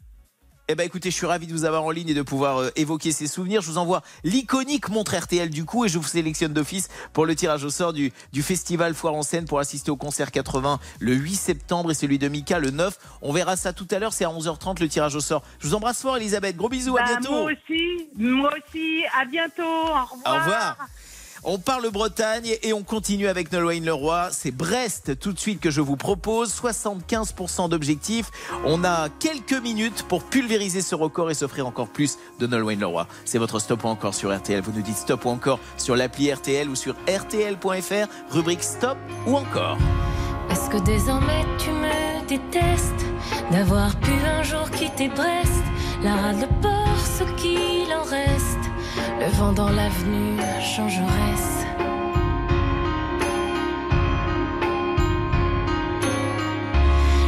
Eh 0.69 0.75
ben 0.75 0.85
écoutez, 0.85 1.13
je 1.13 1.15
suis 1.15 1.27
ravi 1.27 1.47
de 1.47 1.53
vous 1.53 1.65
avoir 1.65 1.85
en 1.85 1.91
ligne 1.93 2.09
et 2.09 2.15
de 2.15 2.23
pouvoir 2.23 2.59
euh, 2.61 2.71
évoquer 2.75 3.13
ces 3.13 3.29
souvenirs. 3.29 3.61
Je 3.63 3.69
vous 3.71 3.79
envoie 3.79 4.03
l'iconique 4.25 4.89
montre 4.89 5.15
RTL 5.17 5.49
du 5.49 5.65
coup 5.65 5.85
et 5.85 5.89
je 5.89 5.97
vous 5.97 6.03
sélectionne 6.09 6.53
d'office 6.53 6.89
pour 7.13 7.25
le 7.25 7.37
tirage 7.37 7.63
au 7.63 7.71
sort 7.71 7.93
du, 7.93 8.13
du 8.33 8.43
festival 8.43 8.93
Foire 8.93 9.15
en 9.15 9.23
scène 9.23 9.45
pour 9.45 9.61
assister 9.61 9.93
au 9.93 9.97
concert 9.97 10.33
80 10.33 10.81
le 10.99 11.15
8 11.15 11.37
septembre 11.37 11.93
et 11.93 11.95
celui 11.95 12.19
de 12.19 12.27
Mika 12.27 12.59
le 12.59 12.71
9. 12.71 12.99
On 13.23 13.33
verra 13.33 13.55
ça 13.55 13.73
tout 13.73 13.87
à 13.93 14.01
l'heure, 14.01 14.13
c'est 14.13 14.25
à 14.25 14.29
11h30 14.29 14.81
le 14.81 14.89
tirage 14.89 15.15
au 15.15 15.21
sort. 15.21 15.45
Je 15.61 15.69
vous 15.69 15.75
embrasse 15.77 16.03
fort 16.03 16.17
Elisabeth, 16.17 16.57
gros 16.57 16.69
bisous, 16.69 16.97
à 16.97 17.03
Bah, 17.03 17.07
bientôt. 17.11 17.43
moi 17.43 17.53
aussi, 17.53 18.09
moi 18.17 18.51
aussi. 18.59 19.05
À 19.17 19.25
bientôt. 19.25 19.63
Au 19.63 19.87
revoir. 19.87 20.19
Au 20.27 20.39
revoir. 20.41 20.77
On 21.48 21.59
parle 21.59 21.89
Bretagne 21.93 22.56
et 22.64 22.73
on 22.73 22.82
continue 22.82 23.28
avec 23.28 23.52
Nolwenn 23.52 23.85
Leroy. 23.85 24.31
C'est 24.32 24.51
Brest 24.51 25.16
tout 25.20 25.32
de 25.32 25.39
suite 25.39 25.60
que 25.60 25.70
je 25.70 25.81
vous 25.81 25.94
propose. 25.94 26.52
75% 26.52 27.68
d'objectifs. 27.68 28.32
On 28.64 28.82
a 28.82 29.09
quelques 29.20 29.62
minutes 29.62 30.02
pour 30.09 30.24
pulvériser 30.24 30.81
ce 30.81 30.97
record 30.97 31.31
et 31.31 31.35
s'offrir 31.35 31.64
encore 31.64 31.86
plus 31.86 32.18
de 32.40 32.48
Nolwenn 32.48 32.81
Leroy. 32.81 33.06
C'est 33.24 33.39
votre 33.39 33.60
stop 33.60 33.85
ou 33.85 33.86
encore 33.86 34.12
sur 34.12 34.36
RTL. 34.36 34.60
Vous 34.60 34.73
nous 34.73 34.82
dites 34.82 34.97
stop 34.97 35.24
ou 35.24 35.28
encore 35.28 35.60
sur 35.77 35.94
l'appli 35.94 36.32
RTL 36.32 36.68
ou 36.68 36.74
sur 36.74 36.97
RTL.fr. 37.06 38.09
Rubrique 38.32 38.64
stop 38.64 38.98
ou 39.28 39.36
encore. 39.36 39.78
Est-ce 40.51 40.68
que 40.68 40.78
désormais 40.78 41.44
tu 41.59 41.70
me 41.70 42.27
détestes 42.27 43.06
d'avoir 43.52 43.94
pu 44.01 44.10
un 44.10 44.43
jour 44.43 44.68
quitter 44.73 45.06
Brest 45.06 45.62
La 46.02 46.16
rade, 46.16 46.40
le 46.40 46.60
port, 46.60 46.98
ce 46.98 47.23
qu'il 47.40 47.93
en 47.94 48.02
reste, 48.02 48.66
le 49.20 49.27
vent 49.39 49.52
dans 49.52 49.68
l'avenue 49.68 50.39
changeresse. 50.60 51.64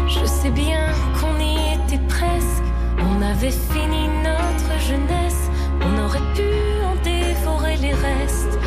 Je 0.08 0.24
sais 0.26 0.50
bien 0.50 0.88
qu'on 1.20 1.38
y 1.40 1.74
était 1.74 2.02
presque, 2.08 2.64
on 2.98 3.22
avait 3.22 3.50
fini 3.50 4.08
notre 4.22 4.80
jeunesse, 4.80 5.50
on 5.80 6.04
aurait 6.04 6.34
pu 6.34 6.50
en 6.84 6.94
dévorer 7.02 7.76
les 7.76 7.94
restes, 7.94 8.58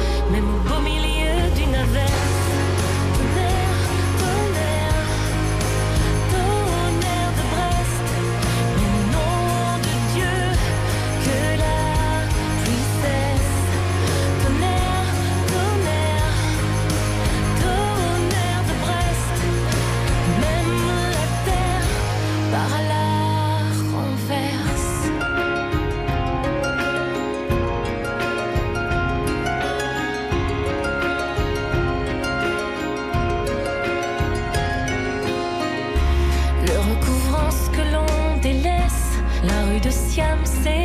la 40.17 40.35
rue 40.35 40.80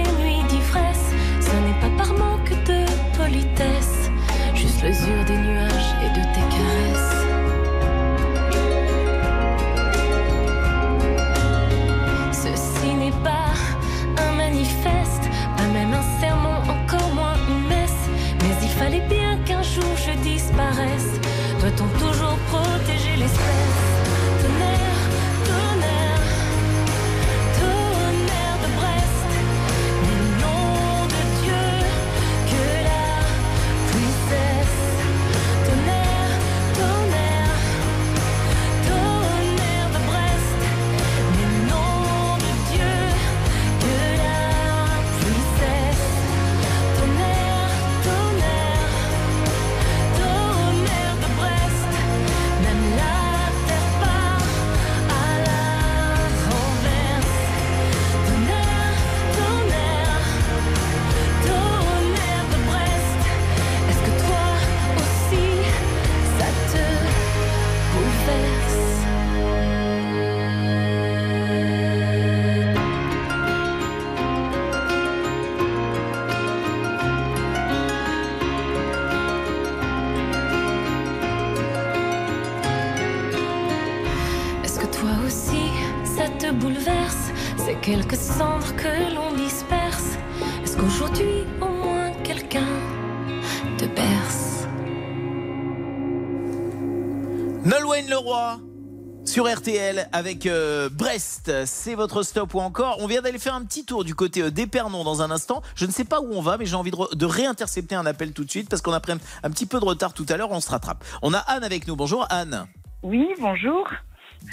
Sur 99.36 99.54
RTL 99.54 100.08
avec 100.12 100.46
euh, 100.46 100.88
Brest, 100.90 101.52
c'est 101.66 101.94
votre 101.94 102.22
stop 102.22 102.54
ou 102.54 102.60
encore? 102.60 102.96
On 103.00 103.06
vient 103.06 103.20
d'aller 103.20 103.38
faire 103.38 103.54
un 103.54 103.62
petit 103.66 103.84
tour 103.84 104.02
du 104.02 104.14
côté 104.14 104.40
euh, 104.40 104.50
d'Épernon 104.50 105.04
dans 105.04 105.20
un 105.20 105.30
instant. 105.30 105.60
Je 105.74 105.84
ne 105.84 105.90
sais 105.90 106.06
pas 106.06 106.22
où 106.22 106.32
on 106.32 106.40
va, 106.40 106.56
mais 106.56 106.64
j'ai 106.64 106.74
envie 106.74 106.90
de, 106.90 107.26
réintercepter 107.26 107.94
un 107.94 108.06
appel 108.06 108.32
tout 108.32 108.44
de 108.46 108.50
suite 108.50 108.70
parce 108.70 108.80
qu'on 108.80 108.94
a 108.94 109.00
pris 109.00 109.12
un, 109.12 109.18
un 109.42 109.50
petit 109.50 109.66
peu 109.66 109.78
de 109.78 109.84
retard 109.84 110.14
tout 110.14 110.24
à 110.30 110.38
l'heure. 110.38 110.52
On 110.52 110.60
se 110.62 110.70
rattrape. 110.70 111.04
On 111.20 111.34
a 111.34 111.38
Anne 111.38 111.64
avec 111.64 111.86
nous. 111.86 111.96
Bonjour 111.96 112.26
Anne. 112.30 112.66
Oui, 113.02 113.28
bonjour. 113.38 113.86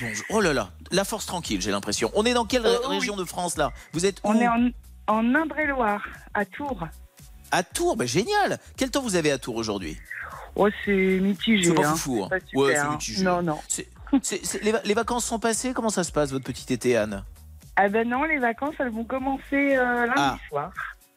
Bonjour. 0.01 0.25
Oh 0.31 0.41
là 0.41 0.51
là, 0.51 0.71
la 0.91 1.05
force 1.05 1.27
tranquille, 1.27 1.61
j'ai 1.61 1.71
l'impression. 1.71 2.11
On 2.13 2.25
est 2.25 2.33
dans 2.33 2.43
quelle 2.43 2.65
Euh, 2.65 2.77
ré- 2.79 2.97
région 2.97 3.15
de 3.15 3.23
France 3.23 3.55
là? 3.55 3.71
Vous 3.93 4.05
êtes 4.05 4.19
On 4.25 4.35
est 4.37 4.49
en, 4.49 4.69
en 5.07 5.33
Indre-et-Loire, 5.33 6.05
à 6.33 6.43
Tours. 6.43 6.85
À 7.51 7.63
Tours, 7.63 7.95
bah, 7.95 8.05
génial. 8.05 8.59
Quel 8.75 8.91
temps 8.91 9.01
vous 9.01 9.15
avez 9.15 9.31
à 9.31 9.37
Tours 9.37 9.55
aujourd'hui? 9.55 9.97
Oh, 10.57 10.67
c'est 10.83 11.19
mitigé. 11.21 11.69
C'est 11.69 11.73
pas 11.73 11.87
hein. 11.87 11.91
foufou. 11.95 12.25
hein. 12.25 12.37
Ouais, 12.53 12.75
hein. 12.75 12.91
mitigé. 12.91 13.23
Non, 13.23 13.41
non. 13.41 13.59
Les, 14.61 14.71
va- 14.71 14.81
les 14.85 14.93
vacances 14.93 15.25
sont 15.25 15.39
passées? 15.39 15.73
Comment 15.73 15.89
ça 15.89 16.03
se 16.03 16.11
passe 16.11 16.31
votre 16.31 16.45
petit 16.45 16.71
été 16.71 16.95
Anne? 16.97 17.23
Ah 17.75 17.89
ben 17.89 18.07
non, 18.07 18.23
les 18.23 18.37
vacances, 18.37 18.75
elles 18.79 18.91
vont 18.91 19.03
commencer 19.03 19.75
euh, 19.75 20.05
lundi 20.05 20.13
Ah. 20.15 20.37
soir. 20.49 20.71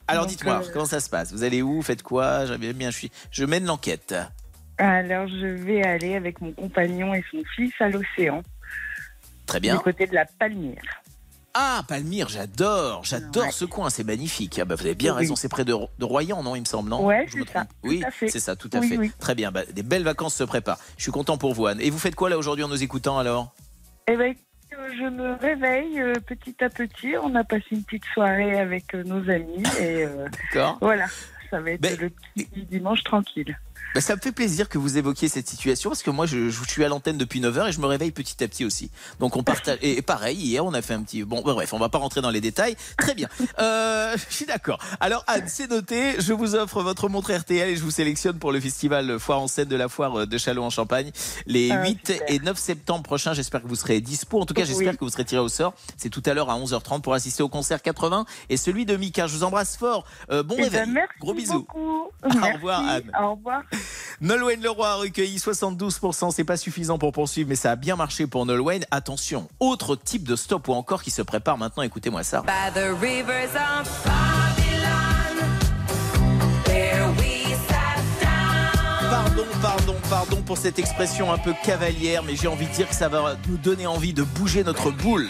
Alors 0.08 0.26
dites-moi, 0.26 0.62
euh, 0.64 0.70
comment 0.72 0.86
ça 0.86 1.00
se 1.00 1.10
passe? 1.10 1.32
Vous 1.32 1.42
allez 1.42 1.62
où? 1.62 1.82
Faites 1.82 2.02
quoi? 2.02 2.44
Bien, 2.56 2.90
je 2.90 2.96
suis, 2.96 3.12
je 3.30 3.44
mène 3.44 3.66
l'enquête. 3.66 4.14
Alors, 4.78 5.26
je 5.28 5.46
vais 5.46 5.82
aller 5.86 6.14
avec 6.16 6.40
mon 6.40 6.52
compagnon 6.52 7.12
et 7.14 7.24
son 7.30 7.42
fils 7.54 7.72
à 7.80 7.88
l'océan, 7.88 8.42
Très 9.46 9.58
du 9.58 9.62
bien. 9.68 9.78
côté 9.78 10.06
de 10.06 10.14
la 10.14 10.24
Palmyre. 10.26 10.82
Ah, 11.58 11.82
Palmyre, 11.88 12.28
j'adore, 12.28 13.02
j'adore 13.04 13.44
Ouais. 13.44 13.50
ce 13.50 13.64
coin, 13.64 13.88
c'est 13.88 14.04
magnifique. 14.04 14.58
Ah 14.60 14.66
bah, 14.66 14.74
vous 14.74 14.84
avez 14.84 14.94
bien 14.94 15.12
Oui. 15.14 15.20
raison, 15.20 15.36
c'est 15.36 15.48
près 15.48 15.64
de, 15.64 15.72
de 15.72 16.04
Royan, 16.04 16.42
non, 16.42 16.54
il 16.54 16.60
me 16.60 16.66
semble, 16.66 16.90
non 16.90 17.02
Ouais, 17.02 17.24
Je 17.30 17.38
me 17.38 17.46
ça, 17.46 17.66
Oui, 17.82 18.00
tout 18.00 18.06
à 18.06 18.10
fait. 18.10 18.28
c'est 18.28 18.40
ça, 18.40 18.56
tout 18.56 18.68
à 18.74 18.78
Oui, 18.80 18.88
fait. 18.90 18.98
oui. 18.98 19.10
Très 19.18 19.34
bien, 19.34 19.50
bah, 19.50 19.62
des 19.72 19.82
belles 19.82 20.02
vacances 20.04 20.34
se 20.34 20.44
préparent. 20.44 20.78
Je 20.98 21.02
suis 21.04 21.12
content 21.12 21.38
pour 21.38 21.54
vous, 21.54 21.66
Anne. 21.66 21.80
Et 21.80 21.88
vous 21.88 21.98
faites 21.98 22.14
quoi 22.14 22.28
là 22.28 22.36
aujourd'hui 22.36 22.62
en 22.64 22.68
nous 22.68 22.82
écoutant 22.82 23.18
alors? 23.18 23.54
Eh 24.06 24.16
ben, 24.16 24.34
euh, 24.74 24.88
je 24.98 25.08
me 25.08 25.32
réveille 25.40 25.98
euh, 25.98 26.12
petit 26.26 26.62
à 26.62 26.68
petit. 26.68 27.14
On 27.22 27.34
a 27.34 27.42
passé 27.42 27.64
une 27.70 27.84
petite 27.84 28.04
soirée 28.12 28.58
avec 28.60 28.94
euh, 28.94 29.02
nos 29.04 29.28
amis 29.30 29.62
et 29.80 30.04
euh, 30.04 30.26
D'accord. 30.52 30.76
voilà, 30.82 31.06
ça 31.50 31.60
va 31.60 31.70
être 31.70 31.80
Ben, 31.80 31.96
le 31.98 32.10
petit 32.10 32.66
dimanche 32.66 33.02
tranquille. 33.02 33.58
Bah, 33.96 34.00
ça 34.02 34.14
me 34.14 34.20
fait 34.20 34.32
plaisir 34.32 34.68
que 34.68 34.78
vous 34.78 34.98
évoquiez 34.98 35.28
cette 35.28 35.48
situation 35.48 35.90
parce 35.90 36.02
que 36.02 36.10
moi 36.10 36.26
je, 36.26 36.50
je 36.50 36.64
suis 36.68 36.84
à 36.84 36.88
l'antenne 36.88 37.16
depuis 37.16 37.40
9h 37.40 37.68
et 37.68 37.72
je 37.72 37.80
me 37.80 37.86
réveille 37.86 38.10
petit 38.12 38.44
à 38.44 38.48
petit 38.48 38.64
aussi. 38.64 38.90
Donc 39.20 39.36
on 39.36 39.42
partage 39.42 39.78
et, 39.80 39.96
et 39.98 40.02
pareil 40.02 40.36
hier 40.36 40.64
on 40.64 40.74
a 40.74 40.82
fait 40.82 40.94
un 40.94 41.02
petit 41.02 41.22
bon 41.24 41.40
bah, 41.42 41.54
bref 41.54 41.72
on 41.72 41.78
va 41.78 41.88
pas 41.88 41.98
rentrer 41.98 42.20
dans 42.20 42.30
les 42.30 42.40
détails. 42.42 42.76
Très 42.98 43.14
bien. 43.14 43.28
Euh, 43.58 44.14
je 44.28 44.34
suis 44.34 44.44
d'accord. 44.46 44.78
Alors 45.00 45.24
Anne 45.26 45.44
c'est 45.46 45.70
noté. 45.70 46.20
Je 46.20 46.32
vous 46.32 46.54
offre 46.54 46.82
votre 46.82 47.08
montre 47.08 47.32
RTL 47.32 47.70
et 47.70 47.76
je 47.76 47.82
vous 47.82 47.90
sélectionne 47.90 48.38
pour 48.38 48.52
le 48.52 48.60
festival 48.60 49.18
Foire 49.18 49.40
en 49.40 49.48
scène 49.48 49.68
de 49.68 49.76
la 49.76 49.88
foire 49.88 50.26
de 50.26 50.38
Châlons 50.38 50.66
en 50.66 50.70
Champagne 50.70 51.10
les 51.46 51.70
Ah, 51.70 51.82
8 51.82 51.98
super. 52.12 52.22
et 52.28 52.38
9 52.38 52.58
septembre 52.58 53.02
prochains. 53.02 53.32
J'espère 53.32 53.62
que 53.62 53.68
vous 53.68 53.76
serez 53.76 54.00
dispo. 54.00 54.40
En 54.40 54.46
tout 54.46 54.54
cas 54.54 54.64
j'espère 54.64 54.90
Oui. 54.92 54.96
que 54.98 55.04
vous 55.04 55.10
serez 55.10 55.24
tiré 55.24 55.40
au 55.40 55.48
sort. 55.48 55.74
C'est 55.96 56.10
tout 56.10 56.22
à 56.26 56.34
l'heure 56.34 56.50
à 56.50 56.58
11h30 56.58 57.00
pour 57.00 57.14
assister 57.14 57.42
au 57.42 57.48
concert 57.48 57.80
80 57.80 58.26
et 58.50 58.56
celui 58.56 58.84
de 58.84 58.96
Mika. 58.96 59.26
Je 59.26 59.36
vous 59.36 59.44
embrasse 59.44 59.76
fort. 59.76 60.04
Euh, 60.30 60.42
bon 60.42 60.56
Eh 60.58 60.62
ben, 60.68 60.70
réveil. 60.80 60.90
merci 60.92 61.12
Gros 61.20 61.34
bisous. 61.34 61.52
beaucoup. 61.60 62.10
Au 62.22 62.52
revoir, 62.54 62.86
Anne. 62.86 63.10
Au 63.20 63.34
revoir. 63.34 63.62
Nolwenn 64.20 64.60
Leroy 64.62 64.86
a 64.86 64.94
recueilli 64.96 65.36
72%, 65.38 66.30
c'est 66.30 66.44
pas 66.44 66.56
suffisant 66.56 66.98
pour 66.98 67.12
poursuivre, 67.12 67.48
mais 67.48 67.56
ça 67.56 67.72
a 67.72 67.76
bien 67.76 67.96
marché 67.96 68.26
pour 68.26 68.46
Nolwenn. 68.46 68.84
Attention, 68.90 69.48
autre 69.60 69.94
type 69.96 70.24
de 70.26 70.36
stop 70.36 70.68
ou 70.68 70.72
encore 70.72 71.02
qui 71.02 71.10
se 71.10 71.22
prépare 71.22 71.58
maintenant, 71.58 71.82
écoutez-moi 71.82 72.22
ça. 72.22 72.42
By 72.42 72.72
the 72.74 72.98
rivers 73.00 73.54
of 73.54 73.88
Babylon, 74.04 75.46
there 76.64 77.08
we 77.18 77.54
sat 77.68 78.00
down. 78.20 79.10
Pardon, 79.10 79.46
pardon, 79.60 79.96
pardon 80.08 80.42
pour 80.42 80.56
cette 80.56 80.78
expression 80.78 81.30
un 81.32 81.38
peu 81.38 81.52
cavalière, 81.62 82.22
mais 82.22 82.36
j'ai 82.36 82.48
envie 82.48 82.66
de 82.66 82.72
dire 82.72 82.88
que 82.88 82.94
ça 82.94 83.08
va 83.08 83.36
nous 83.48 83.58
donner 83.58 83.86
envie 83.86 84.14
de 84.14 84.22
bouger 84.22 84.64
notre 84.64 84.90
boule. 84.90 85.28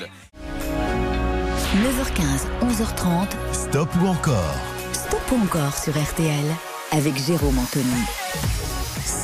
9h15, 1.76 2.46
11h30. 2.62 3.26
Stop 3.52 3.88
ou 4.00 4.06
encore? 4.06 4.54
Stop 4.92 5.20
ou 5.32 5.42
encore 5.42 5.76
sur 5.76 5.92
RTL 5.92 6.44
avec 6.92 7.16
Jérôme 7.16 7.58
Anthony. 7.58 8.65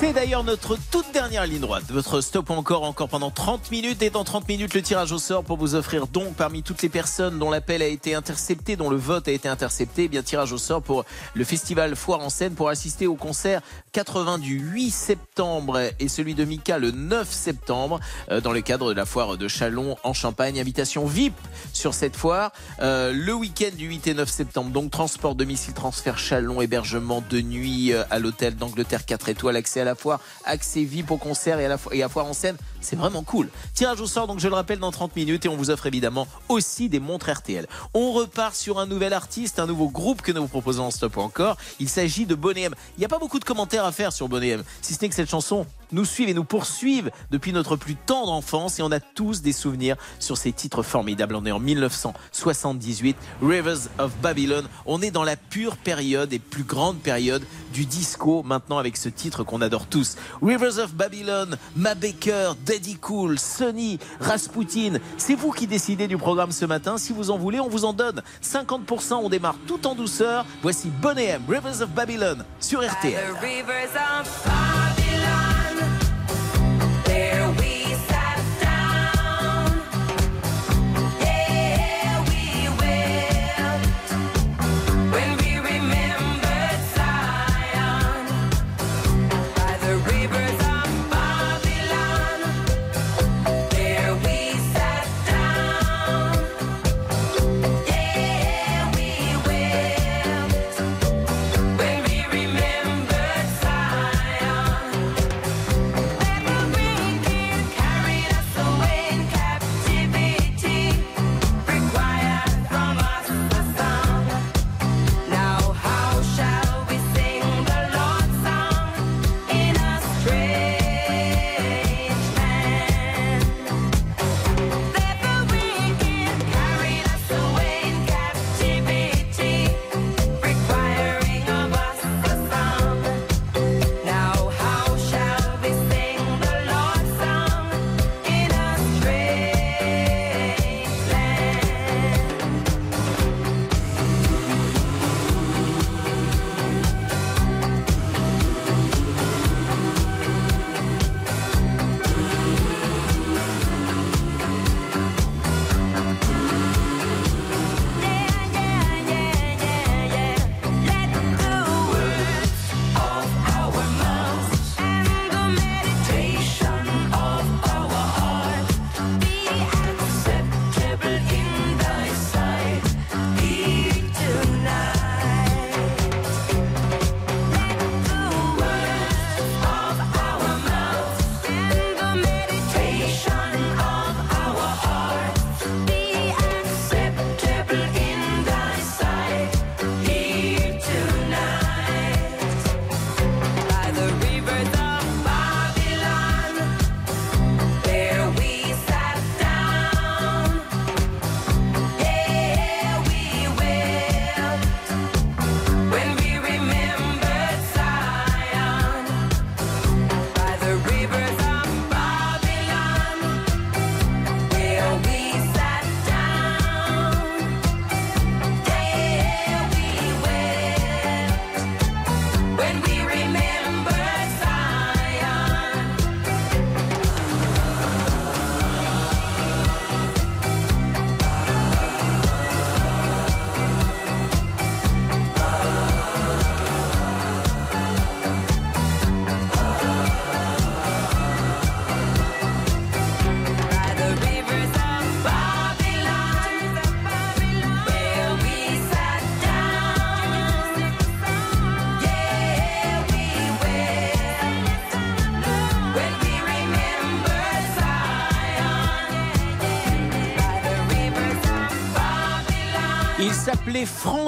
C'est 0.03 0.13
d'ailleurs 0.13 0.43
notre 0.43 0.77
toute 0.91 1.13
dernière 1.13 1.47
ligne 1.47 1.61
droite. 1.61 1.85
Votre 1.89 2.21
stop 2.23 2.51
encore 2.51 2.83
encore 2.83 3.09
pendant 3.09 3.31
30 3.31 3.71
minutes 3.71 4.03
et 4.03 4.11
dans 4.11 4.25
30 4.25 4.49
minutes 4.49 4.75
le 4.75 4.83
tirage 4.83 5.13
au 5.13 5.19
sort 5.19 5.45
pour 5.45 5.59
vous 5.59 5.77
offrir 5.77 6.09
donc 6.09 6.35
parmi 6.35 6.65
toutes 6.65 6.83
les 6.83 6.89
personnes 6.89 7.39
dont 7.39 7.51
l'appel 7.51 7.83
a 7.83 7.87
été 7.87 8.17
intercepté, 8.17 8.75
dont 8.75 8.91
le 8.91 8.97
vote 8.97 9.29
a 9.29 9.31
été 9.31 9.49
intercepté, 9.49 10.05
eh 10.05 10.09
bien 10.09 10.25
tirage 10.25 10.53
au 10.53 10.59
sort 10.59 10.83
pour 10.83 11.05
le 11.35 11.45
festival 11.45 11.95
Foire 11.95 12.19
en 12.19 12.31
scène 12.31 12.55
pour 12.55 12.69
assister 12.69 13.07
au 13.07 13.15
concert 13.15 13.63
80 13.93 14.39
du 14.39 14.59
8 14.59 14.91
septembre 14.91 15.81
et 16.01 16.09
celui 16.09 16.35
de 16.35 16.45
Mika 16.45 16.81
le 16.81 16.91
9 16.91 17.31
septembre 17.31 18.01
euh, 18.33 18.41
dans 18.41 18.51
le 18.51 18.61
cadre 18.61 18.89
de 18.89 18.97
la 18.97 19.07
foire 19.07 19.37
de 19.37 19.47
Chalon 19.47 19.97
en 20.03 20.15
Champagne. 20.15 20.59
Invitation 20.59 21.07
VIP 21.07 21.35
sur 21.73 21.95
cette 21.95 22.17
foire. 22.17 22.51
Euh, 22.81 23.13
le 23.15 23.35
week-end 23.35 23.71
du 23.77 23.87
8 23.87 24.09
et 24.09 24.15
9 24.15 24.29
septembre, 24.29 24.71
donc 24.71 24.91
transport, 24.91 25.37
domicile, 25.37 25.75
transfert, 25.75 26.19
Chalon, 26.19 26.61
hébergement 26.61 27.23
de 27.31 27.41
nuit 27.41 27.93
euh, 27.93 28.03
à 28.11 28.19
l'hôtel 28.19 28.57
d'Angleterre 28.57 29.07
4 29.07 29.29
étoiles, 29.29 29.55
accès 29.55 29.81
à 29.81 29.85
la 29.85 29.92
foire, 29.95 30.21
accès 30.45 30.85
VIP 30.85 31.11
au 31.11 31.17
concert 31.17 31.59
et 31.61 31.67
à 31.67 31.69
la 31.69 32.09
foire 32.09 32.27
en 32.27 32.33
scène. 32.33 32.57
C'est 32.81 32.97
vraiment 32.97 33.23
cool. 33.23 33.49
Tirage 33.75 34.01
au 34.01 34.07
sort, 34.07 34.27
donc 34.27 34.41
je 34.41 34.49
le 34.49 34.55
rappelle, 34.55 34.79
dans 34.79 34.91
30 34.91 35.15
minutes 35.17 35.47
et 35.47 35.49
on 35.49 35.57
vous 35.57 35.71
offre 35.71 35.87
évidemment 35.87 36.27
aussi 36.49 36.89
des 36.89 37.01
montres 37.01 37.31
RTL. 37.31 37.67
On 37.95 38.13
repart 38.13 38.55
sur 38.55 38.79
un 38.79 38.87
nouvel 38.87 39.13
artiste, 39.13 39.59
un 39.59 39.67
nouveau 39.67 39.89
groupe 39.89 40.23
que 40.23 40.33
nous 40.33 40.43
vous 40.43 40.49
proposons 40.49 40.85
en 40.85 40.91
stop 40.91 41.19
encore. 41.19 41.57
Il 41.81 41.89
s'agit 41.89 42.27
de 42.27 42.35
Bonnet 42.35 42.63
M. 42.63 42.75
Il 42.97 43.01
n'y 43.01 43.05
a 43.05 43.09
pas 43.09 43.19
beaucoup 43.19 43.39
de 43.39 43.45
commentaires 43.45 43.85
à 43.85 43.93
faire 43.93 44.13
sur 44.13 44.29
Bonnet 44.29 44.49
M, 44.49 44.65
si 44.81 44.95
ce 44.95 45.03
n'est 45.03 45.09
que 45.09 45.15
cette 45.15 45.31
chanson 45.31 45.67
nous 45.93 46.05
suivent 46.05 46.29
et 46.29 46.35
nous 46.35 46.45
poursuivent 46.45 47.11
depuis 47.31 47.53
notre 47.53 47.77
plus 47.77 47.97
tendre 47.97 48.33
enfance 48.33 48.79
et 48.79 48.83
on 48.83 48.91
a 48.93 49.01
tous 49.01 49.43
des 49.43 49.53
souvenirs 49.53 49.97
sur 50.19 50.37
ces 50.37 50.53
titres 50.53 50.83
formidables. 50.83 51.35
On 51.35 51.45
est 51.47 51.53
en 51.53 51.61
1978, 51.61 53.17
Rivers 53.43 53.89
of 53.99 54.13
Babylon. 54.23 54.65
On 54.87 55.03
est 55.03 55.11
dans 55.11 55.25
la 55.25 55.37
pure 55.37 55.77
période 55.77 56.33
et 56.33 56.39
plus 56.39 56.65
grande 56.65 56.99
période 56.99 57.43
du 57.73 57.85
disco 57.87 58.43
maintenant 58.43 58.79
avec 58.79 58.97
ce 58.97 59.09
titre 59.09 59.45
qu'on 59.45 59.61
adore 59.61 59.87
tous. 59.87 60.17
Rivers 60.43 60.79
of 60.79 60.95
Babylon, 60.95 61.57
Ma 61.77 61.95
Baker, 61.95 62.53
Daddy 62.65 62.97
Cool, 62.97 63.39
Sonny, 63.39 63.99
Rasputin. 64.21 64.99
C'est 65.17 65.35
vous 65.35 65.51
qui 65.53 65.67
décidez 65.67 66.09
du 66.09 66.17
programme 66.19 66.53
ce 66.53 66.65
matin. 66.65 66.99
Si 66.99 67.13
vous 67.13 67.31
en 67.31 67.39
voulez, 67.39 67.61
on 67.61 67.69
vous 67.69 67.85
en 67.85 67.93
donne 67.93 68.23
50%. 68.43 69.15
On 69.15 69.29
démarre 69.29 69.57
tout 69.67 69.87
en 69.87 69.95
douceur. 69.95 70.45
Voici 70.63 70.89
Bonnet 70.89 71.25
M, 71.27 71.43
Rivers 71.49 71.81
of 71.83 71.91
Babylon 71.91 72.39
sur 72.61 72.81
By 72.81 72.87
RTL. 72.89 73.13
the 73.13 73.41
rivers 73.41 73.95
of 73.95 74.45
Babylon, 74.45 75.62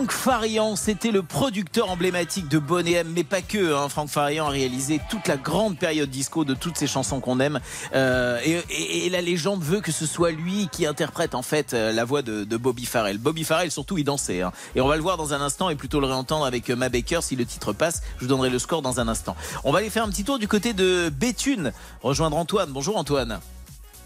Franck 0.04 0.12
Farian. 0.12 0.76
C'était 0.76 1.10
le 1.10 1.22
producteur 1.22 1.90
emblématique 1.90 2.48
de 2.48 2.58
Bonnet 2.58 2.92
M, 2.92 3.12
mais 3.14 3.24
pas 3.24 3.40
que. 3.40 3.74
Hein. 3.74 3.88
Franck 3.88 4.10
Farian 4.10 4.46
a 4.46 4.50
réalisé 4.50 5.00
toute 5.08 5.26
la 5.28 5.38
grande 5.38 5.78
période 5.78 6.10
disco 6.10 6.44
de 6.44 6.52
toutes 6.52 6.76
ces 6.76 6.86
chansons 6.86 7.20
qu'on 7.20 7.40
aime. 7.40 7.58
Euh, 7.94 8.38
et, 8.44 9.08
la 9.08 9.22
légende 9.22 9.62
veut 9.62 9.80
que 9.80 9.92
ce 9.92 10.04
soit 10.04 10.30
lui 10.30 10.68
qui 10.70 10.84
interprète 10.84 11.34
en 11.34 11.40
fait 11.40 11.72
euh, 11.72 11.90
la 11.90 12.04
voix 12.04 12.20
de, 12.20 12.44
de 12.44 12.56
Bobby 12.58 12.84
Farrell. 12.84 13.16
Bobby 13.16 13.44
Farrell 13.44 13.70
surtout 13.70 13.96
il 13.96 14.04
dansait. 14.04 14.42
hein. 14.42 14.52
Et 14.74 14.82
on 14.82 14.88
va 14.88 14.96
le 14.96 15.02
voir 15.02 15.16
dans 15.16 15.32
un 15.32 15.40
instant 15.40 15.70
et 15.70 15.74
plutôt 15.74 16.00
le 16.00 16.06
réentendre 16.06 16.44
avec 16.44 16.68
euh, 16.68 16.76
Ma 16.76 16.90
Baker 16.90 17.20
si 17.22 17.34
le 17.34 17.46
titre 17.46 17.72
passe. 17.72 18.02
Je 18.18 18.24
vous 18.24 18.28
donnerai 18.28 18.50
le 18.50 18.58
score 18.58 18.82
dans 18.82 19.00
un 19.00 19.08
instant. 19.08 19.36
On 19.62 19.72
va 19.72 19.78
aller 19.78 19.90
faire 19.90 20.04
un 20.04 20.10
petit 20.10 20.24
tour 20.24 20.38
du 20.38 20.48
côté 20.48 20.74
de 20.74 21.08
Béthune. 21.08 21.72
Rejoindre 22.02 22.36
Antoine. 22.36 22.70
Bonjour 22.72 22.98
Antoine. 22.98 23.40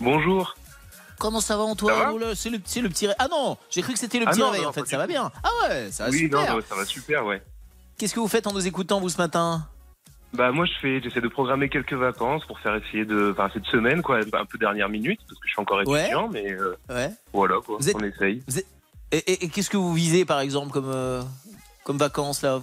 Bonjour. 0.00 0.54
Comment 1.18 1.40
ça 1.40 1.56
va 1.56 1.64
Antoine 1.64 1.96
Oh 2.14 2.20
C'est 2.34 2.50
le, 2.50 2.58
le 2.58 2.88
petit 2.88 3.08
Ah 3.18 3.28
non, 3.30 3.56
j'ai 3.70 3.82
cru 3.82 3.92
que 3.94 3.98
c'était 3.98 4.18
le 4.20 4.26
Ah 4.28 4.30
petit 4.30 4.40
non, 4.40 4.46
réveil 4.50 4.62
non, 4.62 4.68
en 4.68 4.72
fait. 4.72 4.86
Ça 4.86 4.96
va 4.98 5.06
bien. 5.06 5.30
Ah 5.42 5.48
ouais, 5.68 5.90
ça 5.90 6.04
va 6.04 6.10
oui, 6.10 6.18
super. 6.18 6.54
non, 6.56 6.60
ça 6.68 6.74
va 6.76 6.84
super, 6.84 7.24
ouais. 7.26 7.42
Qu'est-ce 7.96 8.14
que 8.14 8.20
vous 8.20 8.28
faites 8.28 8.46
en 8.46 8.52
nous 8.52 8.66
écoutant 8.66 9.00
vous 9.00 9.08
ce 9.08 9.18
matin? 9.18 9.66
Bah 10.34 10.52
moi 10.52 10.66
je 10.66 10.72
fais, 10.80 11.00
j'essaie 11.02 11.22
de 11.22 11.28
programmer 11.28 11.70
quelques 11.70 11.94
vacances 11.94 12.44
pour 12.44 12.60
faire 12.60 12.74
essayer 12.76 13.06
de, 13.06 13.32
enfin 13.32 13.48
cette 13.54 13.64
semaine 13.64 14.02
quoi, 14.02 14.18
un 14.18 14.44
peu 14.44 14.58
dernière 14.58 14.90
minute 14.90 15.18
parce 15.26 15.40
que 15.40 15.46
je 15.48 15.52
suis 15.52 15.60
encore 15.60 15.78
Ouais. 15.88 16.00
étudiant, 16.02 16.28
mais 16.28 16.52
euh, 16.52 16.76
Ouais. 16.90 17.10
voilà 17.32 17.56
quoi, 17.64 17.78
êtes- 17.80 17.96
on 17.96 18.00
essaye. 18.04 18.42
Êtes- 18.54 18.66
Et, 19.10 19.16
et- 19.16 19.44
et 19.44 19.48
qu'est-ce 19.48 19.70
que 19.70 19.78
vous 19.78 19.94
visez 19.94 20.26
par 20.26 20.40
exemple 20.40 20.70
comme, 20.70 20.90
euh, 20.92 21.22
comme 21.82 21.96
vacances 21.96 22.42
là? 22.42 22.60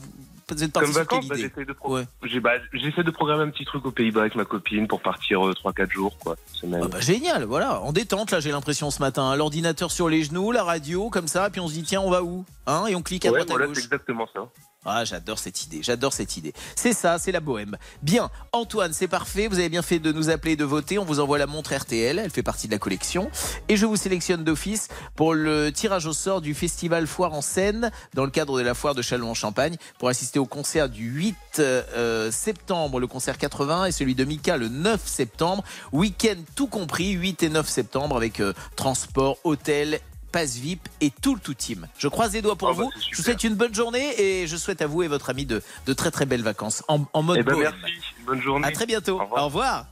Êtes 0.64 0.72
parti 0.72 0.92
sur 0.94 1.06
bah, 1.06 1.36
idée 1.36 1.36
j'essaie 1.50 1.66
de, 1.66 1.74
pro- 1.74 2.00
j'ai- 2.24 2.40
bah, 2.40 2.52
j'essaie 2.74 3.04
de 3.04 3.12
programmer 3.12 3.44
un 3.44 3.50
petit 3.50 3.66
truc 3.66 3.86
aux 3.86 3.92
Pays-Bas 3.92 4.22
avec 4.22 4.36
ma 4.36 4.46
copine 4.46 4.88
pour 4.88 5.02
partir 5.02 5.40
3-4 5.42 5.90
jours 5.92 6.18
quoi. 6.20 6.36
Ah 6.64 6.88
bah, 6.88 7.00
génial, 7.00 7.44
voilà, 7.46 7.82
en 7.82 7.92
détente 7.92 8.32
là 8.32 8.40
j'ai 8.40 8.52
l'impression 8.52 8.92
ce 8.92 9.00
matin. 9.00 9.36
L'ordinateur 9.36 9.92
sur 9.92 10.10
les 10.10 10.24
genoux, 10.24 10.52
la 10.52 10.64
radio 10.64 11.10
comme 11.10 11.28
ça, 11.28 11.50
puis 11.50 11.60
on 11.62 11.68
se 11.68 11.74
dit 11.74 11.84
tiens 11.84 12.02
on 12.02 12.10
va 12.10 12.24
où? 12.24 12.46
Hein 12.68 12.86
Et 12.88 12.96
on 12.96 13.02
clique 13.02 13.26
à 13.26 13.30
ouais, 13.32 13.40
droite 13.40 13.50
voilà, 13.50 13.66
à 13.66 13.68
c'est 13.68 13.74
gauche. 13.74 13.84
exactement 13.86 14.28
ça. 14.34 14.42
Ah, 14.88 15.04
j'adore 15.04 15.40
cette 15.40 15.64
idée, 15.64 15.80
j'adore 15.82 16.14
cette 16.14 16.38
idée. 16.38 16.54
C'est 16.76 16.94
ça, 16.94 17.18
c'est 17.18 17.32
la 17.32 17.40
bohème. 17.40 17.76
Bien, 18.04 18.30
Antoine, 18.52 18.94
c'est 18.94 19.08
parfait, 19.08 19.48
vous 19.48 19.58
avez 19.58 19.70
bien 19.70 19.82
fait 19.82 19.98
de 19.98 20.12
nous 20.12 20.30
appeler 20.30 20.52
et 20.52 20.56
de 20.56 20.64
voter. 20.64 21.00
On 21.00 21.06
vous 21.06 21.20
envoie 21.20 21.40
la 21.40 21.48
montre 21.48 21.74
RTL, 21.74 22.20
elle 22.20 22.30
fait 22.30 22.44
partie 22.44 22.68
de 22.68 22.72
la 22.72 22.78
collection. 22.78 23.32
Et 23.68 23.78
je 23.78 23.88
vous 23.88 23.96
sélectionne 23.96 24.44
d'office 24.44 24.90
pour 25.16 25.34
le 25.34 25.72
tirage 25.72 26.06
au 26.06 26.14
sort 26.14 26.40
du 26.40 26.54
festival 26.54 27.08
Foire 27.08 27.34
en 27.34 27.42
Seine, 27.42 27.90
dans 28.14 28.26
le 28.26 28.30
cadre 28.30 28.60
de 28.60 28.64
la 28.64 28.76
foire 28.76 28.94
de 28.94 29.02
Châlons-en-Champagne, 29.02 29.76
pour 29.98 30.10
assister 30.10 30.38
au 30.38 30.46
concert 30.46 30.88
du 30.88 31.10
8 31.10 31.36
euh, 31.58 32.30
septembre, 32.30 33.00
le 33.00 33.08
concert 33.08 33.40
80, 33.40 33.86
et 33.86 33.92
celui 33.92 34.14
de 34.14 34.24
Mika 34.24 34.56
le 34.56 34.68
9 34.68 35.02
septembre. 35.04 35.64
Week-end 35.94 36.36
tout 36.56 36.68
compris, 36.68 37.10
8 37.12 37.42
et 37.42 37.50
9 37.50 37.68
septembre, 37.68 38.16
avec 38.16 38.40
euh, 38.40 38.54
transport, 38.76 39.40
hôtel 39.44 40.00
passe 40.36 40.58
VIP 40.58 40.90
et 41.00 41.12
tout 41.22 41.34
le 41.34 41.40
tout 41.40 41.54
team. 41.54 41.88
Je 41.98 42.10
croise 42.10 42.34
les 42.34 42.42
doigts 42.42 42.58
pour 42.58 42.68
Ah 42.68 42.74
bah, 42.74 42.84
vous. 42.84 42.92
Je 43.10 43.16
vous 43.16 43.24
souhaite 43.24 43.46
une 43.46 43.56
bonne 43.56 43.74
journée 43.74 44.20
et 44.22 44.48
je 44.48 44.58
souhaite 44.58 44.82
à 44.82 44.88
vous 44.88 45.02
et 45.02 45.08
votre 45.08 45.30
ami 45.30 45.46
de, 45.46 45.64
de 45.86 45.94
très 45.94 46.12
très 46.12 46.26
belles 46.26 46.44
vacances 46.44 46.84
en, 46.90 47.06
en 47.14 47.24
mode 47.24 47.38
Eh 47.40 47.44
ben 47.44 47.58
merci, 47.58 47.78
bonne 48.26 48.42
journée. 48.42 48.68
À 48.68 48.72
très 48.74 48.86
bientôt. 48.86 49.22
Au 49.22 49.46
revoir. 49.46 49.86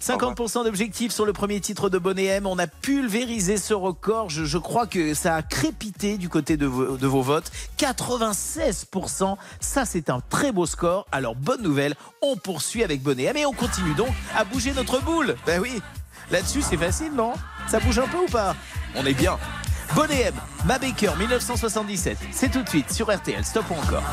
50% 0.00 0.64
d'objectifs 0.64 1.12
sur 1.12 1.26
le 1.26 1.34
premier 1.34 1.60
titre 1.60 1.90
de 1.90 1.98
Bonnet 1.98 2.24
M. 2.24 2.46
On 2.46 2.58
a 2.58 2.66
pulvérisé 2.66 3.58
ce 3.58 3.74
record. 3.74 4.30
Je, 4.30 4.46
je 4.46 4.56
crois 4.56 4.86
que 4.86 5.12
ça 5.12 5.36
a 5.36 5.42
crépité 5.42 6.16
du 6.16 6.30
côté 6.30 6.56
de 6.56 6.64
vos, 6.64 6.96
de 6.96 7.06
vos 7.06 7.20
votes. 7.20 7.52
96%. 7.78 9.36
Ça, 9.60 9.84
c'est 9.84 10.08
un 10.08 10.20
très 10.30 10.50
beau 10.50 10.64
score. 10.64 11.06
Alors, 11.12 11.34
bonne 11.36 11.62
nouvelle. 11.62 11.94
On 12.22 12.36
poursuit 12.36 12.82
avec 12.82 13.02
Bonnet 13.02 13.24
M 13.24 13.36
et 13.36 13.44
on 13.44 13.52
continue 13.52 13.92
donc 13.94 14.08
à 14.34 14.44
bouger 14.44 14.72
notre 14.72 15.02
boule. 15.02 15.36
Ben 15.44 15.60
oui. 15.60 15.82
Là-dessus, 16.30 16.62
c'est 16.62 16.76
facile, 16.78 17.12
non? 17.12 17.34
Ça 17.68 17.80
bouge 17.80 17.98
un 17.98 18.08
peu 18.08 18.18
ou 18.18 18.26
pas? 18.30 18.56
On 18.96 19.04
est 19.04 19.14
bien. 19.14 19.36
Bonnet 19.94 20.20
M, 20.20 20.34
Ma 20.66 20.78
Baker, 20.78 21.12
1977. 21.18 22.18
C'est 22.32 22.50
tout 22.50 22.62
de 22.62 22.68
suite 22.68 22.92
sur 22.92 23.12
RTL. 23.14 23.44
Stop 23.44 23.64
ou 23.70 23.74
encore? 23.74 24.04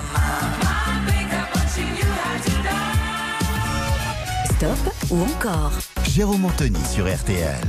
Stop 4.45 5.11
ou 5.11 5.21
encore? 5.21 5.71
Jérôme 6.09 6.45
Anthony 6.45 6.79
sur 6.85 7.05
RTL. 7.05 7.67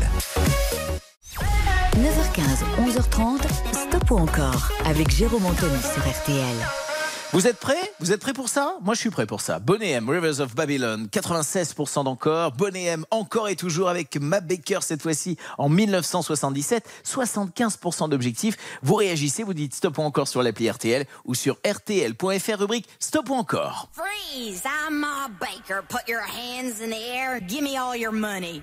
9h15, 1.96 2.64
11h30, 2.86 3.42
Stop 3.72 4.10
ou 4.10 4.18
encore? 4.18 4.70
Avec 4.86 5.10
Jérôme 5.10 5.44
Anthony 5.46 5.80
sur 5.82 6.02
RTL. 6.02 6.87
Vous 7.34 7.46
êtes 7.46 7.58
prêts? 7.58 7.92
Vous 8.00 8.10
êtes 8.10 8.22
prêts 8.22 8.32
pour 8.32 8.48
ça? 8.48 8.76
Moi, 8.80 8.94
je 8.94 9.00
suis 9.00 9.10
prêt 9.10 9.26
pour 9.26 9.42
ça. 9.42 9.58
Bonnet 9.58 9.90
M, 9.90 10.08
Rivers 10.08 10.40
of 10.40 10.54
Babylon, 10.54 11.08
96% 11.12 12.04
d'encore. 12.04 12.52
Bonnet 12.52 12.84
M, 12.84 13.04
encore 13.10 13.50
et 13.50 13.56
toujours 13.56 13.90
avec 13.90 14.16
Ma 14.16 14.40
Baker, 14.40 14.78
cette 14.80 15.02
fois-ci 15.02 15.36
en 15.58 15.68
1977. 15.68 16.88
75% 17.04 18.08
d'objectifs. 18.08 18.56
Vous 18.82 18.94
réagissez, 18.94 19.42
vous 19.42 19.52
dites 19.52 19.74
stop 19.74 19.98
ou 19.98 20.02
encore 20.02 20.26
sur 20.26 20.42
l'appli 20.42 20.70
RTL 20.70 21.04
ou 21.26 21.34
sur 21.34 21.58
RTL.fr, 21.66 22.58
rubrique 22.58 22.88
stop 22.98 23.28
ou 23.28 23.34
encore. 23.34 23.90
Freeze! 23.92 24.62
I'm 24.64 24.98
Ma 24.98 25.28
Baker. 25.38 25.82
Put 25.86 26.08
your 26.08 26.22
hands 26.22 26.82
in 26.82 26.88
the 26.88 27.14
air. 27.14 27.40
Give 27.46 27.62
me 27.62 27.76
all 27.76 27.94
your 27.94 28.12
money. 28.12 28.62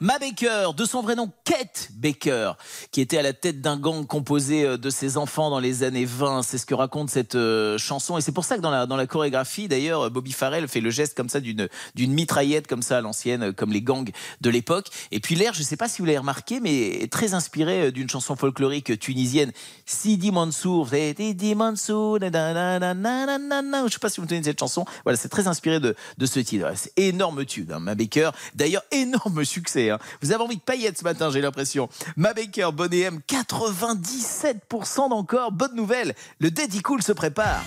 Ma 0.00 0.18
Baker, 0.18 0.70
de 0.76 0.84
son 0.84 1.02
vrai 1.02 1.14
nom 1.14 1.30
Kate 1.44 1.88
Baker, 1.92 2.52
qui 2.96 3.02
était 3.02 3.18
à 3.18 3.22
la 3.22 3.34
tête 3.34 3.60
d'un 3.60 3.76
gang 3.76 4.06
composé 4.06 4.64
euh, 4.64 4.78
de 4.78 4.88
ses 4.88 5.18
enfants 5.18 5.50
dans 5.50 5.58
les 5.58 5.82
années 5.82 6.06
20. 6.06 6.42
C'est 6.42 6.56
ce 6.56 6.64
que 6.64 6.74
raconte 6.74 7.10
cette 7.10 7.34
euh, 7.34 7.76
chanson. 7.76 8.16
Et 8.16 8.22
c'est 8.22 8.32
pour 8.32 8.46
ça 8.46 8.56
que 8.56 8.62
dans 8.62 8.70
la, 8.70 8.86
dans 8.86 8.96
la 8.96 9.06
chorégraphie, 9.06 9.68
d'ailleurs, 9.68 10.06
euh, 10.06 10.08
Bobby 10.08 10.32
Farrell 10.32 10.66
fait 10.66 10.80
le 10.80 10.88
geste 10.88 11.14
comme 11.14 11.28
ça 11.28 11.40
d'une 11.40 11.68
mitraillette 11.94 12.66
comme 12.66 12.80
ça 12.80 12.96
à 12.96 13.00
l'ancienne, 13.02 13.52
comme 13.52 13.70
les 13.70 13.82
gangs 13.82 14.08
de 14.40 14.48
l'époque. 14.48 14.86
Et 15.12 15.20
puis 15.20 15.34
l'air, 15.34 15.52
je 15.52 15.58
ne 15.58 15.64
sais 15.66 15.76
pas 15.76 15.90
si 15.90 16.00
vous 16.00 16.06
l'avez 16.06 16.16
remarqué, 16.16 16.58
mais 16.58 17.06
très 17.10 17.34
inspiré 17.34 17.92
d'une 17.92 18.08
chanson 18.08 18.34
folklorique 18.34 18.98
tunisienne, 18.98 19.52
Sidi 19.84 20.32
Mansour. 20.32 20.88
Sidi 20.88 21.54
Mansour, 21.54 22.18
je 22.18 22.24
ne 22.24 23.88
sais 23.90 23.98
pas 23.98 24.08
si 24.08 24.22
vous 24.22 24.26
tenez 24.26 24.42
cette 24.42 24.58
chanson. 24.58 24.86
Voilà, 25.04 25.18
c'est 25.18 25.28
très 25.28 25.48
inspiré 25.48 25.80
de, 25.80 25.94
de 26.16 26.24
ce 26.24 26.40
titre. 26.40 26.66
C'est 26.74 26.98
énorme 26.98 27.44
tube, 27.44 27.72
hein, 27.72 27.78
Ma 27.78 27.94
Baker. 27.94 28.30
D'ailleurs, 28.54 28.84
énorme 28.90 29.44
succès. 29.44 29.90
hein. 29.90 29.98
Vous 30.22 30.32
avez 30.32 30.42
envie 30.42 30.56
de 30.56 30.62
paillettes 30.62 30.96
ce 30.96 31.04
matin, 31.04 31.28
j'ai 31.30 31.42
l'impression. 31.42 31.90
Ma 32.16 32.32
Baker, 32.32 32.70
Bonnet 32.72 32.85
M, 32.92 33.20
97% 33.28 35.10
d'encore. 35.10 35.52
Bonne 35.52 35.74
nouvelle, 35.74 36.14
le 36.38 36.50
Daddy 36.50 36.82
Cool 36.82 37.02
se 37.02 37.12
prépare. 37.12 37.62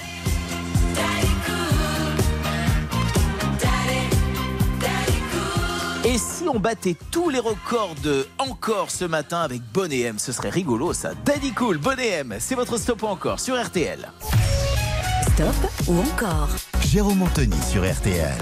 Et 6.06 6.18
si 6.18 6.48
on 6.48 6.60
battait 6.60 6.96
tous 7.12 7.30
les 7.30 7.40
records 7.40 7.96
de 8.02 8.26
encore 8.38 8.90
ce 8.90 9.06
matin 9.06 9.42
avec 9.42 9.62
Bonnet 9.74 10.00
M, 10.00 10.18
ce 10.18 10.32
serait 10.32 10.50
rigolo 10.50 10.94
ça. 10.94 11.12
Daddy 11.26 11.52
Cool, 11.52 11.78
Bonnet 11.78 12.08
M, 12.08 12.36
c'est 12.40 12.56
votre 12.56 12.78
stop 12.78 13.04
ou 13.04 13.08
encore 13.08 13.40
sur 13.40 13.62
RTL. 13.62 14.12
Stop 15.34 15.56
ou 15.88 16.00
encore 16.00 16.50
Jérôme 16.88 17.22
Anthony 17.22 17.58
sur 17.70 17.84
RTL. 17.84 18.36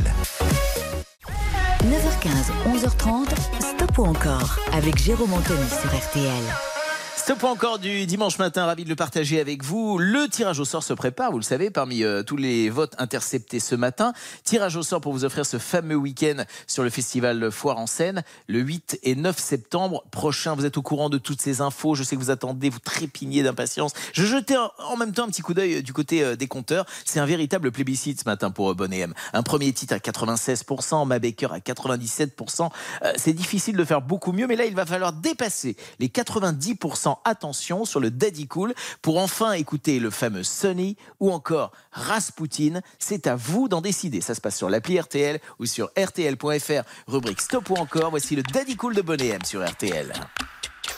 9h15, 1.83 2.51
11h30, 2.73 3.29
stop 3.59 3.76
ou 3.97 4.05
encore 4.05 4.59
avec 4.73 4.97
Jérôme 4.97 5.33
Anthony 5.33 5.69
sur 5.69 5.89
RTL. 5.89 6.76
Stop 7.17 7.43
encore 7.43 7.77
du 7.79 8.05
dimanche 8.05 8.37
matin, 8.39 8.65
ravi 8.67 8.83
de 8.85 8.89
le 8.89 8.95
partager 8.95 9.41
avec 9.41 9.61
vous. 9.63 9.97
Le 9.97 10.29
tirage 10.29 10.59
au 10.61 10.65
sort 10.65 10.83
se 10.83 10.93
prépare, 10.93 11.31
vous 11.31 11.39
le 11.39 11.43
savez, 11.43 11.69
parmi 11.71 12.03
euh, 12.03 12.23
tous 12.23 12.37
les 12.37 12.69
votes 12.69 12.93
interceptés 12.99 13.59
ce 13.59 13.75
matin. 13.75 14.13
Tirage 14.45 14.77
au 14.77 14.83
sort 14.83 15.01
pour 15.01 15.11
vous 15.11 15.25
offrir 15.25 15.45
ce 15.45 15.57
fameux 15.57 15.95
week-end 15.95 16.43
sur 16.67 16.83
le 16.83 16.89
festival 16.89 17.51
Foire 17.51 17.79
en 17.79 17.87
Seine, 17.87 18.23
le 18.47 18.59
8 18.59 18.99
et 19.03 19.15
9 19.15 19.37
septembre 19.37 20.03
prochain. 20.09 20.55
Vous 20.55 20.65
êtes 20.65 20.77
au 20.77 20.81
courant 20.81 21.09
de 21.09 21.17
toutes 21.17 21.41
ces 21.41 21.59
infos. 21.59 21.95
Je 21.95 22.03
sais 22.03 22.15
que 22.15 22.21
vous 22.21 22.29
attendez, 22.29 22.69
vous 22.69 22.79
trépignez 22.79 23.43
d'impatience. 23.43 23.91
Je 24.13 24.23
jetais 24.25 24.55
en- 24.55 24.95
même 24.95 25.11
temps 25.11 25.25
un 25.25 25.29
petit 25.29 25.41
coup 25.41 25.53
d'œil 25.53 25.83
du 25.83 25.91
côté 25.93 26.23
euh, 26.23 26.35
des 26.37 26.47
compteurs. 26.47 26.85
C'est 27.03 27.19
un 27.19 27.25
véritable 27.25 27.71
plébiscite 27.71 28.21
ce 28.21 28.25
matin 28.29 28.51
pour 28.51 28.71
euh, 28.71 28.73
Bonnet 28.73 28.99
M. 28.99 29.13
Un 29.33 29.43
premier 29.43 29.73
titre 29.73 29.93
à 29.95 29.97
96%, 29.97 31.05
Ma 31.05 31.19
Baker 31.19 31.47
à 31.51 31.59
97%. 31.59 32.69
Euh, 33.03 33.11
C'est 33.17 33.33
difficile 33.33 33.75
de 33.75 33.83
faire 33.83 34.01
beaucoup 34.01 34.31
mieux, 34.31 34.47
mais 34.47 34.55
là, 34.55 34.65
il 34.65 34.75
va 34.75 34.85
falloir 34.85 35.11
dépasser 35.11 35.75
les 35.99 36.07
90%. 36.07 37.06
Attention 37.25 37.85
sur 37.85 37.99
le 37.99 38.11
Daddy 38.11 38.47
Cool 38.47 38.73
pour 39.01 39.17
enfin 39.17 39.53
écouter 39.53 39.99
le 39.99 40.09
fameux 40.09 40.43
Sunny 40.43 40.97
ou 41.19 41.31
encore 41.31 41.71
Rasputin. 41.91 42.81
C'est 42.99 43.27
à 43.27 43.35
vous 43.35 43.67
d'en 43.67 43.81
décider. 43.81 44.21
Ça 44.21 44.35
se 44.35 44.41
passe 44.41 44.57
sur 44.57 44.69
l'appli 44.69 44.99
RTL 44.99 45.39
ou 45.59 45.65
sur 45.65 45.89
RTL.fr, 45.97 46.83
rubrique 47.07 47.41
Stop 47.41 47.69
ou 47.69 47.75
encore. 47.75 48.09
Voici 48.09 48.35
le 48.35 48.43
Daddy 48.43 48.75
Cool 48.75 48.95
de 48.95 49.01
Bonnet 49.01 49.27
M 49.27 49.43
sur 49.43 49.65
RTL. 49.67 50.13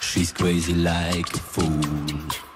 She's 0.02 0.31
crazy 0.31 0.73
like 0.73 1.30
fool. 1.38 2.48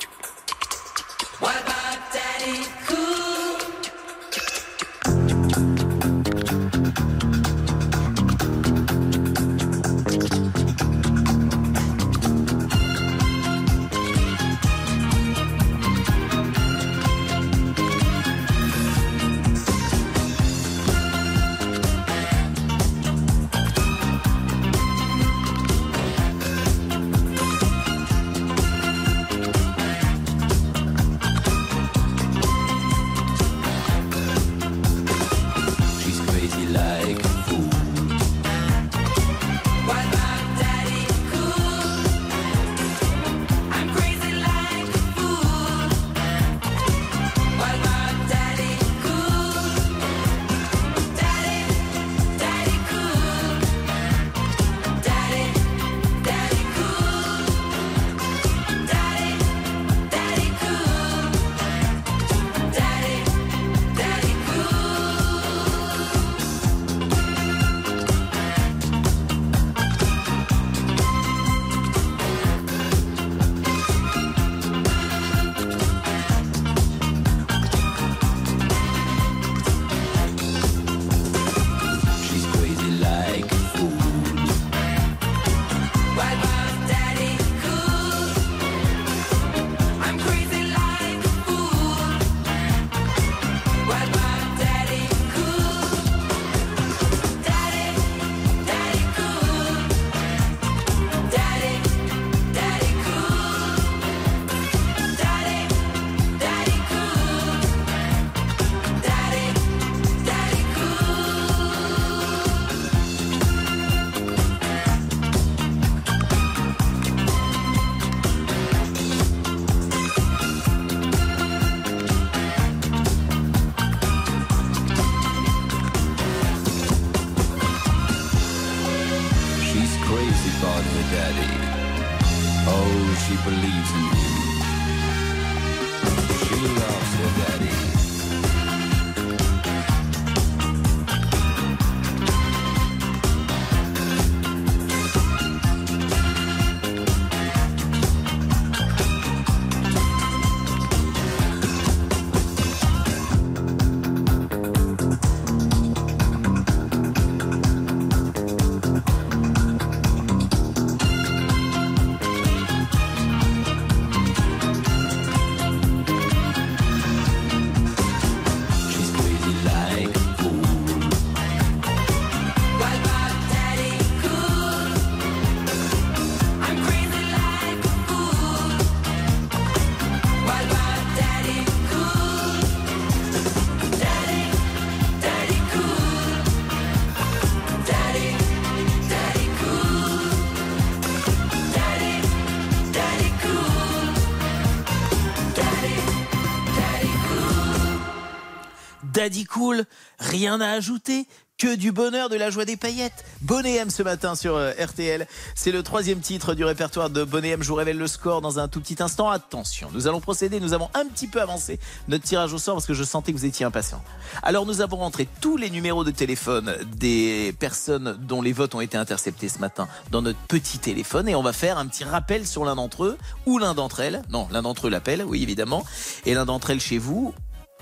Rien 200.20 200.62
à 200.62 200.70
ajouter. 200.70 201.28
Que 201.60 201.76
du 201.76 201.91
bonheur, 201.91 202.30
de 202.30 202.36
la 202.36 202.50
joie 202.50 202.66
des 202.66 202.76
paillettes. 202.76 203.24
Bonnet 203.41 203.76
M 203.76 203.90
ce 203.91 204.02
matin 204.02 204.34
sur 204.34 204.56
euh, 204.56 204.72
RTL. 204.72 205.28
C'est 205.56 205.72
le 205.72 205.84
troisième 205.84 206.20
titre 206.20 206.56
du 206.56 206.66
répertoire 206.66 207.12
de 207.12 207.24
Bonnet 207.24 207.50
M. 207.50 207.62
Je 207.62 207.70
vous 207.70 207.76
révèle 207.76 207.98
le 207.98 208.08
score 208.08 208.41
dans 208.41 208.58
un 208.58 208.68
tout 208.68 208.82
petit 208.82 209.02
instant. 209.02 209.30
Attention, 209.30 209.90
nous 209.94 210.08
allons 210.08 210.20
procéder. 210.20 210.60
Nous 210.60 210.74
avons 210.74 210.90
un 210.95 211.06
petit 211.06 211.28
peu 211.28 211.41
avancé 211.41 211.80
notre 212.08 212.24
tirage 212.24 212.52
au 212.54 212.58
sort 212.58 212.76
parce 212.76 212.88
que 212.88 212.95
je 212.95 213.04
sentais 213.04 213.32
que 213.32 213.38
vous 213.38 213.45
étiez 213.45 213.66
impatient. 213.66 214.04
Alors 214.41 214.66
nous 214.66 214.82
avons 214.82 214.98
rentré 214.98 215.28
tous 215.41 215.56
les 215.56 215.70
numéros 215.70 216.04
de 216.04 216.12
téléphone 216.12 216.76
des 216.98 217.56
personnes 217.60 218.18
dont 218.20 218.41
les 218.41 218.52
votes 218.52 218.74
ont 218.74 218.82
été 218.82 218.98
interceptés 218.98 219.48
ce 219.48 219.60
matin 219.60 219.88
dans 220.12 220.24
notre 220.24 220.40
petit 220.48 220.80
téléphone 220.80 221.30
et 221.30 221.36
on 221.36 221.44
va 221.44 221.54
faire 221.54 221.78
un 221.78 221.86
petit 221.86 222.04
rappel 222.04 222.48
sur 222.48 222.66
l'un 222.66 222.76
d'entre 222.76 223.06
eux 223.06 223.18
ou 223.45 223.60
l'un 223.60 223.76
d'entre 223.76 224.00
elles. 224.00 224.24
Non, 224.32 224.48
l'un 224.52 224.64
d'entre 224.64 224.88
eux 224.88 224.90
l'appelle, 224.90 225.24
oui 225.24 225.44
évidemment. 225.44 225.86
Et 226.26 226.34
l'un 226.34 226.45
d'entre 226.45 226.72
elles 226.72 226.82
chez 226.82 226.98
vous 226.98 227.34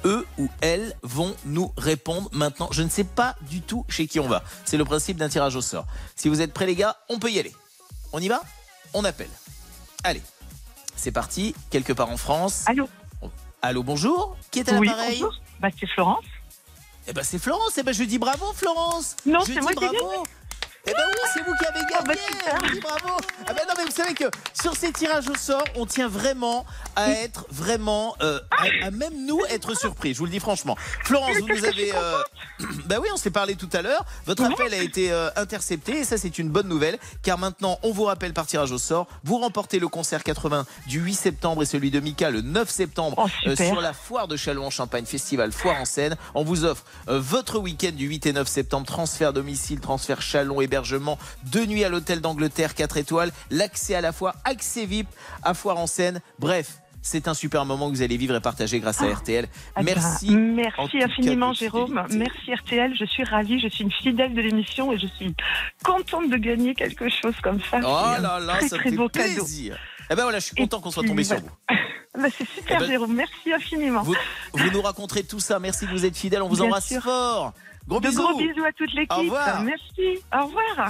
eux 0.06 0.26
ou 0.38 0.48
elles 0.62 0.96
vont 1.04 1.36
nous 1.46 1.72
répondre 1.78 2.30
maintenant. 2.32 2.70
Je 2.72 2.84
ne 2.84 2.90
sais 2.90 3.04
pas 3.04 3.36
du 3.50 3.62
tout 3.62 3.86
chez 3.90 4.08
qui 4.08 4.20
on 4.20 4.28
va. 4.28 4.44
C'est 4.66 4.78
le 4.78 4.86
principe 4.86 5.18
d'un 5.18 5.30
tirage 5.30 5.56
au 5.56 5.62
sort. 5.62 5.86
Si 6.16 6.30
vous 6.30 6.42
êtes 6.42 6.54
prêts 6.54 6.66
les 6.66 6.76
gars, 6.76 6.98
on 7.10 7.20
peut 7.20 7.32
y 7.32 7.40
aller. 7.40 7.54
On 8.14 8.20
y 8.20 8.28
va? 8.28 8.42
On 8.94 9.04
appelle. 9.06 9.30
Allez, 10.04 10.22
c'est 10.96 11.12
parti. 11.12 11.56
Quelque 11.70 11.94
part 11.94 12.10
en 12.10 12.18
France. 12.18 12.64
Allô? 12.66 12.90
Allô, 13.62 13.84
bonjour. 13.84 14.36
Qui 14.50 14.60
est 14.60 14.70
à 14.70 14.78
Oui, 14.80 14.88
l'appareil? 14.88 15.20
bonjour. 15.22 15.40
Bah, 15.60 15.70
c'est 15.80 15.88
Florence. 15.88 16.26
Eh 17.08 17.14
ben 17.14 17.24
c'est 17.24 17.40
Florence. 17.40 17.78
Eh 17.78 17.84
ben 17.84 17.94
je 17.94 18.04
dis 18.04 18.20
bravo 18.20 18.46
Florence. 18.54 19.16
Non, 19.26 19.40
c'est 19.46 19.60
moi 19.62 19.74
qui 19.74 19.84
ai 19.84 19.88
bravo. 19.90 20.24
Eh 20.88 20.92
ben 20.92 20.98
oui, 21.08 21.30
c'est 21.34 21.44
vous 21.44 21.54
qui 21.56 21.66
avez 21.66 21.80
gagné. 21.86 22.22
Je 22.62 22.68
vous 22.68 22.74
dis 22.74 22.80
bravo. 22.80 23.10
Ah 23.48 23.54
ben 23.54 23.62
non, 23.68 23.74
mais 23.78 23.86
vous 23.86 23.92
savez 23.92 24.14
que 24.16 24.26
sur 24.60 24.76
ces 24.76 24.92
tirages 24.92 25.28
au 25.30 25.36
sort, 25.36 25.64
on 25.76 25.86
tient 25.86 26.08
vraiment 26.08 26.66
à 26.96 27.12
être 27.12 27.46
vraiment, 27.52 28.16
euh, 28.24 28.40
à, 28.52 28.88
à 28.88 28.92
même 28.92 29.26
nous 29.28 29.40
être 29.50 29.76
surpris. 29.78 30.14
Je 30.14 30.20
vous 30.20 30.26
le 30.26 30.32
dis 30.32 30.40
franchement. 30.40 30.76
Florence, 31.04 31.38
vous 31.38 31.48
nous 31.48 31.66
avez, 31.66 31.94
euh, 31.94 32.22
bah 32.88 32.96
oui, 33.02 33.08
on 33.14 33.18
s'est 33.18 33.30
parlé 33.30 33.56
tout 33.56 33.70
à 33.74 33.82
l'heure. 33.84 34.04
Votre 34.26 34.44
appel 34.44 34.74
a 34.74 34.78
été 34.82 35.12
euh, 35.12 35.30
intercepté 35.36 36.00
et 36.00 36.04
ça 36.04 36.18
c'est 36.18 36.40
une 36.40 36.50
bonne 36.50 36.68
nouvelle 36.68 36.98
car 37.22 37.38
maintenant 37.38 37.78
on 37.84 37.92
vous 37.92 38.04
rappelle 38.06 38.34
par 38.34 38.48
tirage 38.48 38.72
au 38.72 38.78
sort. 38.80 39.08
Vous 39.24 39.38
remportez 39.38 39.78
le 39.80 39.88
concert 39.88 40.24
80 40.24 40.66
du 40.88 41.00
8 41.00 41.14
septembre 41.14 41.62
et 41.62 41.66
celui 41.66 41.92
de 41.92 42.00
Mika 42.00 42.32
le 42.32 42.42
9 42.42 42.70
septembre 42.70 43.30
Oh, 43.46 43.56
sur 43.56 43.82
la 43.82 43.94
foire 43.94 44.28
de 44.28 44.36
Châlons-en-Champagne 44.36 45.06
Festival 45.06 45.52
Foire 45.52 45.80
en 45.80 45.86
scène. 45.86 46.16
On 46.34 46.44
vous 46.44 46.66
offre 46.66 46.84
votre 47.08 47.60
week-end 47.60 47.92
du 47.92 48.08
8 48.08 48.26
et 48.28 48.34
9 48.34 48.48
septembre, 48.48 48.88
transfert 48.88 49.34
domicile, 49.34 49.80
transfert 49.80 50.22
Chalon, 50.22 50.62
hébergement, 50.76 51.20
deux 51.46 51.66
nuits 51.66 51.84
à 51.84 51.90
l'hôtel 51.90 52.22
d'Angleterre 52.22 52.74
4 52.76 52.96
étoiles, 52.98 53.32
l'accès 53.50 53.94
à 53.96 54.02
la 54.02 54.14
foire, 54.14 54.36
accès 54.46 54.86
VIP 54.86 55.08
à 55.44 55.54
Foire 55.54 55.78
en 55.78 55.88
scène. 55.88 56.22
Bref. 56.40 56.78
C'est 57.04 57.28
un 57.28 57.34
super 57.34 57.66
moment 57.66 57.90
que 57.90 57.96
vous 57.96 58.04
allez 58.04 58.16
vivre 58.16 58.36
et 58.36 58.40
partager 58.42 58.80
grâce 58.80 59.02
à 59.02 59.08
RTL. 59.12 59.48
Ah 59.76 59.82
ben, 59.82 59.96
Merci. 59.96 60.36
Merci 60.36 61.02
infiniment, 61.02 61.52
Jérôme. 61.52 62.06
Merci 62.12 62.54
RTL. 62.54 62.94
Je 62.96 63.06
suis 63.06 63.24
ravie. 63.24 63.60
Je 63.60 63.68
suis 63.70 63.84
une 63.84 63.92
fidèle 63.92 64.36
de 64.36 64.40
l'émission 64.42 64.94
et 64.94 65.00
je 65.00 65.08
suis 65.08 65.36
contente 65.84 66.30
de 66.30 66.38
gagner 66.38 66.76
quelque 66.76 67.10
chose 67.10 67.34
comme 67.42 67.60
ça. 67.72 67.80
Oh 67.82 68.22
là 68.22 68.40
là, 68.40 68.54
très, 68.58 68.68
ça 68.68 68.76
me 68.76 68.82
très 68.82 68.90
fait 68.92 68.96
beau 68.96 69.10
cadeau. 69.10 69.34
plaisir. 69.34 69.78
Eh 70.12 70.16
ben 70.16 70.22
voilà, 70.22 70.38
je 70.38 70.46
suis 70.46 70.56
content 70.56 70.80
qu'on 70.80 70.92
soit 70.92 71.04
tombé 71.04 71.24
sur 71.24 71.38
vous. 71.40 71.50
Bah, 72.14 72.28
c'est 72.38 72.46
super, 72.48 72.76
Eh 72.76 72.80
ben, 72.82 72.88
Jérôme. 72.88 73.16
Merci 73.16 73.54
infiniment. 73.56 74.04
Vous, 74.04 74.14
vous 74.54 74.70
nous 74.72 74.82
raconterez 74.82 75.24
tout 75.24 75.40
ça. 75.40 75.60
Merci 75.60 75.86
de 75.88 75.92
vous 75.92 76.06
être 76.06 76.18
fidèle. 76.18 76.42
On 76.44 76.50
vous 76.50 76.58
Bien 76.58 76.66
embrasse 76.66 76.88
sûr. 76.90 77.02
fort. 77.02 77.54
Gros 77.88 78.00
de 78.00 78.08
bisous. 78.08 78.22
gros 78.22 78.38
bisous 78.38 78.64
à 78.66 78.72
toute 78.72 78.94
l'équipe. 78.94 79.12
Au 79.12 79.22
revoir. 79.22 79.64
Merci. 79.64 80.20
Au 80.34 80.46
revoir. 80.46 80.90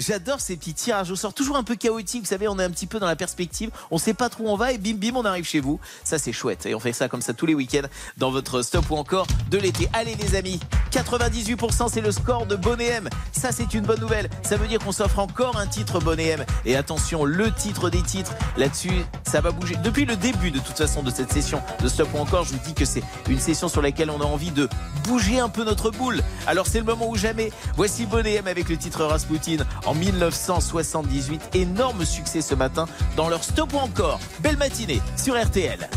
J'adore 0.00 0.40
ces 0.40 0.56
petits 0.56 0.72
tirages 0.72 1.10
au 1.10 1.16
sort, 1.16 1.34
toujours 1.34 1.58
un 1.58 1.62
peu 1.62 1.76
chaotiques. 1.76 2.22
Vous 2.22 2.28
savez, 2.28 2.48
on 2.48 2.58
est 2.58 2.64
un 2.64 2.70
petit 2.70 2.86
peu 2.86 2.98
dans 2.98 3.06
la 3.06 3.16
perspective. 3.16 3.70
On 3.90 3.98
sait 3.98 4.14
pas 4.14 4.30
trop 4.30 4.44
où 4.44 4.48
on 4.48 4.56
va 4.56 4.72
et 4.72 4.78
bim 4.78 4.94
bim, 4.94 5.14
on 5.14 5.26
arrive 5.26 5.44
chez 5.44 5.60
vous. 5.60 5.78
Ça, 6.04 6.16
c'est 6.16 6.32
chouette. 6.32 6.64
Et 6.64 6.74
on 6.74 6.80
fait 6.80 6.94
ça 6.94 7.06
comme 7.06 7.20
ça 7.20 7.34
tous 7.34 7.44
les 7.44 7.52
week-ends 7.52 7.86
dans 8.16 8.30
votre 8.30 8.62
stop 8.62 8.90
ou 8.90 8.96
encore 8.96 9.26
de 9.50 9.58
l'été. 9.58 9.90
Allez, 9.92 10.14
les 10.14 10.36
amis, 10.36 10.58
98%, 10.90 11.90
c'est 11.92 12.00
le 12.00 12.12
score 12.12 12.46
de 12.46 12.56
Bonnet 12.56 12.86
M. 12.86 13.10
Ça, 13.32 13.52
c'est 13.52 13.74
une 13.74 13.84
bonne 13.84 14.00
nouvelle. 14.00 14.30
Ça 14.42 14.56
veut 14.56 14.66
dire 14.68 14.78
qu'on 14.78 14.90
s'offre 14.90 15.18
encore 15.18 15.58
un 15.58 15.66
titre 15.66 16.00
Bonnet 16.00 16.28
M. 16.28 16.46
Et 16.64 16.76
attention, 16.76 17.26
le 17.26 17.52
titre 17.52 17.90
des 17.90 18.02
titres, 18.02 18.32
là-dessus, 18.56 19.04
ça 19.24 19.42
va 19.42 19.50
bouger. 19.50 19.76
Depuis 19.84 20.06
le 20.06 20.16
début, 20.16 20.50
de 20.50 20.60
toute 20.60 20.78
façon, 20.78 21.02
de 21.02 21.10
cette 21.10 21.30
session 21.30 21.60
de 21.82 21.88
stop 21.88 22.08
ou 22.14 22.18
encore, 22.18 22.44
je 22.44 22.54
vous 22.54 22.60
dis 22.64 22.72
que 22.72 22.86
c'est 22.86 23.02
une 23.28 23.38
session 23.38 23.68
sur 23.68 23.82
laquelle 23.82 24.08
on 24.08 24.22
a 24.22 24.24
envie 24.24 24.50
de 24.50 24.66
bouger 25.04 25.40
un 25.40 25.50
peu 25.50 25.62
notre 25.62 25.90
boule. 25.90 26.22
Alors, 26.46 26.66
c'est 26.66 26.78
le 26.78 26.84
moment 26.84 27.06
ou 27.06 27.16
jamais. 27.16 27.52
Voici 27.76 28.06
Bonnet 28.06 28.36
M 28.36 28.46
avec 28.46 28.70
le 28.70 28.78
titre 28.78 29.04
Rasputin 29.04 29.58
en 29.90 29.94
1978. 29.94 31.50
Énorme 31.54 32.04
succès 32.04 32.42
ce 32.42 32.54
matin 32.54 32.86
dans 33.16 33.28
leur 33.28 33.42
stop 33.42 33.74
ou 33.74 33.78
encore. 33.78 34.20
Belle 34.40 34.56
matinée 34.56 35.00
sur 35.16 35.40
RTL. 35.40 35.90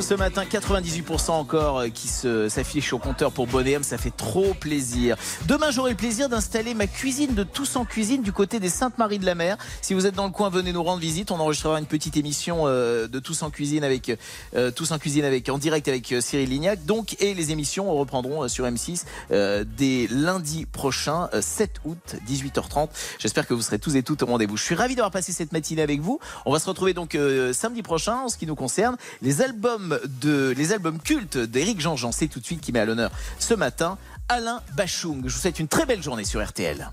Ce 0.00 0.14
matin, 0.14 0.44
98% 0.44 1.30
encore 1.30 1.80
euh, 1.80 1.88
qui 1.88 2.06
s'affiche 2.06 2.92
au 2.92 2.98
compteur 2.98 3.32
pour 3.32 3.48
Bonhomme, 3.48 3.82
ça 3.82 3.98
fait 3.98 4.14
trop 4.16 4.54
plaisir. 4.54 5.16
Demain, 5.46 5.72
j'aurai 5.72 5.90
le 5.90 5.96
plaisir 5.96 6.28
d'installer 6.28 6.72
ma 6.72 6.86
cuisine 6.86 7.34
de 7.34 7.42
Tous 7.42 7.74
en 7.74 7.84
Cuisine 7.84 8.22
du 8.22 8.32
côté 8.32 8.60
des 8.60 8.68
Saintes-Maries 8.68 9.18
de 9.18 9.26
la 9.26 9.34
Mer. 9.34 9.56
Si 9.82 9.94
vous 9.94 10.06
êtes 10.06 10.14
dans 10.14 10.26
le 10.26 10.30
coin, 10.30 10.50
venez 10.50 10.72
nous 10.72 10.84
rendre 10.84 11.00
visite. 11.00 11.32
On 11.32 11.40
enregistrera 11.40 11.80
une 11.80 11.86
petite 11.86 12.16
émission 12.16 12.62
euh, 12.66 13.08
de 13.08 13.18
Tous 13.18 13.42
en 13.42 13.50
Cuisine 13.50 13.82
avec 13.82 14.16
euh, 14.54 14.70
Tous 14.70 14.92
en 14.92 14.98
Cuisine 14.98 15.24
avec 15.24 15.48
en 15.48 15.58
direct 15.58 15.88
avec 15.88 16.14
Cyril 16.20 16.48
Lignac. 16.48 16.84
Donc, 16.84 17.16
et 17.20 17.34
les 17.34 17.50
émissions 17.50 17.92
reprendront 17.92 18.46
sur 18.46 18.66
M6 18.66 19.02
euh, 19.32 19.64
dès 19.76 20.06
lundi 20.10 20.66
prochain, 20.78 21.28
euh, 21.34 21.42
7 21.42 21.80
août, 21.86 22.14
18h30. 22.24 22.88
J'espère 23.18 23.48
que 23.48 23.52
vous 23.52 23.62
serez 23.62 23.80
tous 23.80 23.96
et 23.96 24.04
toutes 24.04 24.22
au 24.22 24.26
rendez-vous. 24.26 24.56
Je 24.56 24.62
suis 24.62 24.76
ravi 24.76 24.94
d'avoir 24.94 25.10
passé 25.10 25.32
cette 25.32 25.50
matinée 25.50 25.82
avec 25.82 26.00
vous. 26.00 26.20
On 26.46 26.52
va 26.52 26.60
se 26.60 26.68
retrouver 26.68 26.94
donc 26.94 27.16
euh, 27.16 27.52
samedi 27.52 27.82
prochain 27.82 28.14
en 28.18 28.28
ce 28.28 28.36
qui 28.36 28.46
nous 28.46 28.54
concerne. 28.54 28.96
Les 29.20 29.42
albums, 29.42 29.98
de, 30.22 30.54
les 30.56 30.72
albums 30.72 31.00
cultes 31.00 31.36
d'Éric 31.36 31.80
Jean-Jean, 31.80 32.12
c'est 32.12 32.28
tout 32.28 32.38
de 32.38 32.44
suite 32.44 32.60
qui 32.60 32.70
met 32.70 32.78
à 32.78 32.84
l'honneur 32.84 33.10
ce 33.40 33.54
matin 33.54 33.98
Alain 34.28 34.62
Bachung. 34.76 35.22
Je 35.26 35.34
vous 35.34 35.40
souhaite 35.40 35.58
une 35.58 35.66
très 35.66 35.84
belle 35.84 36.02
journée 36.02 36.24
sur 36.24 36.46
RTL. 36.46 36.88